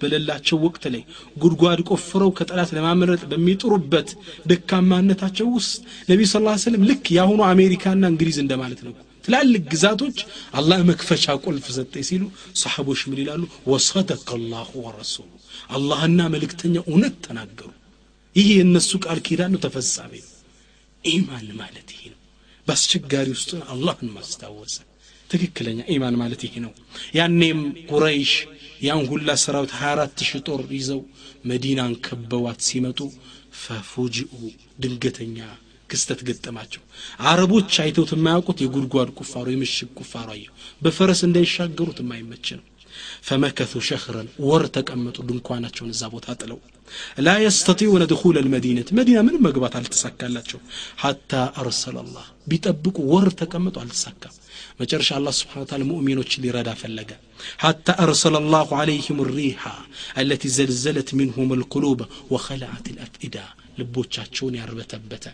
በሌላቸው 0.00 0.56
ወቅት 0.64 0.84
ላይ 0.94 1.02
ጉድጓድ 1.36 1.80
ቆፍረው 1.88 2.30
ከጠላት 2.38 2.70
ለማመረጥ 2.76 3.22
በሚጥሩበት 3.30 4.08
ደካማነታቸው 4.50 5.48
ውስጥ 5.56 5.76
ነቢዩ 6.10 6.28
ስ 6.28 6.36
ስለም 6.64 6.84
ልክ 6.90 7.04
የአሁኑ 7.16 7.40
አሜሪካና 7.50 8.04
እንግሊዝ 8.12 8.38
እንደማለት 8.44 8.82
ነው። 8.86 8.94
ትላልቅ 9.24 9.62
ግዛቶች 9.72 10.18
አላህ 10.54 10.80
መክፈቻ 10.88 11.34
ቁልፍ 11.44 11.66
ሰጠ 11.76 11.94
ሲሉ 12.08 12.22
ሰሓቦች 12.62 13.02
ምን 13.10 13.20
ይላሉ? 13.22 13.42
ወሰደቀ 13.66 14.28
አላሁ 14.36 14.70
ወረሱሉ። 14.86 15.30
አላህና 15.70 16.20
መልእክተኛው 16.34 16.84
እውነት 16.90 17.16
ተናገሩ። 17.26 17.70
ይህ 18.36 18.48
የእነሱ 18.52 18.90
ቃል 19.04 19.18
ኪዳን 19.26 19.52
ነው 19.54 19.60
ተፈጻሚ 19.64 20.12
ነው። 20.22 20.30
ኢማን 21.04 21.48
ማለት 21.60 21.88
ይሄ 21.94 22.02
ነው። 22.12 22.20
በአስቸጋሪ 22.66 23.28
ውስጥ 23.36 23.50
አላህን 23.72 24.10
ማስታወሰ 24.16 24.76
ትክክለኛ 25.34 25.78
ኢማን 25.94 26.16
ማለት 26.20 26.42
ይሄ 26.46 26.54
ነው። 26.64 26.72
ያኔም 27.18 27.60
ቁረይሽ 27.90 28.32
ያን 28.84 29.02
ሁላ 29.10 29.36
ሰራዊት 29.42 29.72
24 29.78 30.24
ሺህ 30.24 30.40
ጦር 30.48 30.62
ይዘው 30.74 31.00
መዲናን 31.50 31.92
ከበዋት 32.06 32.60
ሲመጡ 32.68 32.98
ፈፉጅኡ 33.62 34.32
ድንገተኛ 34.82 35.38
ክስተት 35.90 36.20
ገጠማቸው። 36.28 36.82
አረቦች 37.30 37.72
አይተውት 37.82 38.12
የማያውቁት 38.14 38.58
የጉድጓድ 38.62 39.10
ቁፋሮ 39.18 39.46
የምሽግ 39.52 39.90
ቁፋሮ 40.00 40.28
አየው 40.34 40.54
በፈረስ 40.82 41.20
እንዳይሻገሩት 41.28 41.98
የማይመች 42.02 42.46
ነው። 42.58 42.64
ፈመከቱ 43.28 43.82
ሸህረን 43.86 44.28
ወር 44.48 44.64
ተቀመጡ 44.76 45.16
ድንኳናቸውን 45.28 45.92
እዛ 45.94 46.02
ቦታ 46.12 46.36
ጥለው። 46.40 46.58
ላ 47.24 47.34
የስተጢዑነ 47.42 48.02
ድኹል 48.10 48.36
ልመዲነት 48.38 48.88
መዲና 48.98 49.18
ምንም 49.26 49.44
መግባት 49.46 49.74
አልተሳካላቸው። 49.78 50.60
ሐታ 51.02 51.32
አርሰለ 51.60 51.96
ቢጠብቁ 52.48 52.96
ወር 53.12 53.28
ተቀምጡ 53.40 53.76
አልተሳካም 53.82 54.34
መጨረሻ 54.80 55.08
አላህ 55.16 55.32
ስብሓን 55.38 55.66
ታላ 55.70 55.82
ሙእሚኖችን 55.88 56.42
ሊረዳ 56.44 56.70
ፈለገ። 56.80 57.10
ሐታ 57.62 57.86
አርሰለ 58.04 58.36
ላሁ 58.48 58.70
ዓለይህም 58.78 59.18
ሪሓ 59.30 59.62
አለቲ 60.20 60.42
ዘልዘለት 60.56 61.10
ሚንሁም 61.18 61.50
ልቁሉብ 61.60 62.00
ወኸለዓት 62.32 62.86
ልአፍኢዳ 62.96 63.36
ልቦቻቸውን 63.78 64.56
ያርበተበተ 64.58 65.24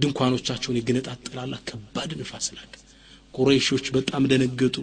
ድንኳኖቻቸውን 0.00 0.78
የገነጣጠላላ 0.78 1.54
ከባድ 1.68 2.12
ንፋስ 2.20 2.46
ላከ። 2.56 2.72
ቁረይሾች 3.34 3.86
በጣም 3.96 4.22
ደነገጡ። 4.30 4.76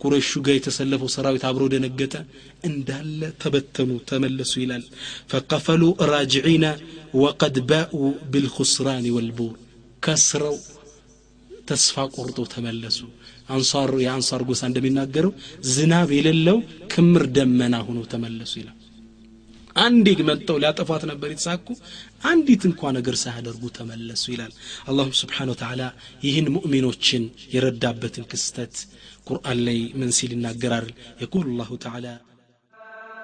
ቁረይሹ 0.00 0.32
ጋር 0.46 0.54
የተሰለፈው 0.56 1.08
ሰራዊት 1.14 1.44
አብሮ 1.48 1.62
ደነገጠ። 1.72 2.14
እንዳለ 2.68 3.20
ተበተኑ 3.42 3.90
ተመለሱ 4.10 4.52
ይላል። 4.62 4.84
ፈቀፈሉ 5.32 5.82
ራጅዒነ 6.12 6.64
ወቀድ 7.22 7.58
ባኡ 7.70 7.94
ብልኹስራን 8.32 9.06
ወልቡር 9.16 9.52
ከስረው 10.02 10.56
ተስፋ 11.68 12.04
ቆርጠው 12.14 12.46
ተመለሱ 12.54 12.98
አንሳር 13.52 13.92
የአንሳር 14.02 14.42
ጎሳ 14.48 14.62
እንደሚናገረው 14.70 15.32
ዝናብ 15.72 16.10
የሌለው 16.16 16.58
ክምር 16.92 17.24
ደመና 17.36 17.74
ሆነው 17.86 18.06
ተመለሱ 18.12 18.52
ይላል። 18.60 18.78
አንዴ 19.76 20.06
መጥተው 20.28 20.56
ሊያጠፏት 20.62 21.02
ነበር 21.10 21.28
የተሳኩ 21.30 21.66
አንዲት 22.30 22.62
እንኳ 22.68 22.90
ነገር 22.96 23.14
ሳያደርጉ 23.22 23.62
ተመለሱ 23.78 24.24
ይላል። 24.34 24.52
አላሁም 24.88 25.14
ስብሓን 25.20 25.52
ወተዓላ 25.52 25.82
ይህን 26.26 26.48
ሙእሚኖችን 26.56 27.22
የረዳበትን 27.54 28.26
ክስተት 28.32 28.74
ቁርአን 29.28 29.58
ላይ 29.66 29.78
ምን 30.00 30.12
ሲል 30.18 30.32
ይናገራል? 30.36 30.88
የቁል 31.22 31.48
ላሁ 31.58 31.72
ተዓላ 31.84 32.06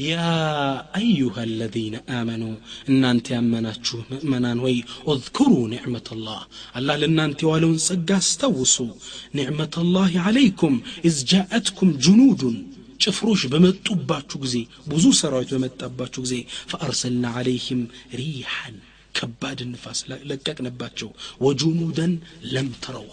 يا 0.00 0.96
أيها 0.96 1.42
الذين 1.44 1.94
آمنوا 1.94 2.54
إن 2.88 3.04
أنت 3.04 3.32
أمنا 3.32 3.72
مؤمنان 4.10 4.58
وي 4.58 4.84
اذكروا 5.08 5.68
نعمة 5.68 6.08
الله። 6.12 6.40
الله 6.76 6.96
لأن 6.96 7.18
أنت 7.18 7.44
والون 7.44 7.78
سجا 7.78 8.20
نعمة 9.34 9.74
الله 9.78 10.20
عليكم 10.20 10.72
إذ 11.04 11.24
جاءتكم 11.24 11.88
جنود 11.96 12.42
ጭፍሮች 13.04 13.42
በመጡባችሁ 13.52 14.38
ጊዜ 14.44 14.56
ብዙ 14.92 15.04
ሰራዊት 15.20 15.50
በመጣባችሁ 15.54 16.20
ጊዜ 16.24 16.34
ፈአርሰልና 16.72 17.26
አለይህም 17.38 17.80
ሪሐን 18.20 18.74
ከባድ 19.14 19.60
ንፋስ 19.70 20.00
ለቀቅንባቸው። 20.30 21.10
ወጁኑደን 21.46 22.12
ለም 22.54 22.68
ተረዋ 22.84 23.12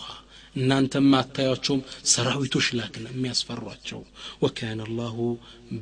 እናንተም 0.57 1.09
አታያቸውም። 1.17 1.81
ሰራዊቶች 2.11 2.67
ላክን 2.77 3.05
የሚያስፈሯቸው። 3.09 4.01
ወካነ 4.43 4.79
አላሁ 4.87 5.17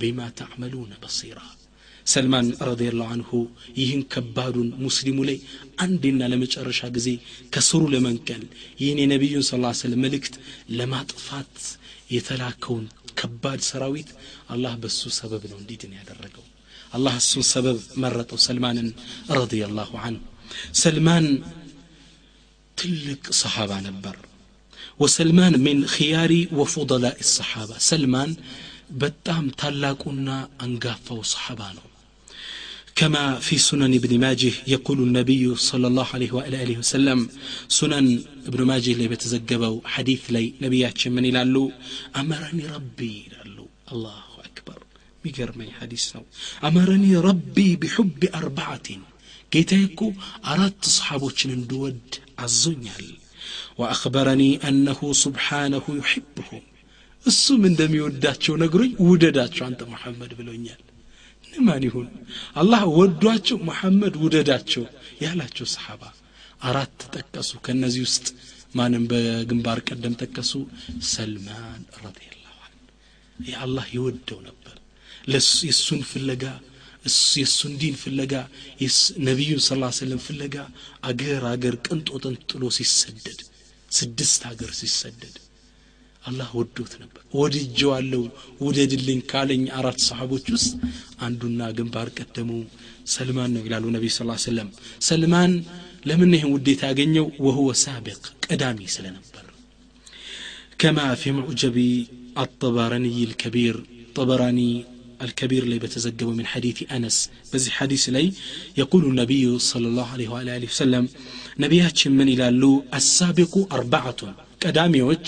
ቢማ 0.01 0.28
ተዕመሉነ 0.39 0.93
በሲራ። 1.03 1.39
ሰልማን 2.05 2.47
ረዲየላሁ 2.67 3.07
አንሁ 3.13 3.30
ይህን 3.80 4.01
ከባዱን 4.13 4.67
ሙስሊሙ 4.84 5.19
ላይ 5.30 5.38
አንዴና 5.84 6.28
ለመጨረሻ 6.32 6.82
ጊዜ 6.97 7.07
ከስሩ 7.53 7.82
ለመንቀል 7.93 8.43
ይህን 8.82 8.99
የነቢዩን 9.03 9.45
ስ 9.45 9.53
ስለም 9.82 10.01
መልእክት 10.05 10.36
ለማጥፋት 10.80 11.55
የተላከውን 12.15 12.86
ከባድ 13.19 13.61
ሰራዊት 13.69 14.09
አላህ 14.49 14.73
በሱ 14.82 15.01
ሰበብ 15.17 15.43
ነው 15.51 15.57
እንዲድን 15.61 15.95
ያደረገው። 15.99 16.45
አላህ 16.93 17.15
እሱን 17.21 17.45
ሰበብ 17.51 17.80
መረጠው 18.03 18.39
ሰልማንን 18.45 18.89
ረዲየላሁ 19.38 19.91
አንሁ። 20.03 20.23
ሰልማን 20.82 21.26
ትልቅ 22.78 23.23
ሰሓባ 23.39 23.73
ነበር 23.88 24.15
وسلمان 25.02 25.54
من 25.68 25.78
ኪያሪ 25.96 26.34
وفضلاء 26.58 27.18
الصحابة. 27.26 27.76
سلمان 27.91 28.30
በጣም 29.02 29.43
ታላቁና 29.62 30.30
أنقافة 30.66 31.14
وصحابانه 31.20 31.86
كما 33.00 33.24
في 33.48 33.56
سنن 33.58 33.93
ابن 34.00 34.12
ماجه 34.26 34.54
يقول 34.76 35.00
النبي 35.08 35.56
صلى 35.70 35.88
الله 35.88 36.08
عليه 36.16 36.32
وآله 36.38 36.78
وسلم 36.82 37.20
سنن 37.80 38.06
ابن 38.50 38.60
ماجه 38.72 38.91
اللي 38.96 39.08
بتزقبوا 39.14 39.82
حديث 39.93 40.22
لي 40.36 40.46
نبيات 40.64 41.00
من 41.16 41.26
يلالو 41.30 41.64
أمرني 42.22 42.66
ربي 42.76 43.14
يلالو. 43.26 43.68
الله 43.91 44.24
أكبر. 44.48 44.80
مقرمي 45.26 45.68
حديث 45.80 46.06
نو 46.16 46.24
أمرني 46.70 47.14
ربي 47.30 47.70
بحب 47.82 48.22
أربعة. 48.41 48.88
ጌታዬ 49.54 49.84
እኮ 49.89 50.02
አራት 50.52 50.84
دود 51.22 51.39
እንድወድ 51.58 52.08
አዞኛል። 52.46 53.06
ወአኽበረኒ 53.78 54.43
አነሁ 54.67 54.99
ስብሓነሁ 55.21 55.86
ዩሕብሁም 55.99 56.63
እሱም 57.26 57.61
እንደሚወዳቸው 57.69 58.53
ነግሮኝ 58.61 58.91
ውደዳቸው 59.07 59.63
አንተ 59.67 59.82
መሐመድ 59.93 60.32
ብሎኛል። 60.39 60.82
ማን 61.67 61.84
ይሁን? 61.88 62.07
አላህ 62.55 62.82
ወዷቸው 62.97 63.57
መሐመድ 63.69 64.15
ውደዳቸው 64.23 64.84
ያላቸው 65.23 65.67
ሰሓባ 65.73 66.01
አራት 66.61 66.99
ጠቀሱ። 67.15 67.51
ከእነዚህ 67.65 68.01
ውስጥ 68.07 68.26
ማንም 68.76 69.03
በግንባር 69.11 69.80
ቀደም 69.88 70.15
ጠቀሱ? 70.21 70.51
ሰልማን 71.11 71.82
ረዲየላሁ 72.03 72.57
አን 72.65 72.76
የአላህ 73.45 73.86
ይወደው 73.95 74.39
ነበር። 74.47 74.76
የእሱን 75.32 76.01
ፍለጋ 76.11 76.43
የእሱን 77.36 77.73
ዲን 77.82 77.95
ፍለጋ 78.03 78.34
ነቢዩን 79.28 79.61
ስ 79.61 79.69
ሰለም 79.99 80.21
ፍለጋ 80.28 80.55
አገር 81.03 81.43
አገር 81.51 81.76
ቅንጦትን 81.86 82.36
ጥሎ 82.49 82.63
ሲሰደድ 82.78 83.41
ስድስት 83.99 84.41
ሀገር 84.51 84.70
ሲሰደድ 84.81 85.37
አላህ 86.28 86.49
ወዶት 86.59 86.93
ነበር 87.03 87.22
ወድጀዋለው 87.41 88.24
ውደድልኝ 88.64 89.20
ካለኝ 89.31 89.62
አራት 89.78 89.99
ሰሓቦች 90.09 90.47
ውስጥ 90.57 90.72
አንዱና 91.26 91.68
ግንባር 91.78 92.09
ቀደሙ 92.18 92.51
ሰልማን 93.14 93.51
ነው 93.57 93.62
ይላሉ 93.68 93.85
ነቢይ 93.97 94.12
ስ 94.16 94.26
ሰለም 94.49 94.68
ሰልማን 95.09 95.53
ለምን 96.09 96.35
ይህን 96.37 96.53
ውዴታ 96.57 96.83
ያገኘው 96.93 97.26
ወህወ 97.47 97.68
ሳቢቅ 97.85 98.20
ቀዳሚ 98.47 98.78
ስለነበር 98.97 99.47
ከማ 100.83 101.01
ፊ 101.22 101.33
ሙዕጀቢ 101.39 101.78
አጠባረንይ 102.45 103.18
ልከቢር 103.33 103.78
ጠበራኒ 104.18 104.61
الكبير 105.22 105.62
اللي 105.62 105.78
بتزقبه 105.78 106.31
من 106.31 106.47
حديث 106.47 106.93
أنس 106.93 107.16
بزي 107.53 107.70
حديث 107.70 108.09
لي 108.09 108.26
يقول 108.76 109.05
النبي 109.05 109.59
صلى 109.70 109.87
الله 109.87 110.09
عليه 110.14 110.28
وآله 110.28 110.64
وسلم 110.64 111.05
ነቢያችን 111.58 112.16
ምን 112.18 112.30
ይላሉ? 112.34 112.62
አሳቢቁ 112.97 113.53
አርባዓቱን 113.76 114.34
ቀዳሚዎች 114.64 115.28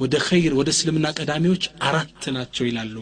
ወደ 0.00 0.14
ኸይር 0.26 0.52
ወደ 0.58 0.68
እስልምና 0.74 1.06
ቀዳሚዎች 1.18 1.64
አራት 1.88 2.22
ናቸው 2.36 2.64
ይላሉ። 2.68 2.96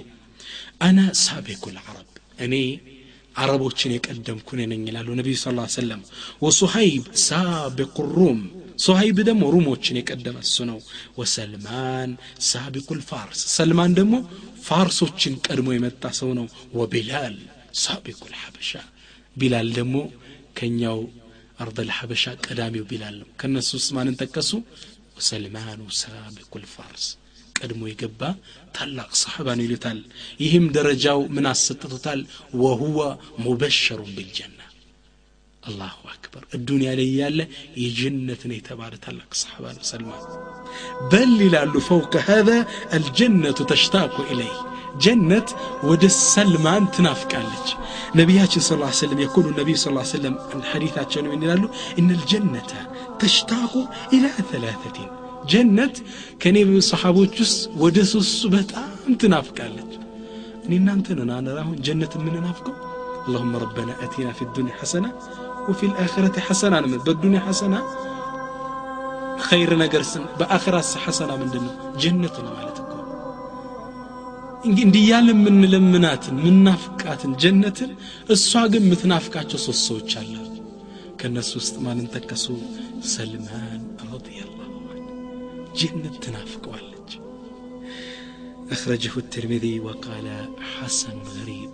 አና 0.80 0.98
ሳቢቁ 1.22 1.64
ልዓረብ 1.74 2.08
እኔ 2.44 2.54
አረቦችን 3.36 3.94
የቀደምኩን 3.94 4.60
ነኝ 4.72 4.82
ይላሉ 4.88 5.08
ነቢዩ 5.20 5.36
ስ 5.36 5.46
ሰለም 5.76 6.02
ወሱሀይብ 6.44 7.04
ሳቢቁ 7.24 7.96
ሩም 8.16 8.40
ሶሀይብ 8.78 9.16
ደግሞ 9.28 9.42
ሩሞችን 9.54 9.98
የቀደመ 9.98 10.36
እሱ 10.44 10.56
ነው። 10.70 10.78
وسلمان 11.18 12.10
سابق 12.48 13.00
الفرس 13.10 13.40
ሰልማን 13.56 13.92
ደግሞ 13.98 14.14
ፋርሶችን 14.66 15.34
ቀድሞ 15.46 15.68
የመጣ 15.74 16.04
ሰው 16.20 16.30
ነው። 16.38 16.46
وبلال 16.78 17.36
سابق 17.82 18.32
الحبشة 18.42 18.70
ቢላል 19.36 19.68
ደግሞ 19.78 19.96
ከኛው 20.58 20.98
أرض 21.58 21.80
الحبشة 21.80 22.32
قدامي 22.46 22.80
بلال 22.90 23.16
ነው 23.20 23.28
ከነሱ 23.40 23.68
ውስጥ 23.78 23.90
ማንን 23.96 24.14
ጠቀሱ 24.22 24.50
ወሰልማኑ 25.16 25.80
ሳቢቁል 26.00 26.64
ፋርስ 26.74 27.04
ቀድሞ 27.58 27.82
የገባ 27.90 28.20
ታላቅ 28.76 29.10
ሰሓባ 29.22 29.48
ነው 29.58 29.64
ይሉታል 29.66 29.98
ይህም 30.44 30.64
ደረጃው 30.76 31.20
ምን 31.34 31.46
አሰጥቶታል 31.52 32.20
ወሁወ 32.62 32.98
ሙበሸሩን 33.44 34.10
ብልጀና 34.16 34.58
አላሁ 35.62 35.98
አክበር 36.14 36.42
እዱንያ 36.56 36.88
ላይ 36.98 37.08
ያለ 37.20 37.38
የጀነት 37.84 38.42
ነው 38.48 38.56
የተባለ 38.58 38.94
ታላቅ 39.04 39.30
ሰሓባ 39.42 39.64
ነው 39.76 39.84
ሰልማን 39.92 40.24
በል 41.12 41.34
ይላሉ 41.46 41.74
ፈውቀ 41.88 42.14
ሀذا 42.30 42.58
አልጀነቱ 42.96 43.58
ተሽታኩ 43.72 44.14
ኢለይህ 44.32 44.58
ጀነት 45.03 45.49
ወደ 45.89 46.03
ሰልማን 46.17 46.83
ትናፍቃለች 46.95 47.67
ነቢያችን 48.19 48.63
ስ 48.67 48.79
ሰለም 49.01 49.21
የኩሉ 49.23 49.45
ነቢዩ 49.59 49.77
ስ 49.83 49.93
ሰለም 50.13 50.35
ሐዲታቸውን 50.71 51.29
ምን 51.31 51.43
ይላሉ 51.45 51.63
እነ 52.01 52.09
ልጀነተ 52.21 52.71
ተሽታቁ 53.21 53.73
ኢላ 54.17 54.27
ተላተቲን 54.51 55.09
ጀነት 55.51 55.95
ከእኔ 56.43 56.57
ሰሓቦች 56.91 57.35
ውስጥ 57.45 57.61
ወደ 57.83 57.97
ሶስቱ 58.13 58.51
በጣም 58.57 58.89
ትናፍቃለች 59.21 59.91
እኔ 60.65 60.73
እናንተ 60.81 61.15
ነን 61.19 61.31
አነር 61.39 61.57
አሁን 61.63 61.77
ጀነት 61.87 62.13
የምንናፍቀው 62.19 62.75
اللهم 63.27 63.55
ربنا 63.55 63.93
أتنا 64.03 64.31
في 64.31 64.41
الدنيا 64.41 64.73
حسنة 64.73 65.09
وفي 65.69 65.85
الآخرة 65.85 66.35
حسنة 66.39 66.79
نمت 66.79 67.01
بالدنيا 67.07 67.39
حسنة 67.39 67.79
خير 69.39 69.69
نقرسن 69.77 70.23
بآخرة 70.39 70.81
حسنة 71.05 71.33
من 71.35 71.49
دم 71.53 71.65
جنة 72.03 72.35
ማለት 72.55 72.72
እኮ 72.72 72.72
እንዲህ 74.69 75.01
እያለ 75.03 75.27
የምንለምናትን 75.35 76.37
ምናፍቃትን 76.45 77.33
ጀነትን 77.43 77.91
እሷ 78.35 78.61
ግን 78.73 78.83
የምትናፍቃቸው 78.85 79.59
ሶስት 79.67 79.81
ሰዎች 79.89 80.13
አለ 80.21 80.33
ከእነሱ 81.21 81.51
ውስጥ 81.61 81.75
ማንን 81.85 82.07
ጠቀሱ 82.15 82.45
ሰልማን 83.13 83.81
ረዲየላሁ 84.11 84.71
ዐንሁ 84.91 85.15
ጀነት 85.81 86.15
ትናፍቀዋለች 86.25 86.95
أخرجه 88.75 89.13
الترمذي 89.17 89.75
وقال 89.79 90.27
حسن 90.73 91.17
غريب 91.37 91.73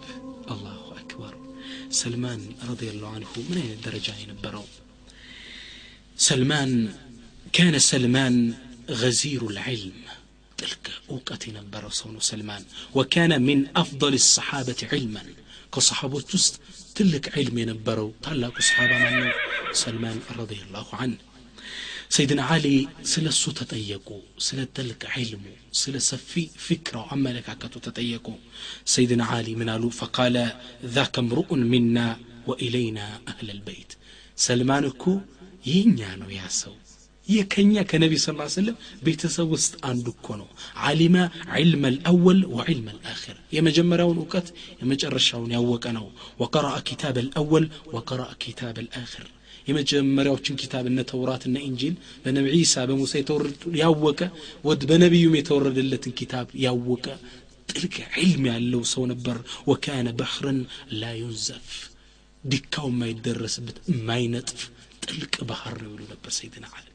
الله 0.53 0.81
أكبر 1.01 1.33
سلمان 2.03 2.41
رضي 2.71 2.87
الله 2.89 3.09
عنه 3.17 3.31
من 3.49 3.57
أين 3.57 3.71
الدرجة 3.77 4.13
ينبروا 4.23 4.69
سلمان 6.29 6.71
كان 7.53 7.79
سلمان 7.91 8.35
غزير 9.01 9.41
العلم 9.47 9.99
تلك 10.57 10.85
እውቀት 11.14 11.42
የነበረው 11.48 11.92
ሰው 12.00 12.08
ነው 12.16 12.22
ሰልማን 12.30 12.64
ወካነ 12.98 13.32
ሚን 13.46 13.62
አፍል 13.82 14.16
ሰሓበት 14.34 14.82
ዕልመን 14.98 15.28
ከሰሓቦች 15.74 16.28
ውስጥ 16.36 16.54
ትልቅ 16.98 17.24
ዕልም 17.40 17.58
የነበረው 17.62 18.08
ታላቁ 18.26 18.56
ሰሓባ 18.68 18.92
ማነው 19.04 19.34
ሰልማን 19.82 20.20
ረዲ 20.38 20.62
ላሁ 20.76 20.88
سيدنا 22.16 22.42
علي 22.42 22.88
سلا 23.12 23.30
سو 23.30 23.50
تتيكو 23.58 24.18
سلا 24.46 24.64
تلك 24.76 25.02
علمو 25.14 25.54
سلا 25.72 25.98
سفي 25.98 26.42
فكرة 26.68 27.00
عملك 27.10 27.46
كتو 27.62 27.78
تتيكو 27.86 28.34
سيدنا 28.94 29.24
علي 29.24 29.54
من 29.54 29.58
منالو 29.60 29.90
فقال 30.00 30.36
ذاك 30.84 31.18
امرؤ 31.18 31.54
منا 31.72 32.06
وإلينا 32.48 33.06
أهل 33.28 33.50
البيت. 33.50 33.90
سلمانكو 34.46 35.20
ينيانو 35.66 36.28
ياسو 36.38 36.74
سو 37.30 37.34
የከኛ 37.34 37.82
ከነቢ 37.90 38.12
ስ 38.16 38.26
ሰለም 38.54 38.76
ቤተሰብ 39.06 39.48
ውስጥ 39.54 39.72
አንዱ 39.88 40.06
እኮ 40.14 40.26
ነው። 40.40 40.48
አሊመ 40.84 41.16
ዕልመ 41.58 41.84
ልአወል 41.96 42.40
ወዕልመ 42.54 42.88
ልአኽር 42.96 43.36
የመጀመሪያውን 43.56 44.18
እውቀት 44.22 44.48
የመጨረሻውን 44.80 45.52
ያወቀ 45.56 45.84
ነው። 45.98 46.06
وقرأ 46.42 46.78
الكتاب 46.88 47.18
الأول 47.26 47.66
وقرأ 47.96 48.32
الكتاب 48.44 48.78
الآخر 48.86 49.26
የመጀመሪያዎችን 49.66 50.58
ኪታብ 50.62 50.84
እነ 50.90 51.00
ተውራት 51.10 51.42
እነ 51.48 51.56
ኢንጂል 51.68 51.94
በነቢ 52.24 52.46
ዒሳ 52.56 52.84
በሙሳ 52.90 53.12
ያወቀ 53.82 54.20
ወድ 54.64 54.82
በነቢዩም 54.90 55.38
የተወረደለትን 55.40 56.14
ኪታብ 56.20 56.46
ያወቀ 56.64 57.06
ጥልቅ 57.68 57.94
ዕልም 58.22 58.44
ያለው 58.52 58.82
ሰው 58.92 59.04
ነበር። 59.12 59.36
وكان 59.70 60.08
بحرا 60.20 60.60
لا 61.00 61.12
ينزف። 61.20 61.68
ዲካው 62.44 62.86
የማይደረስበት 62.90 63.78
የማይነጥፍ 63.92 64.60
ጥልቅ 65.04 65.34
ባህር 65.48 65.76
ነው 65.84 65.92
ይሉ 65.94 66.02
ነበር 66.12 66.32
ሰይድና 66.36 66.66
አሊ 66.72 66.86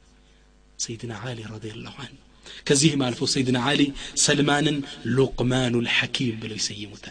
سيدنا 0.78 1.16
علي 1.16 1.44
رضي 1.44 1.72
الله 1.72 1.94
عنه. 2.00 2.18
ከዚህም 2.66 3.10
አልፎ 3.10 3.26
ሰይድና 3.26 3.60
አሊ 3.60 3.92
ሰልማን 4.16 4.82
لقمان 5.06 5.76
الحكيم 5.76 6.40
ብለው 6.42 6.56
ይሰይሙ 6.56 7.06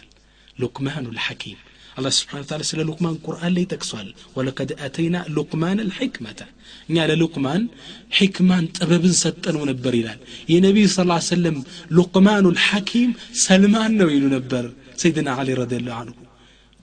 لقمان 0.59 1.07
الحكيم. 1.07 1.57
الله 1.99 2.11
سبحانه 2.11 2.43
وتعالى 2.43 2.65
سأل 2.65 2.87
لقمان 2.87 3.15
قرآن 3.15 3.53
لي 3.55 3.65
تكسوال. 3.65 4.15
ولقد 4.35 4.73
أتينا 4.73 5.25
لقمان 5.29 5.81
الحكمة. 5.81 6.47
يعني 6.91 7.15
لقمان 7.15 7.69
حكمة 8.11 8.69
أبا 8.83 9.13
ستن 9.13 9.57
ونبر 9.57 9.95
إلان. 9.95 10.19
يا 10.49 10.61
نبي 10.61 10.87
صلى 10.87 11.03
الله 11.03 11.15
عليه 11.15 11.25
وسلم 11.25 11.65
لقمان 11.91 12.47
الحكيم 12.47 13.15
سلمان 13.33 13.97
نوين 13.97 14.29
نبر. 14.29 14.73
سيدنا 14.97 15.31
علي 15.31 15.55
رضي 15.55 15.77
الله 15.77 15.93
عنه. 15.93 16.15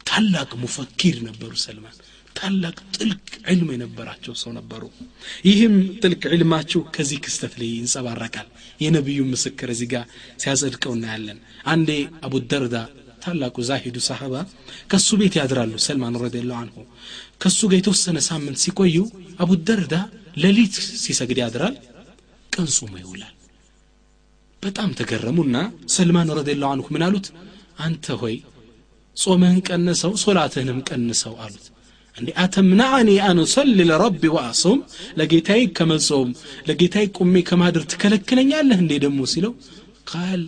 تلق 0.06 0.56
مفكر 0.56 1.16
نبر 1.28 1.56
سلمان. 1.56 1.94
ታላቅ 2.36 2.76
ጥልቅ 2.96 3.20
ዕልም 3.52 3.70
የነበራቸው 3.74 4.34
ሰው 4.42 4.52
ነበሩ። 4.58 4.84
ይህም 5.48 5.74
ጥልቅ 6.02 6.22
ዕልማቸው 6.32 6.82
ከዚህ 6.96 7.20
ክስተት 7.26 7.54
ላይ 7.62 7.70
ይንጸባረቃል። 7.74 8.48
የነቢዩ 8.80 9.20
ምስክር 9.32 9.70
እዚህ 9.74 9.90
ጋር 9.94 10.06
ሲያጸድቀው 10.44 10.94
እናያለን። 10.98 11.40
አንዴ 11.74 11.90
አቡ 12.26 12.34
ደርዳ 12.52 12.76
ታላቁ 13.24 13.56
ዛሂዱ 13.68 13.98
ሰሃባ 14.08 14.36
ከሱ 14.92 15.10
ቤት 15.20 15.36
ያድራሉ። 15.40 15.74
ሰልማን 15.86 16.16
ረዲላሁ 16.24 16.58
አንሁ 16.62 16.78
ከሱ 17.44 17.60
ጋር 17.72 17.78
የተወሰነ 17.80 18.18
ሳምንት 18.30 18.60
ሲቆዩ 18.64 18.96
አቡ 19.40 19.52
ደርዳ 19.70 19.96
ሌሊት 20.44 20.76
ሲሰግድ 21.04 21.40
ያድራል 21.44 21.76
ቀን 22.52 22.68
ጾሞ 22.76 22.94
ይውላል። 23.02 23.36
በጣም 24.64 24.90
ተገረሙና 24.98 25.58
ሰልማን 25.94 26.32
ረዲላሁ 26.40 26.70
አንሁ 26.74 26.88
ምን 26.96 27.04
አሉት? 27.06 27.28
አንተ 27.80 28.06
ሆይ 28.22 28.36
ጾምህን 29.18 29.60
ቀንሰው 29.68 30.12
ሶላትህንም 30.24 30.80
ቀንሰው 30.90 31.34
አሉት 31.44 31.66
እንዴ? 32.22 32.30
አተምናዕኒ 32.44 33.10
አን 33.28 33.40
ሶሊ 33.54 33.78
ለረቢ 33.90 34.24
ወአሱም 34.36 34.80
ለጌታዬ 35.20 35.62
ከመጾም 35.78 36.30
ለጌታዬ 36.68 37.06
ቁሜ 37.18 37.36
ከማድር 37.50 37.84
ትከለክለኛለህ 37.92 38.80
እንዴ 38.84 38.94
ደግሞ 39.06 39.20
ሲለው 39.34 39.54
ቃል 40.12 40.44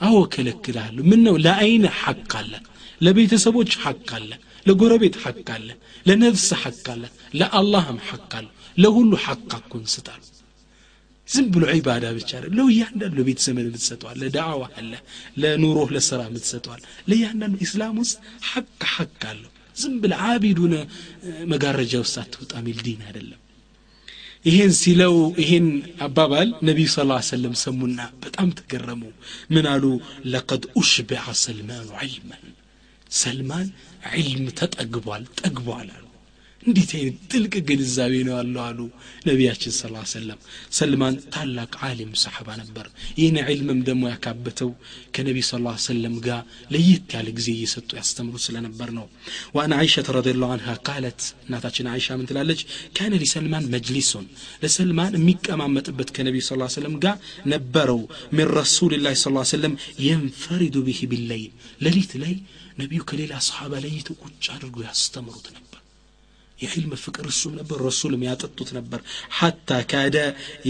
አዎ 0.00 0.16
ከለክልሃለሁ 0.34 1.02
ምን 1.10 1.20
ነው 1.26 1.36
ለአይን 1.44 1.84
ሐቅ 2.00 2.30
አለ 2.40 2.52
ለቤተሰቦች 3.00 3.72
ሐቅ 3.82 4.08
አለ 4.18 4.30
ለጎረቤት 4.66 5.16
ሐቅ 5.24 5.46
አለ 5.56 5.68
ለነፍስ 6.06 6.48
ሐቅ 6.62 6.84
አለ 6.94 7.02
ለአላህም 7.40 7.98
ሐቅ 8.08 8.30
አለ 8.38 8.46
ለሁሉ 8.76 9.12
ሐቅ 9.24 9.50
አኩን 9.58 9.84
ስጣሉ 9.94 10.22
ዝም 11.28 11.46
ብሎ 11.52 11.64
ዒባዳ 11.72 12.06
ብቻ 12.16 12.40
ለው 12.56 12.66
እያንዳንዱ 12.72 13.14
ለቤተሰብ 13.18 13.56
የምትሰጠዋል 13.60 14.16
ለዳዕዋ 14.22 14.64
አለ 14.80 14.92
ለኑሮህ 15.42 15.88
ለስራ 15.96 16.20
የምትሰጠዋል 16.28 16.82
ለእያንዳንዱ 17.10 17.56
ኢስላም 17.66 17.96
ውስጥ 18.02 18.16
ሐቅ 18.50 18.68
ሐቅ 18.94 19.20
አለው 19.30 19.50
ዝም 19.76 19.94
ብለ 20.02 20.12
አቢዱነ 20.26 20.74
መጋረጃ 21.52 21.92
ውስጥ 22.04 22.16
አትወጣ 22.22 22.52
ሚል 22.66 22.78
ዲን 22.86 23.00
አይደለም። 23.08 23.40
ይሄን 24.44 24.72
ሲለው 24.80 25.14
ይሄን 25.42 25.66
አባባል 26.06 26.48
ነቢዩ 26.68 26.88
ስ 26.88 26.98
ሰለም 27.30 27.54
ሰሙና 27.62 28.00
በጣም 28.22 28.48
ተገረሙ። 28.58 29.02
ምን 29.50 29.66
አሉ? 29.72 29.84
ለቀድ 30.32 30.62
ኡሽቢዐ 30.78 31.24
ሰልማኑ 31.42 31.88
ዒልመን። 32.02 32.44
ሰልማን 33.14 33.66
ዒልም 34.14 34.46
ተጠግቧል 34.58 35.24
ጠግቧል 35.40 35.88
አሉ 35.96 36.05
እንዴት 36.66 36.92
ጥልቅ 37.30 37.52
ግንዛቤ 37.68 38.12
ነው 38.26 38.34
ያለው 38.36 38.60
አሉ 38.62 38.78
ነቢያችን 39.26 39.72
ስ 39.72 39.82
ሰለም 40.12 40.38
ሰልማን 40.78 41.16
ታላቅ 41.34 41.72
ዓሊም 41.88 42.12
ሰሓባ 42.22 42.48
ነበር። 42.60 42.86
ይህን 43.18 43.36
ዕልምም 43.44 43.80
ደግሞ 43.88 44.02
ያካበተው 44.12 44.70
ከነቢ 45.16 45.38
ስ 45.42 45.60
ሰለም 45.86 46.14
ጋር 46.26 46.40
ለየት 46.74 47.14
ያለ 47.16 47.28
ጊዜ 47.38 47.48
እየሰጡ 47.54 47.90
ያስተምሩ 48.00 48.34
ስለነበር 48.46 48.90
ነው። 48.98 49.06
وعن 49.56 49.74
عائشة 49.78 50.16
رضي 50.16 50.34
الله 50.40 50.50
عنها 50.56 50.74
قالت 50.88 51.20
እናታችን 51.46 51.90
አይሻ 51.92 52.16
ምን 52.18 52.28
ትላለች? 52.30 52.60
كان 52.96 53.12
لسلمان 53.22 53.70
مجلس. 53.74 54.26
ለሰልማን 54.64 55.14
የሚቀማመጥበት 55.18 56.10
ከነቢ 56.16 56.36
ስ 56.42 56.52
ሰለም 56.78 56.96
ጋር 57.04 57.16
ነበረው። 57.54 58.02
من 58.36 58.46
رسول 58.58 58.90
الله 58.90 59.14
صلى 59.16 59.19
الله 59.19 59.22
عليه 59.22 59.26
وسلم 59.54 59.76
ينفرد 60.06 60.76
به 60.88 61.00
بالليل. 61.12 61.52
ሌሊት 61.86 62.14
ላይ 62.24 62.34
ነቢዩ 62.78 63.02
ከሌላ 63.10 63.34
ሰሓባ 63.48 63.72
ለይት 63.84 64.10
ቁጭ 64.22 64.44
አድርጎ 64.54 64.76
ያስተምሩት 64.88 65.46
ነበር 65.48 65.65
የዕልም 66.58 66.92
ፍቅር 67.02 67.26
እሱም 67.32 67.54
ነበር 67.58 67.78
ረሱልም 67.86 68.22
ያጠጡት 68.26 68.70
ነበር። 68.76 69.00
حتى 69.38 69.78
كاد 69.90 70.16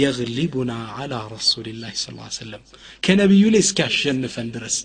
የግሊቡና 0.00 0.72
አላ 0.96 1.22
ረሱልላህ 1.34 1.92
ስ 1.96 2.06
ሰለም 2.38 2.62
ከነቢዩ 3.02 3.44
ላይ 3.54 3.62
እስኪያሸንፈን 3.66 4.50
ድረስ 4.56 4.76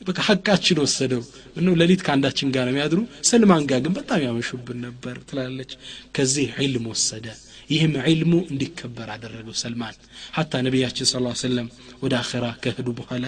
በቃ 0.00 0.18
ሀቃችን 0.28 0.78
ወሰደው። 0.82 1.22
እነ 1.56 1.74
ሌሊት 1.80 2.02
ከአንዳችን 2.06 2.50
ጋር 2.54 2.64
ነው 2.66 2.72
የሚያድሩ። 2.72 2.98
ሰልማን 3.28 3.66
ጋር 3.70 3.80
ግን 3.84 3.94
በጣም 3.98 4.20
ያመሹብን 4.26 4.78
ነበር 4.86 5.16
ትላለች። 5.28 5.72
ከዚህ 6.16 6.48
ዒልም 6.58 6.86
ወሰደ። 6.92 7.26
ይህም 7.70 7.94
ዒልሙ 8.04 8.32
እንዲከበር 8.52 9.08
አደረገው 9.14 9.56
ሰልማን። 9.62 9.96
ሀታ 10.36 10.62
ነቢያችን 10.66 11.08
ስ 11.08 11.14
ሰለም 11.42 11.68
ወደ 12.02 12.14
አኸራ 12.20 12.46
ከህዱ 12.64 12.88
በኋላ 13.00 13.24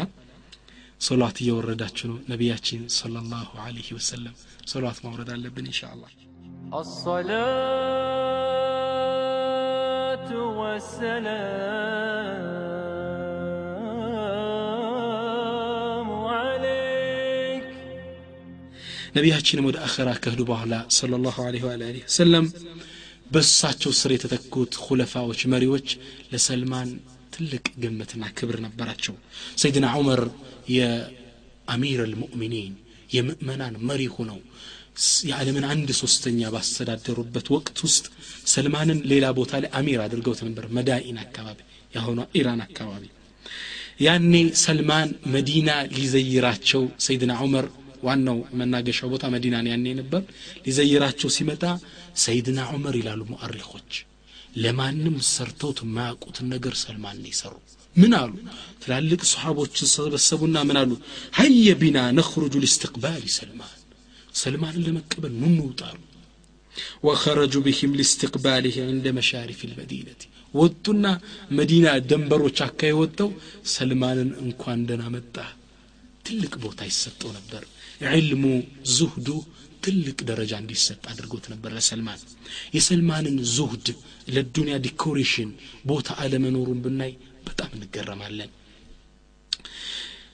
ሶላት 1.01 1.37
እየወረዳችሁ 1.43 2.07
ነው 2.11 2.18
ነቢያችን 2.31 2.81
ሰለላሁ 2.97 3.51
አለይህ 3.66 3.91
ወሰለም። 3.99 4.37
ሶላት 4.72 4.99
ማውረድ 5.05 5.31
አለብን 5.35 5.68
ኢንሻ 5.70 5.83
አላህ 5.93 6.11
الصلاة 9.34 10.30
والسلام 14.74 16.09
عليك 16.34 17.66
ነቢያችንም 19.18 19.66
ወደ 19.70 19.78
አኸራ 19.88 20.09
ከህዱ 20.24 20.41
በኋላ 20.51 20.74
صلى 20.99 21.16
الله 21.20 21.38
عليه 21.47 21.64
وآله 21.68 21.97
وسلم 22.09 22.45
በእሳቸው 23.34 23.91
ስር 23.99 24.11
የተተኩት 24.14 24.74
ሁለፋዎች 24.86 25.39
መሪዎች 25.53 25.88
ለሰልማን 26.32 26.89
ትልቅ 27.36 27.66
ግምትና 27.84 28.24
ክብር 28.38 28.57
ነበራቸው 28.66 29.16
ሰይድና 29.61 29.86
ዑመር 29.99 30.22
አሚር 31.74 31.99
አልሙእሚኒን 32.05 32.74
የምእመናን 33.16 33.76
መሪ 33.89 34.01
ሆነው 34.16 34.39
የዓለምን 35.28 35.64
አንድ 35.72 35.88
ሶስተኛ 36.01 36.40
ባስተዳደሩበት 36.55 37.46
ወቅት 37.55 37.78
ውስጥ 37.86 38.05
ሰልማንን 38.53 39.01
ሌላ 39.11 39.26
ቦታ 39.38 39.61
ላይ 39.62 39.70
አሚር 39.78 40.01
አድርገውት 40.05 40.40
ነበር 40.46 40.64
መዳኢን 40.78 41.18
አካባቢ 41.24 41.59
የአሁኗ 41.94 42.20
ኢራን 42.38 42.62
አካባቢ። 42.66 43.05
ያኔ 44.01 44.32
ሰልማን 44.62 45.09
መዲና 45.34 45.68
ሊዘይራቸው 45.94 46.82
ሰይድና 47.07 47.32
ዑመር 47.44 47.66
ዋናው 48.03 48.38
መናገሻው 48.59 49.09
ቦታ 49.14 49.24
መዲና 49.34 49.57
ያኔ 49.70 49.86
ነበር። 50.01 50.22
ሊዘይራቸው 50.66 51.30
ሲመጣ 51.36 51.62
ሰይድና 52.24 52.61
ዑመር 52.72 52.96
ይላሉ 53.01 53.22
ሙአሪኮች 53.32 53.90
ለማንም 54.57 55.16
ሰርተውት 55.30 55.80
የማያውቁትን 55.84 56.46
ነገር 56.55 56.74
ሰልማን 56.82 57.18
ነው 57.22 57.30
የሰሩ። 57.32 57.55
ምን 57.96 58.12
አሉ? 58.18 58.32
ትላልቅ 58.82 59.20
ሰሓቦች 59.30 59.76
ሰበሰቡና 59.92 60.59
ምን 60.68 60.78
አሉ? 60.80 60.90
هيا 61.39 61.74
بنا 61.80 61.99
نخرج 62.18 62.55
لاستقبال 62.64 63.24
سلمان 63.36 63.78
ሰልማንን 64.39 64.84
ለመቀበል 64.86 65.32
ኑ 65.36 65.45
እንውጣሉ 65.51 65.97
وخرج 67.07 67.55
بهم 67.64 67.95
لاستقباله 67.99 68.76
عند 68.84 69.07
مشارف 69.16 69.61
المدينة። 69.70 70.22
ወጡና 70.55 71.07
መዲና 71.59 71.86
ደንበሮች 72.11 72.59
አካባቢ 72.66 72.99
ወጥተው 73.01 73.30
ሰልማንን 73.72 74.30
እንኳን 74.45 74.84
ደህና 74.89 75.05
መጣ። 75.14 75.36
ትልቅ 76.26 76.53
ቦታ 76.64 76.80
ይሰጠው 76.91 77.30
ነበር። 77.39 77.62
ዕልሙ 78.12 78.45
ዙህዱ 78.97 79.28
ትልቅ 79.84 80.18
ደረጃ 80.30 80.53
እንዲሰጥ 80.62 81.03
አድርጎት 81.12 81.45
ነበር 81.53 81.70
ለሰልማን። 81.76 82.20
የሰልማንን 82.76 83.36
ዙህድ 83.57 83.86
ለዱንያ 84.34 84.76
decoration 84.86 85.51
ቦታ 85.86 86.16
አለመኖሩን 86.24 86.80
ብናይ 86.86 87.12
በጣም 87.49 87.70
እንገረማለን። 87.76 88.51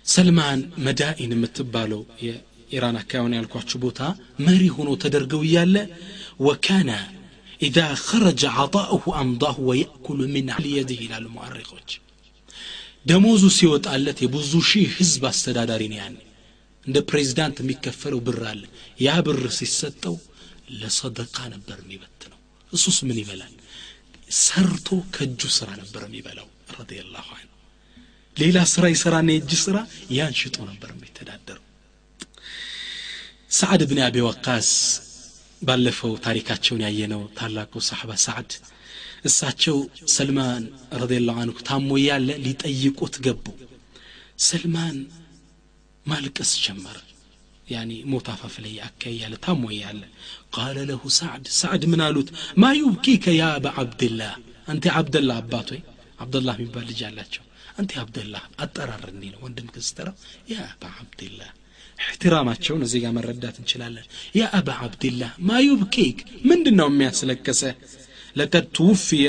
ሰልማን 0.06 0.60
መዳኢን 0.86 1.34
የምትባለው 1.34 2.00
የኢራን 2.74 2.96
አካባቢ 3.00 3.34
ያልኳችሁ 3.38 3.78
ቦታ 3.82 4.00
መሪ 4.46 4.62
ሆኖ 4.76 4.90
ተደርገው 5.02 5.42
እያለ 5.46 5.76
ወካነ 6.46 6.90
ኢዛ 7.60 7.78
ኸረጀ 8.04 8.42
ዓጣኡሁ 8.58 9.04
አምዳሁ 9.20 9.56
ወየእኩሉ 9.68 10.20
ምን 10.34 10.48
ልየድህ 10.64 11.00
ይላሉ 11.04 11.26
ሙዓሪኮች 11.34 11.90
ደሞዙ 13.06 13.42
ሲወጣለት 13.56 14.18
የብዙ 14.24 14.52
ሺህ 14.68 14.92
ህዝብ 14.98 15.22
አስተዳዳሪ 15.30 15.82
ነው 15.92 15.98
ያኔ። 16.02 16.16
እንደ 16.86 16.98
ፕሬዚዳንት 17.10 17.56
የሚከፈለው 17.62 18.20
ብር 18.26 18.40
አለ። 18.50 18.62
ያ 19.04 19.16
ብር 19.26 19.42
ሲሰጠው 19.58 20.16
ለሰደቃ 20.80 21.36
ነበር 21.54 21.78
የሚበትነው። 21.82 22.40
እሱስ 22.72 22.98
ምን 23.08 23.18
ይበላል? 23.22 23.54
ሰርቶ 24.40 24.88
ከእጁ 25.14 25.42
ስራ 25.58 25.68
ነበር 25.82 26.02
የሚበላው። 26.06 26.48
ረዲየላሁ 26.76 27.28
አንሁ። 27.36 27.50
ሌላ 28.36 28.58
ስራ 28.72 28.84
ይሰራና 28.92 29.30
የእጅ 29.34 29.52
ስራ 29.64 29.76
ያን 30.16 30.34
ሽጦ 30.40 30.56
ነበር 30.70 30.90
የሚተዳደረው 30.94 31.63
ሰዓድ 33.54 33.82
ብን 33.88 33.98
አቢ 34.04 34.16
ወቃስ 34.26 34.68
ባለፈው 35.62 36.12
ታሪካቸውን 36.24 36.82
ያየነው 36.84 37.22
ታላቁ 37.38 37.72
ሳሕባ 37.88 38.12
ሰዓድ 38.24 38.50
እሳቸው 39.28 39.76
ሰልማን 40.14 40.64
ረዲየላሁ 41.00 41.36
አንሁ 41.42 41.56
ታሞ 41.68 41.90
ያለ 42.04 42.28
ሊጠይቁት 42.44 43.16
ገቡ። 43.26 43.44
ሰልማን 44.46 44.96
ማልቀስ 46.06 46.52
ጀመረ። 46.64 46.96
ያኒ 47.68 47.92
ሞት 48.12 48.26
አፋፍ 48.32 48.56
ላይ 48.64 48.74
አካይ 48.88 49.14
ያለ 49.22 49.34
ታሞ 49.46 49.64
ያለ 49.76 50.00
ቃለ 50.56 50.76
ለሁ 50.90 51.02
ሳዕድ 51.18 51.46
ሳዕድ 51.60 51.84
ምን 51.92 52.02
አሉት? 52.06 52.28
ማ 52.56 52.72
ዩብኪከ 52.80 53.26
ያ 53.40 53.44
አባ 53.52 53.66
ዓብድላህ? 53.78 54.34
አንተ 54.68 54.84
ዓብደላህ 54.98 55.38
አባት 55.42 55.70
ወይ 55.74 55.82
ዓብደላህ 56.20 56.56
የሚባል 56.58 56.86
ልጅ 56.90 57.02
አላቸው። 57.08 57.44
አንተ 57.78 57.92
ዓብደላህ 58.02 58.44
አጠራር 58.58 59.04
እንዲህ 59.12 59.30
ነው 59.34 59.40
ወንድም 59.46 59.70
ክስተረው 59.76 60.16
ያ 60.48 60.56
አባ 60.66 60.82
ዓብድላህ 62.03 62.05
احتراماتشون 62.05 62.81
እዚህ 62.85 62.99
ጋር 63.03 63.11
መረዳት 63.17 63.55
እንችላለን 63.61 64.05
ያ 64.39 64.43
አባ 64.59 64.69
ዓብድላህ 64.85 65.31
ማ 65.47 65.59
ዩብኪክ 65.67 66.17
ምንድን 66.49 66.75
ነው 66.79 66.87
የሚያስለከሰ 66.91 67.61
ለቀድ 68.35 68.65
ትውፍየ 68.77 69.27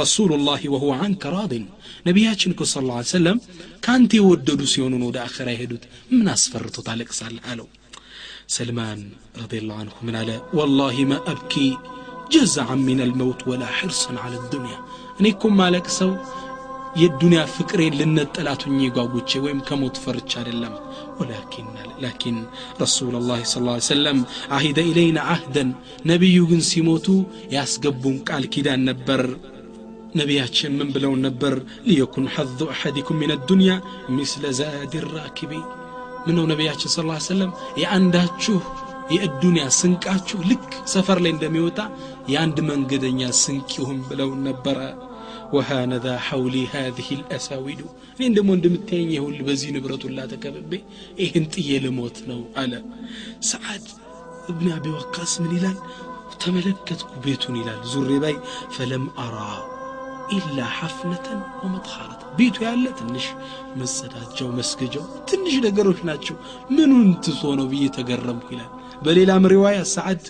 ረሱሉ 0.00 0.30
ላህ 0.48 0.62
ወሁወ 0.74 0.92
አንከ 1.06 1.24
ራድን 1.36 1.64
ነቢያችን 2.08 2.52
እኮ 2.54 2.62
ስለ 2.72 2.84
ላ 2.90 3.00
ሰለም 3.12 3.38
ከአንተ 3.84 4.12
የወደዱ 4.18 4.60
ሲሆኑን 4.72 5.02
ወደ 5.08 5.18
አኸራ 5.26 5.48
የሄዱት 5.54 5.84
ምን 6.12 6.28
አስፈርቶ 6.34 6.76
ታለቅሳለህ 6.88 7.44
አለው 7.52 7.68
ሰልማን 8.56 9.00
ረዲየላሁ 9.42 9.76
አንሁ 9.82 9.96
ምን 10.08 10.16
አለ 10.20 10.30
ወላሂ 10.58 10.98
ማ 11.12 11.16
አብኪ 11.32 11.54
ጀዛዓን 12.34 12.80
ሚን 12.86 13.00
አልመውት 13.06 13.40
ወላ 13.50 13.64
ሕርሰን 13.78 14.16
አለ 14.24 14.34
ዱንያ 14.52 14.76
እኔ 15.20 15.26
እኮ 15.34 15.50
ማለቅ 15.60 15.86
ሰው 16.00 16.10
የዱንያ 16.95 17.41
ፍቅሬን 17.53 17.97
ልነጠላት 17.99 18.61
ጓጉቼ 18.95 19.39
ወይም 19.43 19.59
ከሞት 19.67 19.95
ፈርች 20.03 20.31
አይደለም። 20.39 20.73
ወላኪን 21.19 21.67
ላኪን 22.03 22.37
ረሱሉላህ 22.81 23.39
ሰለላሁ 23.51 23.75
ዐለይሂ 23.77 24.23
አሂደ 24.57 24.79
ኢለይና 24.89 25.19
አህደን 25.33 25.69
ነቢዩ 26.05 26.37
ግን 26.49 26.61
ሲሞቱ 26.69 27.07
ያስገቡን 27.55 28.17
ቃል 28.29 28.45
ኪዳን 28.53 28.83
ነበር። 28.89 29.23
ነቢያችን 30.15 30.71
ምን 30.79 30.89
ብለው 30.95 31.13
ነበር? 31.25 31.53
ليكن 31.87 32.25
حظ 32.35 32.59
أحدكم 32.73 33.19
من 33.21 33.33
الدنيا 33.49 33.73
مثل 34.15 34.45
زاد 34.59 34.93
الراكب። 35.13 35.53
ምነው 36.25 36.45
ነቢያችን 36.51 36.93
ስለ 36.95 37.13
ሰለም 37.27 37.51
የአንዳችሁ 37.81 38.57
የእዱንያ 39.13 39.63
ስንቃችሁ 39.77 40.39
ልክ 40.49 40.67
ሰፈር 40.85 41.19
ላይ 41.23 41.31
እንደሚወጣ 41.33 41.79
የአንድ 42.33 42.57
መንገደኛ 42.69 43.21
ስንቅ 43.39 43.71
ይሁን 43.79 43.99
ብለው 44.09 44.29
ነበረ። 44.45 44.77
وهأنذا 45.53 46.05
حولي 46.25 46.55
هذه 46.73 47.07
الأساود 47.21 47.81
እኔን 48.13 48.35
ደግሞ 48.37 48.49
እንደምታየኝ 48.57 49.09
የሁል 49.15 49.37
በዚህ 49.47 49.69
ንብረቱላ 49.75 50.27
ተከብቤ 50.31 50.71
ይህን 51.21 51.45
ጥዬ 51.53 51.79
ልሞት 51.85 52.17
ነው 52.29 52.41
አለ። 52.61 52.73
ሰዓድ 53.49 53.85
እብን 54.51 54.69
አቢ 54.75 54.85
ወቃስ 54.95 55.33
ምን 55.41 55.51
ይላል? 55.57 55.77
ተመለከትኩ 56.41 57.11
ቤቱን 57.23 57.55
ይላል። 57.59 57.81
ዙሬ 57.91 58.11
ባይ 58.23 58.35
ፈለም 58.75 59.03
አራ 59.23 59.37
ኢላ 60.31 60.59
ሐፍነተን 60.77 61.39
ወመጥኻረተ 61.61 62.21
ቤቱ 62.37 62.57
ያለ 62.65 62.85
ትንሽ 62.99 63.25
መጸዳጃው 63.79 64.49
መስገጃው 64.59 65.05
ትንሽ 65.29 65.55
ነገሮች 65.65 65.99
ናቸው። 66.09 66.35
ምኑን 66.71 67.09
ትቶ 67.25 67.41
ነው 67.59 67.67
ብዬ 67.71 67.83
ተገረምኩ 67.97 68.47
ይላል። 68.55 68.71
በሌላም 69.03 69.49
ሪዋያ 69.53 69.79
ሰዓድ 69.93 70.23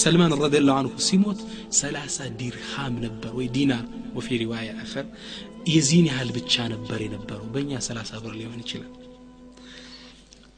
ሰልማን 0.00 0.32
ረዲየላሁ 0.40 0.74
አንሁ 0.80 0.92
ሲሞት 1.06 1.40
ሰላሳ 1.78 2.26
ዲርሃም 2.38 2.94
ነበር 3.04 3.30
ወይ 3.38 3.46
ዲናር 3.54 3.84
ወፊ 4.16 4.38
ሪዋያ 4.42 4.70
አኸር። 4.82 5.06
የዚህን 5.70 6.06
ያህል 6.10 6.30
ብቻ 6.36 6.54
ነበር 6.74 6.98
የነበረው። 7.04 7.46
በእኛ 7.54 7.80
ሰላሳ 7.88 8.20
ብር 8.22 8.34
ሊሆን 8.38 8.60
ይችላል። 8.64 8.92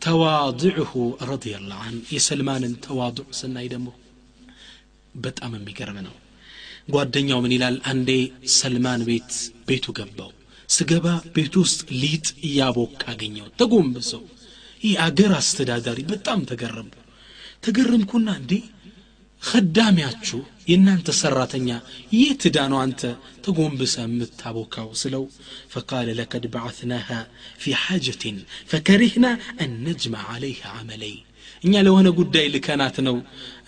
ተዋضዕሁ 0.02 0.92
ረዲየላሁ 1.30 1.80
አን 1.86 1.96
የሰልማንን 2.14 2.72
ተዋضዕ 2.86 3.26
ስናይ 3.40 3.66
ደግሞ 3.72 3.88
በጣም 5.16 5.52
የሚገርም 5.56 5.98
ነው። 6.06 6.14
ጓደኛው 6.88 7.40
ምን 7.44 7.52
ይላል? 7.56 7.76
አንዴ 7.90 8.10
ሰልማን 8.56 9.02
ቤት 9.08 9.32
ቤቱ 9.68 9.86
ገባው። 9.98 10.30
ስገባ 10.68 11.06
ቤት 11.34 11.54
ውስጥ 11.60 11.80
ሊጥ 12.02 12.26
እያቦካ 12.48 13.02
አገኘው። 13.12 13.46
ተጎንብሰው። 13.60 14.22
ይህ 14.82 14.94
አገር 15.06 15.32
አስተዳዳሪ 15.38 15.98
በጣም 16.12 16.40
ተገረምኩ። 16.50 16.96
ተገረምኩና 17.64 18.28
እንዴ 18.40 18.52
ከዳሚያችሁ 19.42 20.38
የእናንተ 20.68 21.08
ሰራተኛ 21.20 21.68
የት 22.16 22.42
ዳ 22.54 22.58
ነው 22.72 22.78
አንተ 22.82 23.00
ተጎንብሰ 23.44 23.94
የምታቦካው? 24.02 24.88
ስለው 25.00 25.24
ፈቃለ 25.72 26.08
ለቀድ 26.18 26.44
በዓትናሃ 26.52 27.08
ፊ 27.62 27.74
ሓጀትን 27.82 28.36
ፈከሪህና 28.70 29.26
አን 29.62 29.72
ነጅመዕ 29.86 30.24
ዓለይሃ 30.34 30.62
አመለይ። 30.80 31.16
እኛ 31.62 31.74
ለሆነ 31.86 32.08
ጉዳይ 32.20 32.46
ልከናት 32.54 32.96
ነው። 33.08 33.16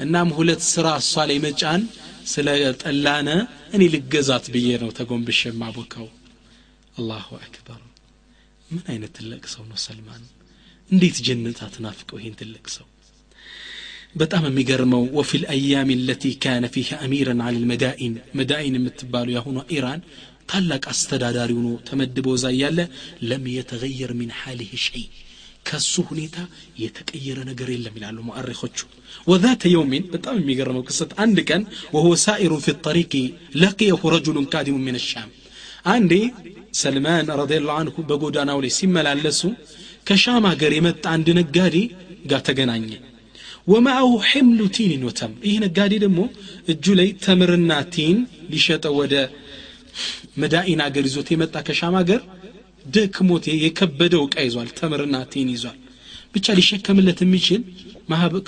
እናም 0.05 0.31
ሁለት 0.39 0.62
ስራ 0.70 0.87
እሷ 1.03 1.27
ላይ 1.31 1.39
መጫን 1.47 1.83
ስለ 2.27 2.49
ጠላነ 2.83 3.29
እኔ 3.75 3.83
ልገዛት 3.95 4.47
ብዬ 4.55 4.79
ነው 4.83 4.91
ተጎንብሼ 4.99 5.43
የማቦካው። 5.51 6.09
አላሁ 6.97 7.29
አክበር። 7.41 7.81
ምን 8.68 8.85
አይነት 8.91 9.12
ትልቅ 9.18 9.45
ሰው 9.55 9.64
ነው 9.70 9.79
ሰልማን? 9.85 10.22
እንዴት 10.91 11.16
ጀነት 11.27 11.59
አትናፍቀው 11.66 12.18
ይህን 12.20 12.35
ትልቅ 12.41 12.66
ሰው 12.72 12.87
በጣም 14.14 14.44
የሚገርመው 14.46 15.02
ወፊ 15.16 15.30
ልአያም 15.42 15.88
ለቲ 16.08 16.24
ካነ 16.42 16.64
ፊሃ 16.74 16.98
አሚረን 17.04 17.40
አለ 17.46 17.54
ልመዳኢን። 17.62 18.14
መዳኢን 18.38 18.76
የምትባሉ 18.78 19.28
የአሁኗ 19.32 19.60
ኢራን 19.76 20.00
ታላቅ 20.50 20.82
አስተዳዳሪ 20.92 21.50
ሆኖ 21.58 21.68
ተመድበው 21.88 22.34
እዛ 22.38 22.46
እያለ 22.54 22.80
لم 23.28 23.45
يتغير 23.55 24.11
من 24.18 24.32
حاله 24.40 24.72
شيء። 24.84 25.05
ከሱ 25.66 25.94
ሁኔታ 26.08 26.36
የተቀየረ 26.80 27.38
ነገር 27.50 27.68
የለም 27.74 27.94
ይላሉ 27.98 28.18
ሙአሪኮቹ 28.26 28.78
وذات 29.26 29.62
يوم 29.72 30.05
በጣም 30.14 30.36
የሚገርመው 30.40 30.84
ክስተት 30.88 31.12
አንድ 31.24 31.38
ቀን 31.48 31.62
وهو 31.95 32.16
سائر 32.24 32.62
في 32.66 32.74
الطريق 32.86 33.12
لقيه 33.62 34.03
رجل 34.14 34.47
قادم 34.55 34.76
من 34.86 34.99
الشام። 35.07 35.30
አንዴ 35.92 36.12
ሰልማን 36.74 37.26
رضي 37.40 37.59
الله 37.59 37.76
عنه 37.80 37.97
በጎዳናው 38.10 38.60
ላይ 38.64 38.72
ሲመላለሱ 38.78 39.40
ከሻም 40.08 40.46
ሀገር 40.50 40.72
የመጣ 40.76 41.04
አንድ 41.14 41.28
ነጋዴ 41.38 41.76
ጋር 42.30 42.40
ተገናኘ 42.48 42.86
ومعه 43.66 44.11
حمل 44.30 44.61
تين 44.74 45.03
وتمر። 45.09 45.32
ይህ 45.46 45.56
ነጋዴ 45.64 45.92
ደግሞ 46.02 46.20
እጁ 46.72 46.84
ላይ 46.98 47.08
ተምርና 47.24 47.72
ቲን 47.94 48.16
ሊሸጠው 48.50 48.94
ወደ 49.00 49.14
መዳኢን 50.42 50.80
አገር 50.86 51.04
ይዞት 51.08 51.28
የመጣ 51.32 51.56
ከሻም 51.66 51.96
አገር 52.00 52.20
ደክሞት 52.86 53.44
የከበደው 53.56 54.22
እቃ 54.26 54.36
ይዟል። 54.46 54.68
ተምርና 54.78 55.16
ቲን 55.32 55.50
ይዟል። 55.54 55.78
ብቻ 56.34 56.46
ሊሸከምለት 56.58 57.20
የሚችል 57.24 57.60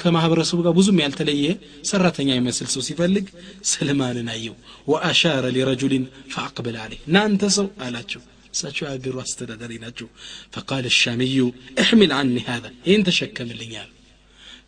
ከማህበረሰቡ 0.00 0.58
ጋር 0.64 0.72
ብዙም 0.78 0.98
ያልተለየ 1.02 1.44
ሰራተኛ 1.90 2.30
ይመስል 2.38 2.68
ሰው 2.74 2.82
ሲፈልግ 2.86 3.26
ሰልማንን 3.70 4.28
አየው። 4.34 4.56
وأشار 4.88 5.44
للرجل 5.56 6.04
فأقبل 6.34 6.76
አለ 6.82 6.92
እናንተ 7.06 7.50
ሰው 7.56 7.68
አላቸው 7.86 8.22
እሳቸው 8.54 8.84
የሀገሩ 8.86 9.16
አስተዳዳሪ 9.22 9.72
ናቸው። 9.84 10.08
فقال 10.54 10.86
الشامي 11.00 11.38
احمل 11.82 12.12
عني 12.18 12.36
هذا 12.48 12.68
ይህን 12.86 13.04
ተሸከምልኛል 13.08 13.88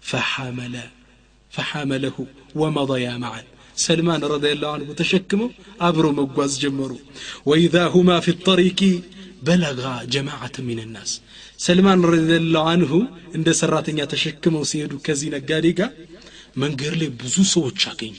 فحمل 0.02 0.80
فحمله 1.56 2.28
ومضيا 2.56 3.18
معا 3.18 3.44
سلمان 3.76 4.24
رضي 4.24 4.52
الله 4.52 4.72
عنه 4.72 4.94
تشكموا 4.94 5.50
أبرو 5.82 6.12
مقواز 6.12 6.60
جمروا 6.60 6.98
وإذا 7.46 7.88
هما 7.88 8.20
في 8.20 8.32
الطريق 8.32 9.02
بلغا 9.44 10.04
جماعة 10.04 10.52
من 10.60 10.80
الناس 10.80 11.22
سلمان 11.58 12.02
رضي 12.14 12.38
الله 12.38 12.70
عنه 12.70 13.08
عند 13.36 13.52
سراتنيا 13.52 14.06
تشكموا 14.06 14.64
سيدو 14.64 14.98
كزينة 15.00 15.40
قاريقا 15.50 15.88
من 16.56 16.76
قال 16.76 16.98
لي 16.98 17.08
بزوسو 17.08 17.60
وشاكين 17.68 18.16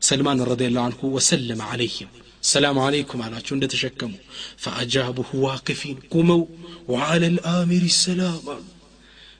سلمان 0.00 0.40
رضي 0.40 0.66
الله 0.66 0.80
عنه 0.88 1.00
وسلم 1.02 1.62
عليهم 1.62 2.08
السلام 2.42 2.78
عليكم 2.78 3.22
على 3.22 3.42
عند 3.52 3.68
تشكموا 3.68 4.18
فأجابه 4.56 5.24
واقفين 5.34 5.96
قموا 6.10 6.46
وعلى 6.88 7.26
الآمر 7.26 7.82
السلام 7.92 8.40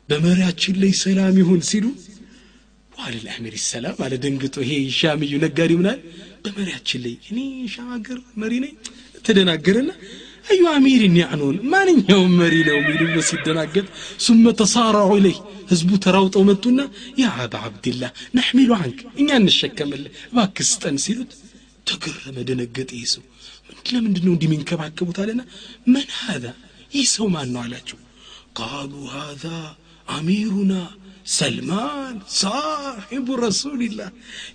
በመሪያችን 0.10 0.76
ላይ 0.82 0.91
ሰላም 1.01 1.36
ይሁን 1.41 1.62
ሲሉ 1.70 1.86
ዋለ 2.91 3.16
ልአሚር 3.26 3.55
ሰላም 3.66 3.97
አለ 4.05 4.14
ደንግጦ 4.24 4.55
ይሄ 4.64 4.72
ሻምዩ 4.99 5.34
ነጋዴ 5.43 5.72
ምናል 5.80 5.99
በመሪያችን 6.45 7.01
ላይ 7.05 7.14
እኔ 7.30 7.39
ሻም 7.74 7.89
ሀገር 7.95 8.20
መሪ 8.41 8.53
ነኝ? 8.64 8.74
ተደናገረና 9.26 9.89
አዩ 10.47 10.62
አሚርን 10.74 11.16
ያዕኑን 11.22 11.55
ማንኛውም 11.72 12.34
መሪ 12.41 12.55
ነው? 12.68 12.76
የሚል 12.80 13.01
ብሎ 13.03 13.18
ሲደናገጥ 13.30 13.86
ሱመ 14.26 14.53
ተሳራዑ 14.60 15.10
ኢለይህ 15.20 15.39
ህዝቡ 15.72 15.89
ተራውጠው 16.05 16.43
መጡና 16.49 16.80
ያ 17.22 17.32
አባ 17.43 17.55
አብድላህ 17.68 18.12
ነሕሚሉ 18.38 18.72
አንክ 18.80 18.99
እኛ 19.22 19.30
እንሸከምልህ 19.41 20.12
እባክህ 20.30 20.68
ስጠን 20.72 20.97
ሲሉት 21.05 21.34
ተገረመ 21.88 22.38
ደነገጠ 22.49 22.91
ይህ 22.99 23.10
ሰው 23.14 23.24
ለምንድን 23.91 24.24
ነው 24.28 24.34
እንዲህ 24.36 24.47
የሚንከባከቡት? 24.49 25.18
አለና 25.24 25.41
መን 25.93 26.08
ሀዛ? 26.20 26.45
ይህ 26.93 27.05
ሰው 27.16 27.28
ማን 27.36 27.49
ነው? 27.53 27.62
አላቸው። 27.66 27.99
ቃሉ 28.60 28.93
ሀዛ 29.14 29.43
አሚሩና 30.16 30.74
ሰልማን 31.38 32.18
ሳሒቡ 32.38 33.28
ረሱልላህ 33.43 34.10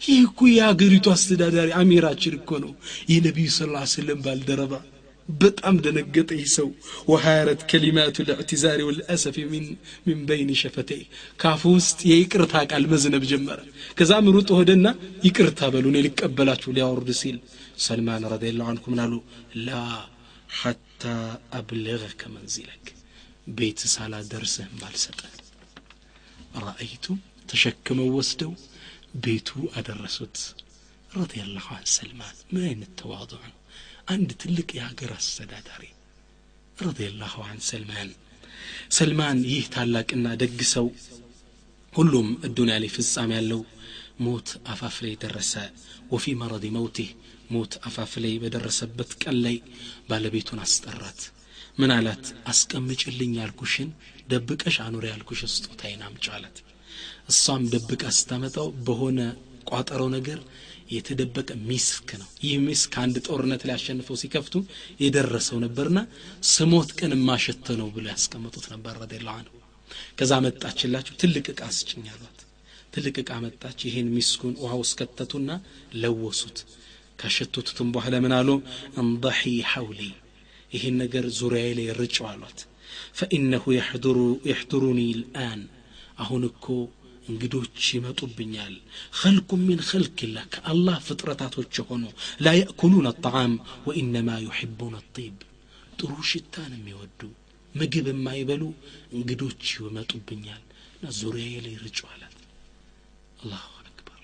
ይህ 0.06 0.20
እኮ 0.26 0.40
የአገሪቱ 0.52 1.06
አስተዳዳሪ 1.14 1.70
አሚራችን 1.80 2.34
እኮ 2.38 2.50
ነው 2.64 2.72
የነቢዩ 3.12 3.50
ስ 3.56 3.68
ላ 3.72 3.82
ስለም 3.92 4.20
ባልደረባ 4.26 4.74
በጣም 5.28 5.74
ደነገጠ 5.84 6.30
ይህ 6.38 6.48
ሰው 6.54 6.68
ወሃረት 7.10 7.60
ከሊማቱ 7.70 8.24
ልዕትዛሪ 8.28 8.80
ወልአሰፊ 8.88 9.36
ሚን 9.52 9.66
በይን 10.28 10.50
ሸፈተይ 10.62 11.02
ካፉ 11.42 11.72
ውስጥ 11.76 12.00
የይቅርታ 12.10 12.64
ቃል 12.70 12.86
መዝነብ 12.92 13.24
ጀመረ 13.30 13.60
ከዛም 13.98 14.32
ሩጥ 14.36 14.48
ሆደና 14.58 14.86
ይቅርታ 15.28 15.70
በሉ 15.74 15.86
እኔ 15.92 16.00
ልቀበላችሁ 16.06 16.72
ሊያወርድ 16.78 17.10
ሲል 17.20 17.38
ሰልማን 17.86 18.26
ረዲየላሁ 18.34 18.66
አንሁ 18.72 18.84
ምን 18.94 19.02
አሉ 19.04 19.14
ላ 19.68 19.78
ሐታ 20.60 21.04
አብልገከ 21.58 22.22
መንዚለክ 22.34 22.84
ቤት 23.58 23.80
ሳላደርስህም 23.94 24.74
ባልሰጠህ 24.82 25.38
ረአይቱ 26.64 27.06
ተሸክመው 27.50 28.08
ወስደው 28.16 28.52
ቤቱ 29.24 29.48
አደረሱት 29.78 30.36
ረዲየላሁ 31.10 31.66
አን 31.76 31.86
ሰልማን 31.94 32.36
ምን 32.52 32.62
አይነት 32.68 32.92
ተዋضዕ 33.00 33.40
ነው 33.48 33.58
አንድ 34.12 34.30
ትልቅ 34.42 34.68
የሀገር 34.78 35.10
አስተዳዳሪ 35.18 35.82
ረዲየላሁ 36.78 37.34
አን 37.48 37.60
ሰልማን 37.68 38.10
ሰልማን 38.96 39.38
ይህ 39.50 39.64
ታላቅና 39.74 40.28
ደግ 40.42 40.58
ሰው 40.72 40.86
ሁሉም 41.92 42.28
እዱንያ 42.48 42.76
ላይ 42.82 42.90
ፍጻሜ 42.94 43.30
ያለው 43.38 43.60
ሞት 44.24 44.48
አፋፍ 44.72 44.96
ላይ 45.04 45.14
ደረሰ። 45.22 45.52
ወፊ 46.12 46.34
መረድ 46.40 46.64
መውቲህ 46.76 47.10
ሞት 47.52 47.72
አፋፍ 47.88 48.12
ላይ 48.24 48.34
በደረሰበት 48.42 49.10
ቀን 49.22 49.36
ላይ 49.46 49.56
ባለቤቱን 50.08 50.60
አስጠራት 50.64 51.20
ምን 51.78 51.90
አላት? 51.94 52.24
አስቀምጭልኝ 52.50 53.32
ያልኩሽን 53.38 53.90
ደብቀሽ 54.30 54.76
አኑሪ 54.84 55.04
ያልኩሽ 55.10 55.40
ስጦታዬን 55.52 56.02
አምጪ 56.06 56.26
አላት። 56.36 56.56
እሷም 57.30 57.62
ደብቃ 57.72 58.02
ስታመጣው 58.16 58.68
በሆነ 58.86 59.20
ቋጠረው 59.70 60.08
ነገር 60.14 60.38
የተደበቀ 60.92 61.50
ሚስክ 61.68 62.08
ነው። 62.20 62.28
ይህ 62.44 62.56
ሚስክ 62.66 62.92
አንድ 63.02 63.16
ጦርነት 63.26 63.62
ላይ 63.68 63.74
አሸንፈው 63.76 64.16
ሲከፍቱ 64.22 64.54
የደረሰው 65.02 65.58
ነበርና 65.64 65.98
ስሞት 66.50 66.90
ቀን 66.98 67.14
የማሸተ 67.16 67.76
ነው 67.80 67.88
ብሎ 67.94 68.06
ያስቀምጡት 68.14 68.66
ነበር 68.74 68.94
ረዲየላሁ 69.02 69.34
ዐንሁ 69.38 69.54
ከዛ 70.18 70.32
መጣችላችሁ 70.46 71.14
ትልቅ 71.22 71.46
እቃ 71.52 71.62
ስጭኝ 71.78 72.06
አሏት። 72.14 72.38
ትልቅ 72.94 73.16
እቃ 73.22 73.32
መጣች። 73.44 73.78
ይሄን 73.88 74.08
ሚስኩን 74.16 74.54
ውሃ 74.62 74.74
ውስጥ 74.82 75.00
ለወሱት። 75.94 76.58
ካሸተቱትም 77.20 77.88
በኋላ 77.94 78.14
ምን 78.24 78.34
አሉ? 78.36 78.48
እንضሒ 78.98 79.42
ሐውሊ 79.70 80.00
ይሄን 80.72 80.96
ነገር 81.02 81.24
ዙሪያዬ 81.38 81.70
ላይ 81.78 81.88
ርጭው 81.98 82.26
አሏት 82.30 82.60
ፈኢነሁ 83.18 83.64
የሕዱሩኒ 84.48 85.00
ልአን 85.20 85.60
አሁን 86.22 86.42
እኮ 86.48 86.66
እንግዶች 87.28 87.80
ይመጡብኛል። 87.94 88.74
ኸልቁ 89.18 89.50
ሚን 89.60 89.80
ኸልቅላህ 89.88 90.44
ከአላህ 90.54 90.96
ፍጥረታቶች 91.06 91.72
የሆኑ 91.80 92.04
ላ 92.44 92.54
የእኩሉን 92.58 93.06
አጣዓም 93.10 93.52
ወኢነማ 93.86 94.38
ዩሕቡን 94.46 94.94
አጢብ 95.00 95.36
ጥሩ 95.98 96.14
ሽታን 96.30 96.72
የሚወዱ 96.76 97.20
ምግብ 97.74 98.06
የማይበሉ 98.10 98.62
እንግዶች 99.16 99.62
ይመጡብኛል። 99.78 100.62
እና 100.96 101.12
ዙሪያዬ 101.18 101.54
ላይ 101.64 101.76
ርጩ 101.84 102.00
አላት 102.12 102.34
አላሁ 103.42 103.70
አክበር። 103.82 104.20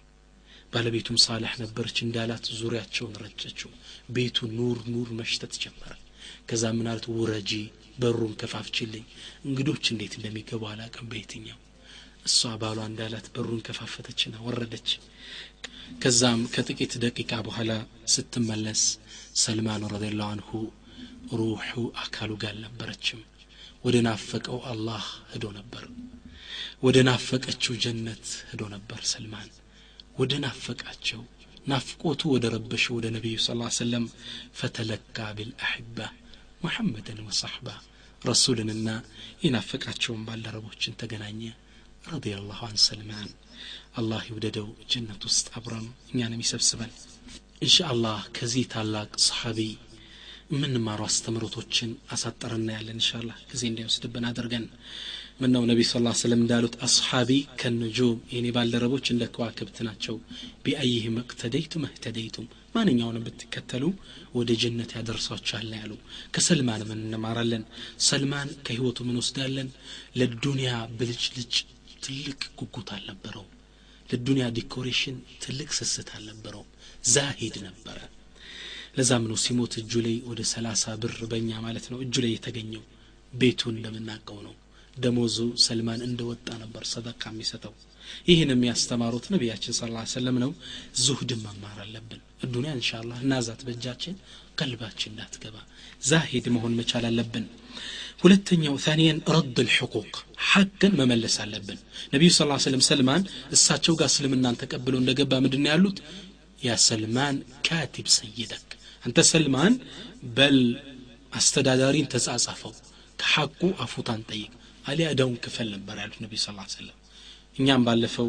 ባለቤቱም 0.72 1.22
ሳልሕ 1.24 1.54
ነበረች 1.62 1.98
እንዳላት 2.04 2.46
ዙሪያቸውን 2.60 3.16
ረጨችው። 3.22 3.70
ቤቱ 4.14 4.48
ኑር 4.58 4.78
ኑር 4.92 5.08
መሽተት 5.20 5.54
ጀመረ 5.62 5.92
ከዛ 6.48 6.64
ምን 6.76 6.88
ውረጂ 7.14 7.52
በሩን 7.98 8.34
ከፋፍችልኝ። 8.40 9.04
እንግዶች 9.46 9.84
እንዴት 9.92 10.12
እንደሚገቡ 10.18 10.62
አላቅም 10.70 11.08
በየትኛው። 11.10 11.58
እሷ 12.26 12.50
ባሏ 12.60 12.78
እንዳላት 12.88 13.26
በሩን 13.34 13.62
ከፋፈተችና 13.66 14.34
ወረደች። 14.46 14.88
ከዛም 16.00 16.40
ከጥቂት 16.54 16.92
ደቂቃ 17.04 17.32
በኋላ 17.46 17.72
ስትመለስ 18.14 18.82
ሰልማን 19.36 19.84
ረዲየላሁ 19.94 20.28
አንሁ 20.34 20.50
ሩሑ 21.32 21.72
አካሉ 22.02 22.30
ጋር 22.42 22.52
አልነበረችም። 22.52 23.20
ወደ 23.84 23.96
ናፈቀው 24.06 24.58
አላህ 24.70 25.04
ሄዶ 25.32 25.46
ነበር። 25.58 25.84
ወደ 26.82 26.98
ናፈቀችው 27.08 27.74
ጀነት 27.82 28.26
ሄዶ 28.50 28.62
ነበር 28.74 29.00
ሰልማን። 29.12 29.50
ወደ 30.18 30.32
ናፈቃቸው 30.44 31.20
ናፍቆቱ 31.66 32.20
ወደ 32.34 32.46
ረበሸው 32.54 32.94
ወደ 32.98 33.06
ነቢዩ 33.16 33.36
ስ 33.40 33.50
ሰለም 33.78 34.04
ፈተለካ 34.54 35.16
ቢልአሕባ 35.36 35.98
ሙሐመድን 36.60 37.18
ወሳሕባ 37.26 37.68
ረሱልንና 38.22 38.88
የናፈቃቸውን 39.42 40.24
ባልደረቦችን 40.28 40.96
ተገናኘ። 41.00 41.42
ረዲየላሁ 42.08 42.60
አን 42.66 42.78
ሰልማን 42.84 43.28
አላህ 44.00 44.22
ይውደደው 44.28 44.68
ጀነት 44.92 45.22
ውስጥ 45.28 45.46
አብረን 45.58 45.86
እኛንም 46.12 46.42
ይሰብስበን። 46.44 46.92
እንሻ 47.62 47.76
አላህ 47.92 48.18
ከዚህ 48.36 48.64
ታላቅ 48.74 49.10
ሰሓቢ 49.26 49.60
የምንማሩ 50.52 51.00
አስተምሮቶችን 51.06 51.90
አሳጠርና 52.14 52.68
ያለን 52.76 52.98
እንሻላ 52.98 53.30
ጊዜ 53.50 53.62
እንዳይወስድብን 53.70 54.28
አድርገን። 54.28 54.66
ምን 55.40 55.50
ነው 55.54 55.64
ነቢ 55.70 55.80
ስ 55.84 55.92
ስለም 56.20 56.40
እንዳሉት 56.42 56.76
አስሓቢ 56.86 57.30
ከነጁም 57.60 58.22
የኔ 58.34 58.46
ባልደረቦች 58.56 59.06
እንደ 59.12 59.24
ከዋክብት 59.34 59.76
ናቸው። 59.88 60.16
ቢአይህም 60.64 61.18
እቅተደይቱም 61.22 61.84
እህተደይቱም 61.88 62.46
ማንኛውንም 62.74 63.24
ብትከተሉ 63.26 63.84
ወደ 64.34 64.50
ጀነት 64.62 64.90
ያደርሷችኋል 64.96 65.70
ያሉ። 65.78 65.92
ከሰልማን 66.34 66.82
ምን 66.88 67.00
እንማራለን? 67.06 67.64
ሰልማን 68.08 68.50
ከህይወቱ 68.66 68.98
ምን 69.08 69.18
ወስዳለን? 69.20 69.68
ለዱንያ 70.18 70.70
ብልጭልጭ 70.98 71.54
ትልቅ 72.04 72.40
ጉጉት 72.58 72.90
አልነበረውም። 72.96 73.50
ለዱንያ 74.08 74.44
decoration 74.58 75.16
ትልቅ 75.42 75.70
ስስት 75.78 76.10
አልነበረውም። 76.16 76.70
ዛሂድ 77.12 77.56
ነበረ። 77.66 77.98
ለዛም 78.96 79.24
ነው 79.30 79.38
ሲሞት 79.42 79.72
እጁ 79.80 79.92
ላይ 80.06 80.16
ወደ 80.30 80.40
ሰላሳ 80.52 80.94
ብር 81.02 81.16
በእኛ 81.30 81.50
ማለት 81.66 81.86
ነው 81.92 81.98
እጁ 82.04 82.14
ላይ 82.24 82.32
የተገኘው? 82.34 82.84
ቤቱ 83.32 83.60
እንደምናውቀው 83.72 84.38
ነው። 84.46 84.54
ደሞዙ 84.96 85.36
ሰልማን 85.64 86.00
እንደወጣ 86.06 86.48
ነበር 86.62 86.84
ሰደቃ 86.92 87.22
የሚሰጠው 87.32 87.74
ይህን 88.28 88.50
የሚያስተማሩት 88.54 89.26
ነቢያችን 89.34 89.74
ስ 89.74 89.82
ሰለም 90.14 90.36
ነው። 90.44 90.50
ዙህድን 91.02 91.40
መማር 91.46 91.78
አለብን። 91.84 92.20
እዱንያ 92.44 92.72
እንሻላ 92.76 93.10
እናዛት 93.22 93.60
በእጃችን 93.66 94.16
ቀልባችን 94.58 95.12
እንዳትገባ። 95.12 95.56
ዛሂድ 96.08 96.46
መሆን 96.56 96.76
መቻል 96.80 97.04
አለብን። 97.08 97.46
ሁለተኛው 98.22 98.76
ታኒየን 98.84 99.18
ረድ 99.34 99.56
ልሕቁቅ 99.66 100.12
ሐቅን 100.48 100.92
መመለስ 101.00 101.36
አለብን። 101.44 101.78
ነቢዩ 102.14 102.30
ስ 102.30 102.46
ስለም 102.64 102.82
ሰልማን 102.88 103.22
እሳቸው 103.56 103.96
ጋር 104.00 104.08
እስልምናን 104.12 104.58
ተቀብለው 104.62 105.00
እንደገባ 105.00 105.32
ምንድን 105.44 105.68
ያሉት? 105.70 105.98
ያ 106.60 106.76
ሰልማን 106.86 107.36
ካቲብ 107.66 108.06
ሰይደክ 108.16 108.66
አንተ 109.04 109.18
ሰልማን 109.30 109.74
በል 110.36 110.58
አስተዳዳሪን 111.32 112.08
ተጻጻፈው 112.14 112.72
ከሐቁ 113.18 113.60
አፉታን 113.84 114.22
ጠይቅ 114.30 114.50
አሊያ 114.84 115.06
እዳውን 115.14 115.36
ክፈል 115.44 115.68
ነበር 115.74 115.96
ያሉት 116.02 116.18
ነቢ 116.24 116.34
ስ 116.38 116.46
ሰለም 116.74 116.97
እኛም 117.58 117.84
ባለፈው 117.86 118.28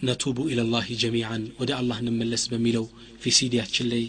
ነቱቡ 0.00 0.38
ኢለላህ 0.52 0.86
ጀሚዓን 1.02 1.42
ወደ 1.60 1.70
አላህ 1.78 1.98
እንመለስ 2.02 2.44
በሚለው 2.52 2.84
ፊሲዲያችን 3.22 3.86
ላይ 3.92 4.04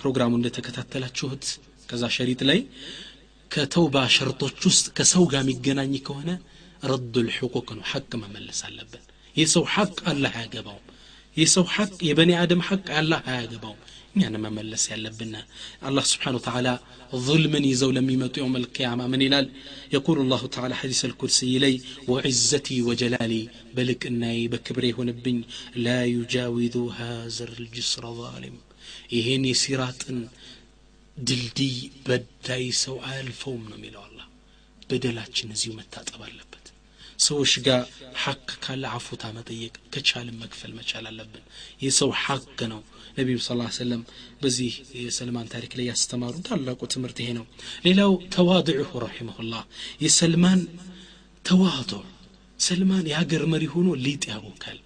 ፕሮግራሙ 0.00 0.32
እንደተከታተላችሁት 0.38 1.44
ከዛ 1.88 2.04
ሸሪጥ 2.16 2.40
ላይ 2.50 2.60
ከተውባ 3.50 3.96
ሸርጦች 4.14 4.60
ውስጥ 4.68 4.86
ከሰው 4.98 5.24
ጋር 5.32 5.42
የሚገናኝ 5.44 5.94
ከሆነ 6.06 6.30
ረዱ 6.84 7.14
ልሕቁቅ 7.26 7.68
ነው። 7.78 7.84
ሐቅ 7.90 8.10
መመለስ 8.22 8.60
አለብን። 8.68 9.02
የሰው 9.36 9.64
ሐቅ 9.74 9.96
አላህ 10.10 10.32
አያገባውም። 10.38 10.84
የሰው 11.36 11.64
ሐቅ 11.74 11.94
የበኒ 12.08 12.32
አደም 12.40 12.62
ሐቅ 12.68 12.86
አላህ 13.00 13.20
አያገባውም 13.30 13.80
እኛን 14.14 14.34
መመለስ 14.44 14.82
ያለብን 14.90 15.32
አላህ 15.88 16.04
ስብሓን 16.10 16.36
ተዓላ 16.44 16.68
ظልምን 17.24 17.64
ይዘው 17.70 17.90
ለሚመጡ 17.96 18.34
የውም 18.40 18.54
ልቅያማ 18.64 19.00
ምን 19.12 19.22
ይላል 19.26 19.46
የቁል 19.94 20.18
ላሁ 20.32 20.42
ተዓላ 20.54 20.74
ሐዲስ 20.80 21.00
አልኩርስይ 21.06 21.54
ላይ 21.64 21.74
ወዕዘቲ 22.10 22.68
ወጀላሊ 22.88 23.34
በልቅናዬ 23.76 24.40
በክብሬ 24.52 24.84
የሆንብኝ 24.90 25.38
ላ 25.84 25.96
ዩጃዊዙ 26.12 26.76
ሃዘር 26.98 27.52
ልጅስረ 27.64 28.04
ዛሊም 28.20 28.56
ይሄን 29.14 29.44
የሲራጥን 29.50 30.18
ድልድይ 31.16 31.76
በዳይ 32.06 32.64
ሰው 32.84 32.96
አያልፈውም 33.08 33.64
ነው 33.70 33.78
የሚለው 33.78 34.02
አላህ 34.06 34.26
በደላችን 34.88 35.52
እዚሁ 35.54 35.72
መታጠብ 35.78 36.20
አለበት። 36.26 36.50
ሰዎች 37.24 37.52
ጋር 37.66 37.82
ሐቅ 38.22 38.48
ካለ 38.64 38.84
አፉታ 38.96 39.24
መጠየቅ 39.36 39.74
ከቻልን 39.94 40.36
መክፈል 40.42 40.72
መቻል 40.78 41.04
አለብን። 41.10 41.44
የሰው 41.84 42.10
ሐቅ 42.22 42.58
ነው 42.72 42.80
ነቢዩ 43.16 43.36
ስ 43.40 43.50
ሰለም 43.76 44.02
በዚህ 44.42 44.72
የሰልማን 45.00 45.50
ታሪክ 45.52 45.72
ላይ 45.78 45.86
ያስተማሩ 45.90 46.34
ታላቁ 46.48 46.80
ትምህርት 46.94 47.18
ይሄ 47.22 47.30
ነው። 47.38 47.44
ሌላው 47.86 48.12
ተዋድዑሁ 48.34 48.90
ረሒመሁላህ 49.04 49.62
የሰልማን 50.04 50.62
ተዋضዕ 51.44 52.02
ሰልማን 52.60 53.04
የሀገር 53.10 53.42
መሪ 53.52 53.64
ሆኖ 53.72 53.88
ሊጥ 54.04 54.22
ያቦካል። 54.30 54.78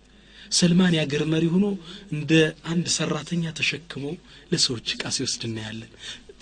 ሰልማን 0.52 0.94
የሀገር 0.96 1.22
መሪ 1.32 1.44
ሆኖ 1.54 1.66
እንደ 2.14 2.32
አንድ 2.70 2.86
ሰራተኛ 2.94 3.44
ተሸክሞ 3.58 4.04
ለሰዎች 4.52 4.86
እቃ 4.94 5.10
ሲወስድ 5.16 5.42
እናያለን። 5.48 5.90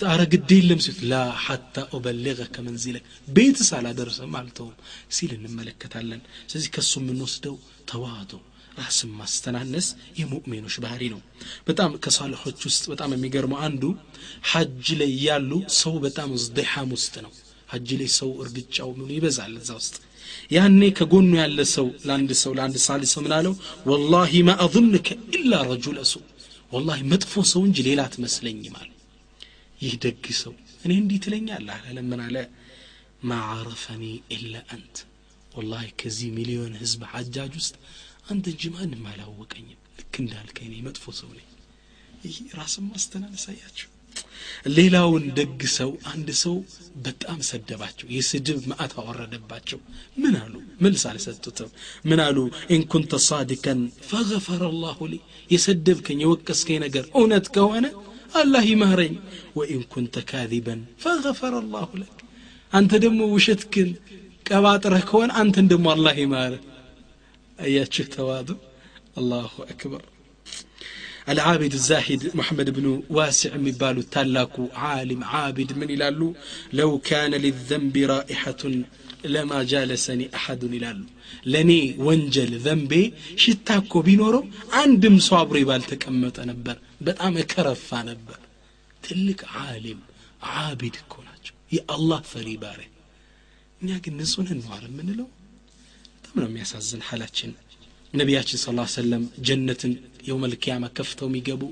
አረ 0.06 0.22
ግድ 0.32 0.50
የለም 0.54 0.80
ሲት 0.84 0.98
ላ 1.10 1.14
ሐታ 1.44 1.84
ኡበሊገከ 1.96 2.56
መንዚለክ 2.66 3.04
ቤት 3.28 3.58
ሳላደርሰም 3.68 4.34
አልተውም 4.40 4.74
ሲል 5.16 5.30
እንመለከታለን። 5.36 6.20
ስለዚህ 6.50 6.70
ከሱ 6.74 6.92
የምንወስደው 7.02 7.56
ተዋዶ 7.90 8.32
ራስን 8.78 9.10
ማስተናነስ 9.18 9.86
የሙእሚኖች 10.18 10.76
ባህሪ 10.84 11.02
ነው። 11.12 11.20
በጣም 11.68 11.92
ከሳልሖች 12.04 12.60
ውስጥ 12.68 12.84
በጣም 12.92 13.12
የሚገርመው 13.14 13.60
አንዱ 13.66 13.82
ሐጅ 14.50 14.88
ላይ 15.00 15.12
ያሉ 15.26 15.50
ሰው 15.80 15.94
በጣም 16.04 16.30
ዝድሓም 16.42 16.90
ውስጥ 16.96 17.14
ነው። 17.26 17.32
ሐጅ 17.72 17.88
ላይ 18.00 18.10
ሰው 18.18 18.30
እርግጫው 18.42 18.90
ምኑ 18.98 19.08
ይበዛል 19.16 19.54
እዛ 19.60 19.70
ውስጥ? 19.80 19.94
ያኔ 20.50 20.80
ከጎኑ 20.98 21.30
ያለ 21.40 21.58
ሰው 21.74 21.86
ለአንድ 22.06 22.30
ሰው 22.42 22.52
ለአንድ 22.58 22.76
ሳሊ 22.86 23.02
ሰው 23.12 23.20
ምን 23.24 23.32
አለው? 23.38 23.54
ወላሂ 23.90 24.32
ማ 24.48 24.54
አظንከ 24.64 25.08
ኢላ 25.36 25.52
ረጁለ 25.70 25.98
ሱ 26.10 26.14
ወላሂ 26.72 27.00
መጥፎ 27.12 27.32
ሰው 27.52 27.62
እንጂ 27.68 27.78
ሌላ 27.88 28.00
አትመስለኝም 28.08 28.76
አለ 28.80 28.90
ይህ 29.80 29.94
ደግ 30.04 30.24
ሰው 30.40 30.54
እኔ 30.84 30.92
እንዲህ 31.00 31.18
ትለኛለህ 31.24 31.82
አለ። 31.82 31.98
ምን 32.10 32.20
አለ? 32.26 32.36
ማ 33.22 33.38
ዓረፈኒ 33.52 34.02
ኢላ 34.34 34.54
አንት 34.74 34.96
ወላሂ 35.52 35.86
ከዚህ 36.00 36.28
ሚሊዮን 36.38 36.74
ህዝብ 36.82 37.02
ሐጃጅ 37.12 37.52
ውስጥ 37.60 37.74
አንተ 38.26 38.46
እንጂ 38.52 38.62
ማንም 38.74 39.04
አላወቀኝም። 39.10 39.80
ልክ 39.98 40.14
እንዳልከኝ 40.22 40.66
እኔ 40.68 40.76
መጥፎ 40.86 41.04
ሰው 41.18 41.30
ነኝ። 41.36 41.48
ይህ 42.26 42.36
ራስን 42.58 42.86
ማስተናነስ 42.90 43.44
አያቸው 43.52 43.90
ሌላውን 44.76 45.24
ደግ 45.38 45.60
ሰው 45.74 45.90
አንድ 46.10 46.28
ሰው 46.42 46.54
በጣም 47.04 47.38
ሰደባቸው 47.48 48.06
የስድብ 48.14 48.60
ማዕት 48.70 48.92
አወረደባቸው። 49.00 49.78
ምን 50.18 50.34
አሉ? 50.40 50.54
መልስ 50.80 51.02
አልሰጡትም። 51.10 51.70
ምን 52.04 52.20
አሉ? 52.26 52.38
ኢንኩንተ 52.76 53.20
ሳዲከን 53.26 53.80
ፈገፈረ 54.08 54.62
ላሁ 54.82 54.98
ሊ 55.12 55.16
የሰደብከኝ 55.50 56.20
የወቀስከኝ 56.24 56.78
ነገር 56.86 57.04
እውነት 57.14 57.48
ከሆነ 57.56 57.86
አላህ 58.34 58.64
ይማረኝ 58.70 59.14
ወኢን 59.58 59.82
ኩንተ 59.92 60.24
ካዚበን 60.30 60.80
ፈገፈረ 61.02 61.54
ላሁ 61.74 61.90
ለክ 62.00 62.16
አንተ 62.72 62.92
ደግሞ 63.04 63.20
ውሸትክን 63.34 63.90
ቀባጥረህ 64.46 65.04
ከሆነ 65.10 65.30
አንተን 65.40 65.68
ደግሞ 65.72 65.86
አላህ 65.94 66.16
ይማረ 66.22 66.54
አያችሁ 67.58 68.04
ተዋዱ። 68.14 68.48
አላሁ 69.16 69.54
አክበር። 69.66 70.02
አልዓቢድ 71.26 71.74
ዛሂድ 71.86 72.22
ሙሐመድ 72.38 72.68
ብኑ 72.76 72.86
ዋሲዕ 73.16 73.52
የሚባሉት 73.56 74.08
ታላቁ 74.14 74.54
ዓሊም 74.88 75.22
ዓቢድ 75.36 75.70
ምን 75.78 75.90
ይላሉ? 75.94 76.20
ለው 76.74 76.92
ካነ 77.08 77.32
ሊዘንቢ 77.44 77.94
ራኢሐቱን 78.10 78.74
ለማ 79.26 79.52
ጃለሰኒ 79.70 80.22
አሐዱን 80.38 80.74
ይላሉ። 80.78 81.00
ለእኔ 81.46 81.70
ወንጀል 82.06 82.52
ዘንቤ 82.66 82.92
ሽታ 83.42 83.68
እኮ 83.82 84.02
ቢኖረው 84.06 84.44
አንድም 84.80 85.16
ሰው 85.26 85.36
አብሮ 85.40 85.56
ባልተቀመጠ 85.70 86.36
ነበር። 86.50 86.76
በጣም 87.02 87.34
እከረፋ 87.42 87.88
ነበር። 88.10 88.38
ትልቅ 89.02 89.40
ዓሊም 89.62 90.00
ዓቢድ 90.58 90.96
እኮ 91.02 91.14
ናቸው። 91.28 91.54
የአላህ 91.72 92.20
ፈሪ 92.30 92.48
ባሪያ። 92.62 92.88
እኛ 93.80 93.90
ግን 94.04 94.14
ንጹህ 94.20 94.44
ነን 94.48 94.60
ነው 96.36 96.48
የሚያሳዝን 96.48 97.02
ሐላችን 97.08 97.50
ነቢያችን 98.14 98.58
ስ 98.58 98.66
ሰለም 98.94 99.24
ጀነትን 99.46 99.92
የውመልቅያማ 100.28 100.84
ከፍተው 100.98 101.28
የሚገቡ 101.30 101.62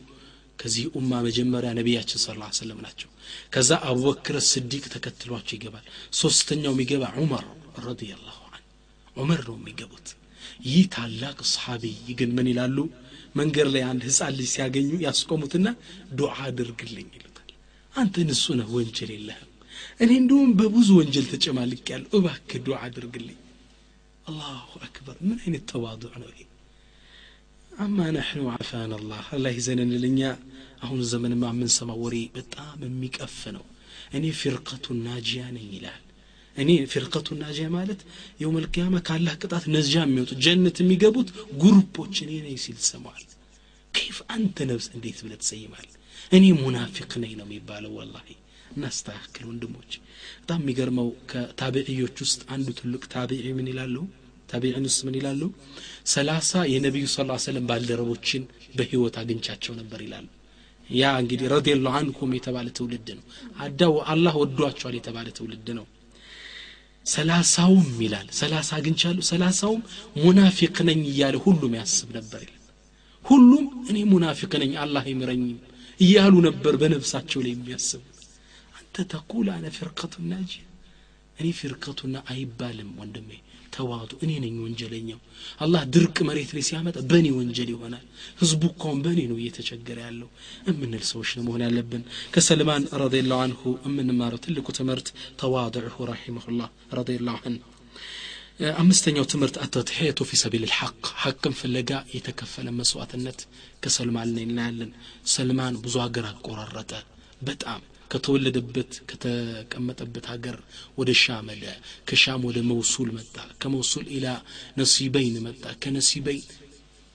ከዚህ 0.58 0.84
ኡማ 0.98 1.12
መጀመሪያ 1.26 1.70
ነቢያችን 1.78 2.18
ስ 2.18 2.26
ሰለም 2.58 2.78
ናቸው። 2.84 3.08
ከዛ 3.54 3.70
አቡበክር 3.88 4.36
ስዲቅ 4.50 4.84
ተከትሏቸው 4.94 5.54
ይገባል። 5.56 5.86
ሶስተኛው 6.20 6.74
የሚገባ 6.74 7.04
ዑመር 7.18 7.44
ረዲየላሁ 7.86 8.38
አን 8.50 8.62
ዑመር 9.16 9.40
ነው 9.48 9.56
የሚገቡት። 9.60 10.08
ይህ 10.66 10.84
ታላቅ 10.94 11.38
ሰሓቢይ 11.52 11.96
ግን 12.18 12.30
ምን 12.36 12.48
ይላሉ? 12.52 12.76
መንገድ 13.34 13.68
ላይ 13.74 13.82
አንድ 13.90 14.02
ህፃን 14.08 14.34
ልጅ 14.38 14.48
ሲያገኙ 14.52 14.90
ያስቆሙትና 15.06 15.66
ዱዓ 16.18 16.34
አድርግልኝ 16.46 17.08
ይሉታል። 17.16 17.50
አንተ 17.94 18.24
ንጹ 18.28 18.44
ነህ 18.60 18.68
ወንጀል 18.76 19.10
የለህም። 19.16 19.50
እኔ 20.00 20.10
እንዲሁም 20.20 20.50
በብዙ 20.58 20.88
ወንጀል 21.00 21.26
ተጨማልቅ 21.32 21.84
ያለው 21.92 22.10
እባክህ 22.18 22.60
ዱዓ 22.66 22.78
አድርግልኝ 22.86 23.38
አላሁ 24.26 24.70
አክበር 24.86 25.16
ምን 25.26 25.38
አይነት 25.42 25.64
ተዋضዕ 25.70 26.12
ነው 26.22 26.28
ይሄ 26.32 26.42
አማ 27.78 27.98
ነሕኑ 28.16 28.42
አፋን 28.54 28.92
አላህ 28.98 29.24
አላህ 29.36 29.52
ይዘንን 29.58 29.92
ልኛ 30.04 30.20
አሁን 30.84 31.00
ዘመንማ 31.12 31.44
የምንሰማው 31.52 31.98
ወሬ 32.04 32.16
በጣም 32.36 32.78
የሚቀፍ 32.86 33.38
ነው 33.56 33.64
እኔ 34.16 34.24
ፊርቀቱ 34.40 34.94
ናጂያ 35.06 35.44
ነኝ 35.56 35.68
ይላል 35.76 36.00
እኔ 36.56 36.70
ፊርቀቱ 36.92 37.28
ናጂያ 37.40 37.66
ማለት 37.76 38.00
የውም 38.40 38.56
ልቅያማ 38.64 38.96
ካላህ 39.08 39.34
ቅጣት 39.42 39.64
ነጃ 39.76 39.94
የሚወጡ 40.04 40.32
ጀነት 40.44 40.76
የሚገቡት 40.82 41.28
ጉሩፖች 41.62 42.16
እኔ 42.26 42.32
ነኝ 42.46 42.56
ሲል 42.64 42.76
ትሰማዋል 42.82 43.24
ከይፍ 43.94 44.18
አንተ 44.36 44.66
ነብስ 44.70 44.86
እንዴት 44.96 45.18
ብለ 45.24 45.32
ትሰይማል 45.42 45.88
እኔ 46.32 46.44
ሙናፊቅ 46.60 47.10
ነኝ 47.24 47.32
ነው 47.40 47.46
የሚባለው 47.48 47.92
ወላሂ 47.98 48.28
እናስተካክል 48.74 49.44
ወንድሞች 49.50 49.92
በጣም 50.44 50.62
የሚገርመው 50.62 51.06
ከታቢዕዮች 51.30 52.16
ውስጥ 52.22 52.40
አንዱ 52.54 52.66
ትልቅ 52.78 53.04
ታቢዒ 53.12 53.44
ምን 53.58 53.68
ይላሉ? 53.70 53.94
ታቢዒን 54.50 54.86
ውስጥ 54.88 55.00
ምን 55.06 55.14
ይላሉ? 55.18 55.42
ሰላሳ 56.06 56.50
የነቢዩ 56.72 57.04
ስ 57.06 57.16
ሰለም 57.44 57.64
ባልደረቦችን 57.70 58.42
በህይወት 58.76 59.16
አግኝቻቸው 59.22 59.72
ነበር 59.78 60.00
ይላሉ። 60.06 60.26
ያ 60.88 61.12
እንግዲህ 61.22 61.46
ረዲየላሁ 61.54 61.92
አንኩም 62.00 62.34
የተባለ 62.38 62.68
ትውልድ 62.78 63.08
ነው። 63.18 63.24
አዳው 63.58 63.94
አላህ 64.12 64.34
ወዷቸዋል 64.42 64.96
የተባለ 64.98 65.28
ትውልድ 65.38 65.68
ነው። 65.78 65.86
ሰላሳውም 67.06 67.88
ይላል 68.04 68.28
ሰላሳ 68.42 68.70
አግኝቻለሁ 68.78 69.24
ሰላሳውም 69.32 69.82
ሙናፊቅ 70.22 70.76
ነኝ 70.90 71.02
እያለ 71.12 71.36
ሁሉም 71.46 71.74
ያስብ 71.80 72.10
ነበር 72.18 72.42
ይላል። 72.46 72.60
ሁሉም 73.24 73.66
እኔ 73.90 73.98
ሙናፊቅ 74.12 74.52
ነኝ 74.62 74.74
አላህ 74.78 75.06
ይምረኝም 75.12 75.58
እያሉ 76.00 76.34
ነበር 76.48 76.76
በነፍሳቸው 76.76 77.40
ላይ 77.46 77.54
የሚያስቡ 77.54 78.02
አንተ 78.94 79.04
ተቁል 79.12 79.46
አነ 79.52 79.66
ፊርቀቱ 79.76 80.14
ናጂ 80.30 80.50
እኔ 81.38 81.46
ፊርቀቱና 81.60 82.16
አይባልም 82.32 82.90
ወንድሜ 82.98 83.30
ተዋጡ 83.74 84.10
እኔ 84.24 84.32
ነኝ 84.44 84.56
ወንጀለኛው 84.64 85.18
አላህ 85.64 85.80
ድርቅ 85.94 86.16
መሬት 86.28 86.50
ላይ 86.56 86.62
ሲያመጣ 86.68 86.96
በእኔ 87.10 87.26
ወንጀል 87.38 87.70
ይሆናል 87.72 88.04
ህዝቡ 88.40 88.62
እኳውን 88.70 89.00
በእኔ 89.04 89.20
ነው 89.30 89.38
እየተቸገረ 89.40 89.98
ያለው 90.06 90.28
እምንል 90.72 91.02
ሰዎች 91.10 91.30
ነው 91.38 91.44
መሆን 91.46 91.62
ያለብን 91.66 92.02
ከሰልማን 92.34 92.84
ረዲላሁ 93.02 93.38
አንሁ 93.46 93.62
የምንማረው 93.88 94.40
ትልቁ 94.44 94.66
ትምህርት 94.78 95.08
ተዋضዕሁ 95.42 95.96
ረሒመሁላህ 96.12 96.68
ረዲላሁ 96.98 97.36
አንሁ 97.50 97.64
አምስተኛው 98.80 99.26
ትምህርት 99.32 99.58
አተትሕየቱ 99.64 100.26
ፊ 100.28 100.38
ሰቢል 100.42 100.64
ልሐቅ 100.66 100.94
ሐቅን 101.22 101.56
ፍለጋ 101.62 102.02
የተከፈለ 102.16 102.68
መስዋዕትነት 102.78 103.40
ከሰልማን 103.82 104.30
ላይ 104.36 104.46
እናያለን 104.50 104.92
ሰልማን 105.34 105.80
ብዙ 105.86 105.96
ሀገር 106.04 106.28
አቆራረጠ 106.30 106.92
በጣም 107.42 107.82
ከተወለደበት 108.10 108.92
ከተቀመጠበት 109.10 110.26
ሀገር 110.32 110.56
ወደ 110.98 111.10
ሻም 111.22 111.48
ሄደ። 111.52 111.64
ከሻም 112.08 112.42
ወደ 112.48 112.58
መውሱል 112.70 113.10
መጣ። 113.16 113.34
ከመውሱል 113.62 114.06
ኢላ 114.16 114.26
ነሲበይን 114.78 115.36
መጣ። 115.46 115.64
ከነሲበይን 115.82 116.44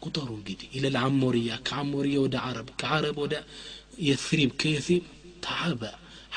ቁጠሩ 0.01 0.29
እንግዲህ 0.37 0.67
ኢለ 0.77 0.85
ልዓሞሪያ 0.95 1.51
ከዓሞሪያ 1.67 2.17
ወደ 2.25 2.35
ዓረብ 2.45 2.69
ከዓረብ 2.81 3.17
ወደ 3.23 3.35
የትሪብ 4.05 4.51
ከየትሪብ 4.61 5.05
ተዓበ 5.43 5.81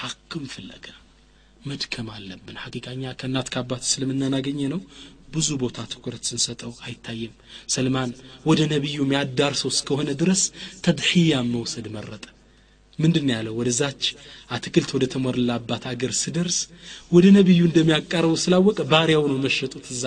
ሐቅም 0.01 0.45
ፍለጋ 0.53 0.87
መድከም 1.63 2.09
አለብን። 2.15 2.57
ሐቂቃኛ 2.63 3.03
ከእናት 3.21 3.49
ከአባት 3.55 3.83
እስልምናን 3.89 4.37
አገኘ 4.39 4.61
ነው 4.73 4.81
ብዙ 5.35 5.49
ቦታ 5.61 5.79
ትኩረት 5.93 6.25
ስንሰጠው 6.29 6.73
አይታይም። 6.87 7.35
ሰልማን 7.75 8.11
ወደ 8.47 8.61
ነቢዩ 8.73 8.99
የሚያዳርሰው 9.03 9.71
እስከሆነ 9.75 10.11
ድረስ 10.23 10.43
ተድሕያ 10.85 11.43
መውሰድ 11.53 11.87
መረጠ 11.95 12.25
ምንድን 13.05 13.29
ያለው? 13.33 13.55
ወደዛች 13.59 14.03
አትክልት 14.51 14.91
ወደ 14.97 15.05
ተሞላባት 15.13 15.85
አገር 15.91 16.13
ስደርስ 16.21 16.59
ወደ 17.13 17.25
ነቢዩ 17.39 17.61
እንደሚያቃርበው 17.69 18.37
ስላወቀ 18.43 18.79
ባሪያው 18.93 19.25
ነው 19.31 19.39
መሸጡ 19.45 19.73
ትዝ 19.87 20.03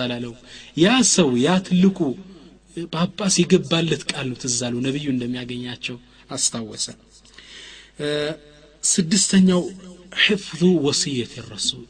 ያ 0.78 0.86
ሰው 1.12 1.30
ያ 1.44 1.56
ትልቁ 1.66 1.98
ጳጳስ 2.94 3.34
የገባለት 3.40 4.02
ቃል 4.10 4.26
ነው 4.30 4.38
ትዝ 4.42 4.58
አለው። 4.66 4.80
ነቢዩ 4.86 5.06
እንደሚያገኛቸው 5.12 5.96
አስታወሰ። 6.30 6.86
ስድስተኛው 8.84 9.62
ሕፍظ 10.24 10.62
ወስየት 10.86 11.32
ረሱል። 11.48 11.86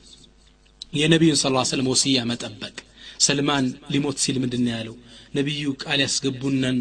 የነቢዩን 0.94 1.38
ስ 1.38 1.46
ሰለም 1.70 1.88
ወስያ 1.92 2.20
መጠበቅ። 2.30 2.76
ሰልማን 3.20 3.64
ሊሞት 3.92 4.18
ሲል 4.22 4.36
ምንድን 4.42 4.64
ያለው? 4.72 4.94
ነቢዩ 5.34 5.64
ቃል 5.82 6.00
ያስገቡነን 6.04 6.78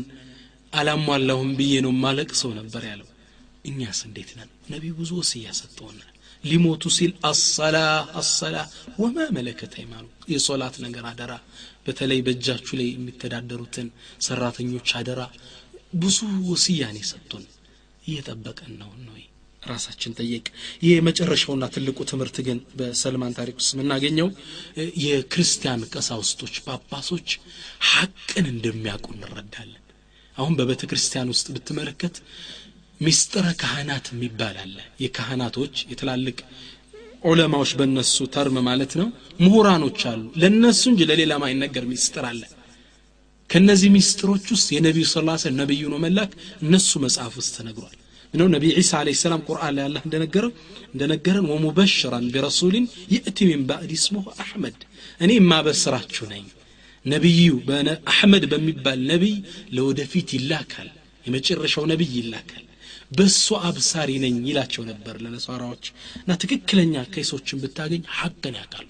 አላሟላሁም 0.73 1.51
ብዬ 1.57 1.73
ነው 1.85 1.91
ማለቅ 2.03 2.29
ሰው 2.41 2.51
ነበር 2.59 2.83
ያለው 2.91 3.07
እኛስ 3.65 3.99
እንዴት 4.07 4.29
ነን? 4.37 4.49
ነቢዩ 4.69 4.91
ብዙ 4.99 5.11
ወስያ 5.19 5.47
ሰጥተውናል 5.59 6.11
ሊሞቱ 6.43 6.83
ሲል 6.95 7.11
አሰላ 7.27 7.77
አሰላ 8.19 8.55
ወማ 8.99 9.17
መለከት 9.37 9.73
አይማኑ 9.79 10.03
የሶላት 10.33 10.75
ነገር 10.83 11.05
አደራ። 11.11 11.33
በተለይ 11.85 12.19
በእጃችሁ 12.25 12.73
ላይ 12.79 12.87
የሚተዳደሩትን 12.91 13.87
ሰራተኞች 14.21 14.89
አደራ። 14.99 15.21
ብዙ 15.95 16.17
ወስያን 16.49 16.97
የሰጡን። 17.01 17.45
እየጠበቀን 18.03 18.73
ነው 18.81 18.91
ነው 18.99 19.15
ራሳችን 19.63 20.15
ጠየቅ። 20.17 20.45
ይህ 20.83 20.91
የመጨረሻውና 20.91 21.65
ትልቁ 21.75 21.97
ትምህርት 22.09 22.37
ግን 22.47 22.57
በሰልማን 22.79 23.37
ታሪክ 23.37 23.55
ውስጥ 23.61 23.71
የምናገኘው 23.75 24.27
የክርስቲያን 25.05 25.87
ቀሳውስቶች 25.93 26.55
ጳጳሶች 26.65 27.29
ሐቅን 27.89 28.45
እንደሚያውቁ 28.51 29.07
እንረዳለን። 29.15 29.81
አሁን 30.37 30.53
በቤተ 30.59 30.83
ክርስቲያን 30.91 31.31
ውስጥ 31.33 31.47
ብትመለከት 31.55 32.15
ሚስጥረ 33.01 33.45
ካህናት 33.61 34.05
የሚባል 34.13 34.57
አለ። 34.61 34.75
የካህናቶች 35.03 35.75
የትላልቅ 35.91 36.37
ዑለማዎች 37.25 37.71
በእነሱ 37.79 38.15
term 38.35 38.57
ማለት 38.67 38.93
ነው። 38.99 39.07
ምሁራኖች 39.39 40.01
አሉ። 40.11 40.23
ለእነሱ 40.41 40.81
እንጂ 40.91 41.01
ለሌላ 41.09 41.33
ማይነገር 41.43 41.85
ሚስጥር 41.91 42.25
አለ። 42.29 42.41
ከነዚህ 43.49 43.89
ሚስጥሮች 43.95 44.45
ውስጥ 44.53 44.67
የነቢዩ 44.75 45.05
ስ 45.09 45.15
ነቢዩ 45.59 45.83
ነው 45.93 45.99
መላክ 46.05 46.31
እነሱ 46.63 46.91
መጽሐፍ 47.03 47.33
ውስጥ 47.41 47.53
ተነግሯል። 47.57 47.95
ነው 48.33 48.47
ነቢ 48.53 48.63
ዒሳ 48.77 48.91
አለህ 48.99 49.17
ሰላም 49.21 49.41
ቁርአን 49.47 49.73
ላይ 49.75 49.83
አላህ 49.87 50.01
እንደነገረው 50.07 50.51
እንደነገረን 50.93 51.45
ومبشرا 51.51 52.25
برسول 52.33 52.85
يأتي 53.13 53.37
من 53.49 53.61
بعدي 53.69 53.91
اسمه 54.03 54.25
أحمد 54.43 54.79
እኔ 55.21 55.31
የማበስራችሁ 55.37 56.25
ነኝ። 56.33 56.45
ነቢዩ 57.05 57.49
አሕመድ 58.11 58.45
በሚባል 58.51 58.99
ነቢይ 59.11 59.35
ለወደፊት 59.75 60.29
ይላካል 60.37 60.89
የመጨረሻው 61.25 61.85
ነቢይ 61.91 62.11
ይላካል 62.19 62.64
በእሱ 63.11 63.47
አብሳሪ 63.67 64.11
ነኝ 64.23 64.35
ይላቸው 64.49 64.83
ነበር 64.89 65.15
ለነሳራዎች 65.23 65.85
እና 66.19 66.37
ትክክለኛ 66.41 67.03
ኬሶችን 67.13 67.61
ብታገኝ 67.63 68.03
ሐቅን 68.17 68.55
ያውቃሉ። 68.59 68.87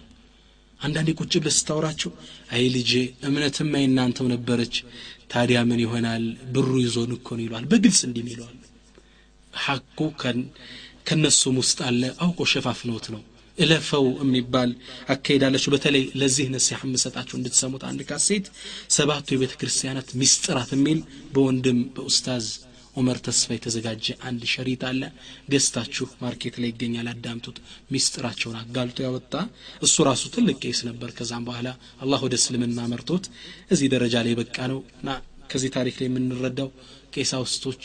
አንዳንዴ 0.79 1.09
ቁጭ 1.19 1.33
ብለ 1.41 1.49
ስታወራቸው 1.55 2.11
አይ 2.53 2.63
ልጄ 2.75 2.91
እምነትማ 3.27 3.73
የናንተው 3.81 4.27
ነበረች። 4.33 4.75
ታዲያ 5.31 5.59
ምን 5.69 5.79
ይሆናል? 5.83 6.23
ብሩ 6.53 6.71
ይዞን 6.83 7.11
እኮ 7.15 7.27
ነው 7.37 7.43
ይለዋል 7.45 7.65
በግልጽ 7.71 8.01
እንዲህ 8.07 8.25
ይለዋል 8.27 8.57
ሐቁ 9.53 9.99
ከነሱም 11.07 11.55
ውስጥ 11.61 11.79
አለ። 11.87 12.01
አውቆ 12.23 12.39
ሸፋፍነውት 12.51 13.07
ነው። 13.13 13.21
እለፈው 13.57 14.05
የሚባል 14.21 14.69
አካሄዳለችው 15.09 15.71
በተለይ 15.73 16.03
ለዚህ 16.21 16.47
ነሲሐ 16.55 16.79
የምሰጣችሁ 16.85 17.35
እንድትሰሙት 17.37 17.83
አንድ 17.89 18.01
ካሴት 18.09 18.45
ሰባቱ 18.95 19.27
የቤተ 19.33 19.53
ክርስቲያናት 19.61 20.09
ሚስጥራት 20.21 20.71
የሚል 20.75 20.99
በወንድም 21.33 21.79
በኡስታዝ 21.95 22.47
ዑመር 22.95 23.17
ተስፋ 23.25 23.49
የተዘጋጀ 23.55 24.15
አንድ 24.27 24.43
شريط 24.51 24.81
አለ። 24.89 25.01
ገዝታችሁ 25.49 26.07
market 26.21 26.55
ላይ 26.61 26.69
ይገኛል 26.71 27.07
አዳምጡት። 27.11 27.57
ሚስጥራቸውን 27.91 28.57
አጋልጦ 28.61 28.99
ያወጣ። 29.05 29.33
እሱ 29.81 29.95
ራሱ 30.09 30.23
ትልቅ 30.35 30.57
ቄስ 30.63 30.81
ነበር። 30.89 31.11
ከዛም 31.17 31.45
በኋላ 31.49 31.67
አላህ 32.03 32.21
ወደ 32.25 32.35
እስልምና 32.41 32.87
መርቶት 32.93 33.25
እዚህ 33.71 33.89
ደረጃ 33.95 34.15
ላይ 34.27 34.35
በቃ 34.41 34.57
ነው። 34.73 34.81
እና 34.99 35.09
ከዚህ 35.51 35.71
ታሪክ 35.73 35.95
ላይ 36.01 36.09
የምንረዳው 36.09 36.69
ቄሳውስቶች 37.15 37.83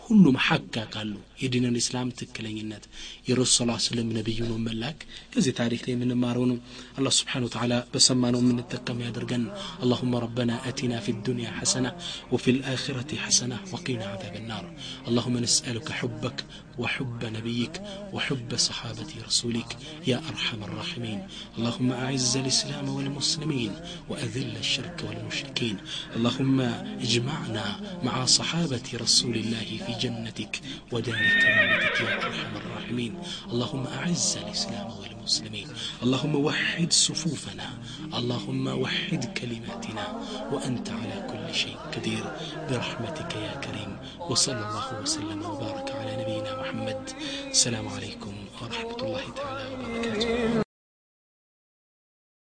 ሁሉም 0.00 0.36
ሐቅ 0.46 0.64
ያውቃሉ 0.78 1.12
የዲን 1.43 1.65
ልእስላም 1.75 2.13
ትክክለኝነት 2.19 2.83
የረሱል 3.29 3.69
ስለም 3.85 4.09
ነቢዩ 4.17 4.39
ነው 4.51 4.57
መላክ 4.67 4.99
ከዚህ 5.33 5.53
ታሪክ 5.59 5.81
ላይ 5.87 5.93
የምንማረው 5.95 6.45
ነው 6.51 6.57
አላህ 6.99 7.13
ስብሓን 7.19 7.45
ወተላ 7.47 7.73
በሰማነው 7.93 8.41
የምንጠቀም 8.45 9.03
ያደርገን 9.07 9.45
اللهم 9.83 10.13
ربنا 10.25 10.55
أتنا 10.69 10.97
في 10.99 11.11
الدنيا 11.11 11.51
حسنة 11.59 11.91
وفي 12.33 12.49
الآخرة 12.51 13.11
حسنة 13.25 13.57
وقنا 13.73 14.05
عذاب 14.05 14.35
النار 14.35 14.65
اللهم 15.09 15.35
نسألك 15.37 15.91
حبك 15.91 16.37
وحب 16.77 17.25
نبيك 17.37 17.75
وحب 18.13 18.55
صحابة 18.69 19.11
رسولك 19.27 19.71
يا 20.07 20.17
أرحم 20.31 20.63
الراحمين 20.63 21.19
اللهم 21.57 21.89
أعز 22.03 22.37
الإسلام 22.37 22.89
والمسلمين 22.89 23.71
وأذل 24.09 24.53
الشرك 24.57 24.99
والمشركين 25.07 25.75
اللهم 26.15 26.57
اجمعنا 27.05 27.65
مع 28.03 28.15
صحابة 28.39 28.87
رسول 28.95 29.35
الله 29.35 29.69
في 29.85 29.91
جنتك 30.03 30.53
ودار 30.91 31.19
كرامتك 31.42 32.00
يا 32.00 32.14
أرحم 32.26 32.52
الراحمين 32.56 33.12
اللهم 33.52 33.86
أعز 33.86 34.38
الإسلام 34.42 34.88
والمسلمين. 35.00 35.68
اللهم 36.02 36.34
وحد 36.36 36.92
صفوفنا. 36.92 37.68
اللهم 38.14 38.66
وحد 38.82 39.22
كلماتنا. 39.38 40.04
وأنت 40.52 40.90
على 40.90 41.16
كل 41.30 41.54
شيء 41.54 41.76
قدير. 41.94 42.24
برحمتك 42.70 43.32
يا 43.36 43.54
كريم. 43.64 43.92
وصلى 44.30 44.62
الله 44.68 44.88
وسلم 45.02 45.40
وبارك 45.42 45.88
على 45.90 46.12
نبينا 46.22 46.60
محمد. 46.60 47.02
السلام 47.50 47.88
عليكم 47.88 48.34
ورحمة 48.62 49.00
الله 49.02 49.24
تعالى 49.36 49.64
وبركاته. 49.74 50.63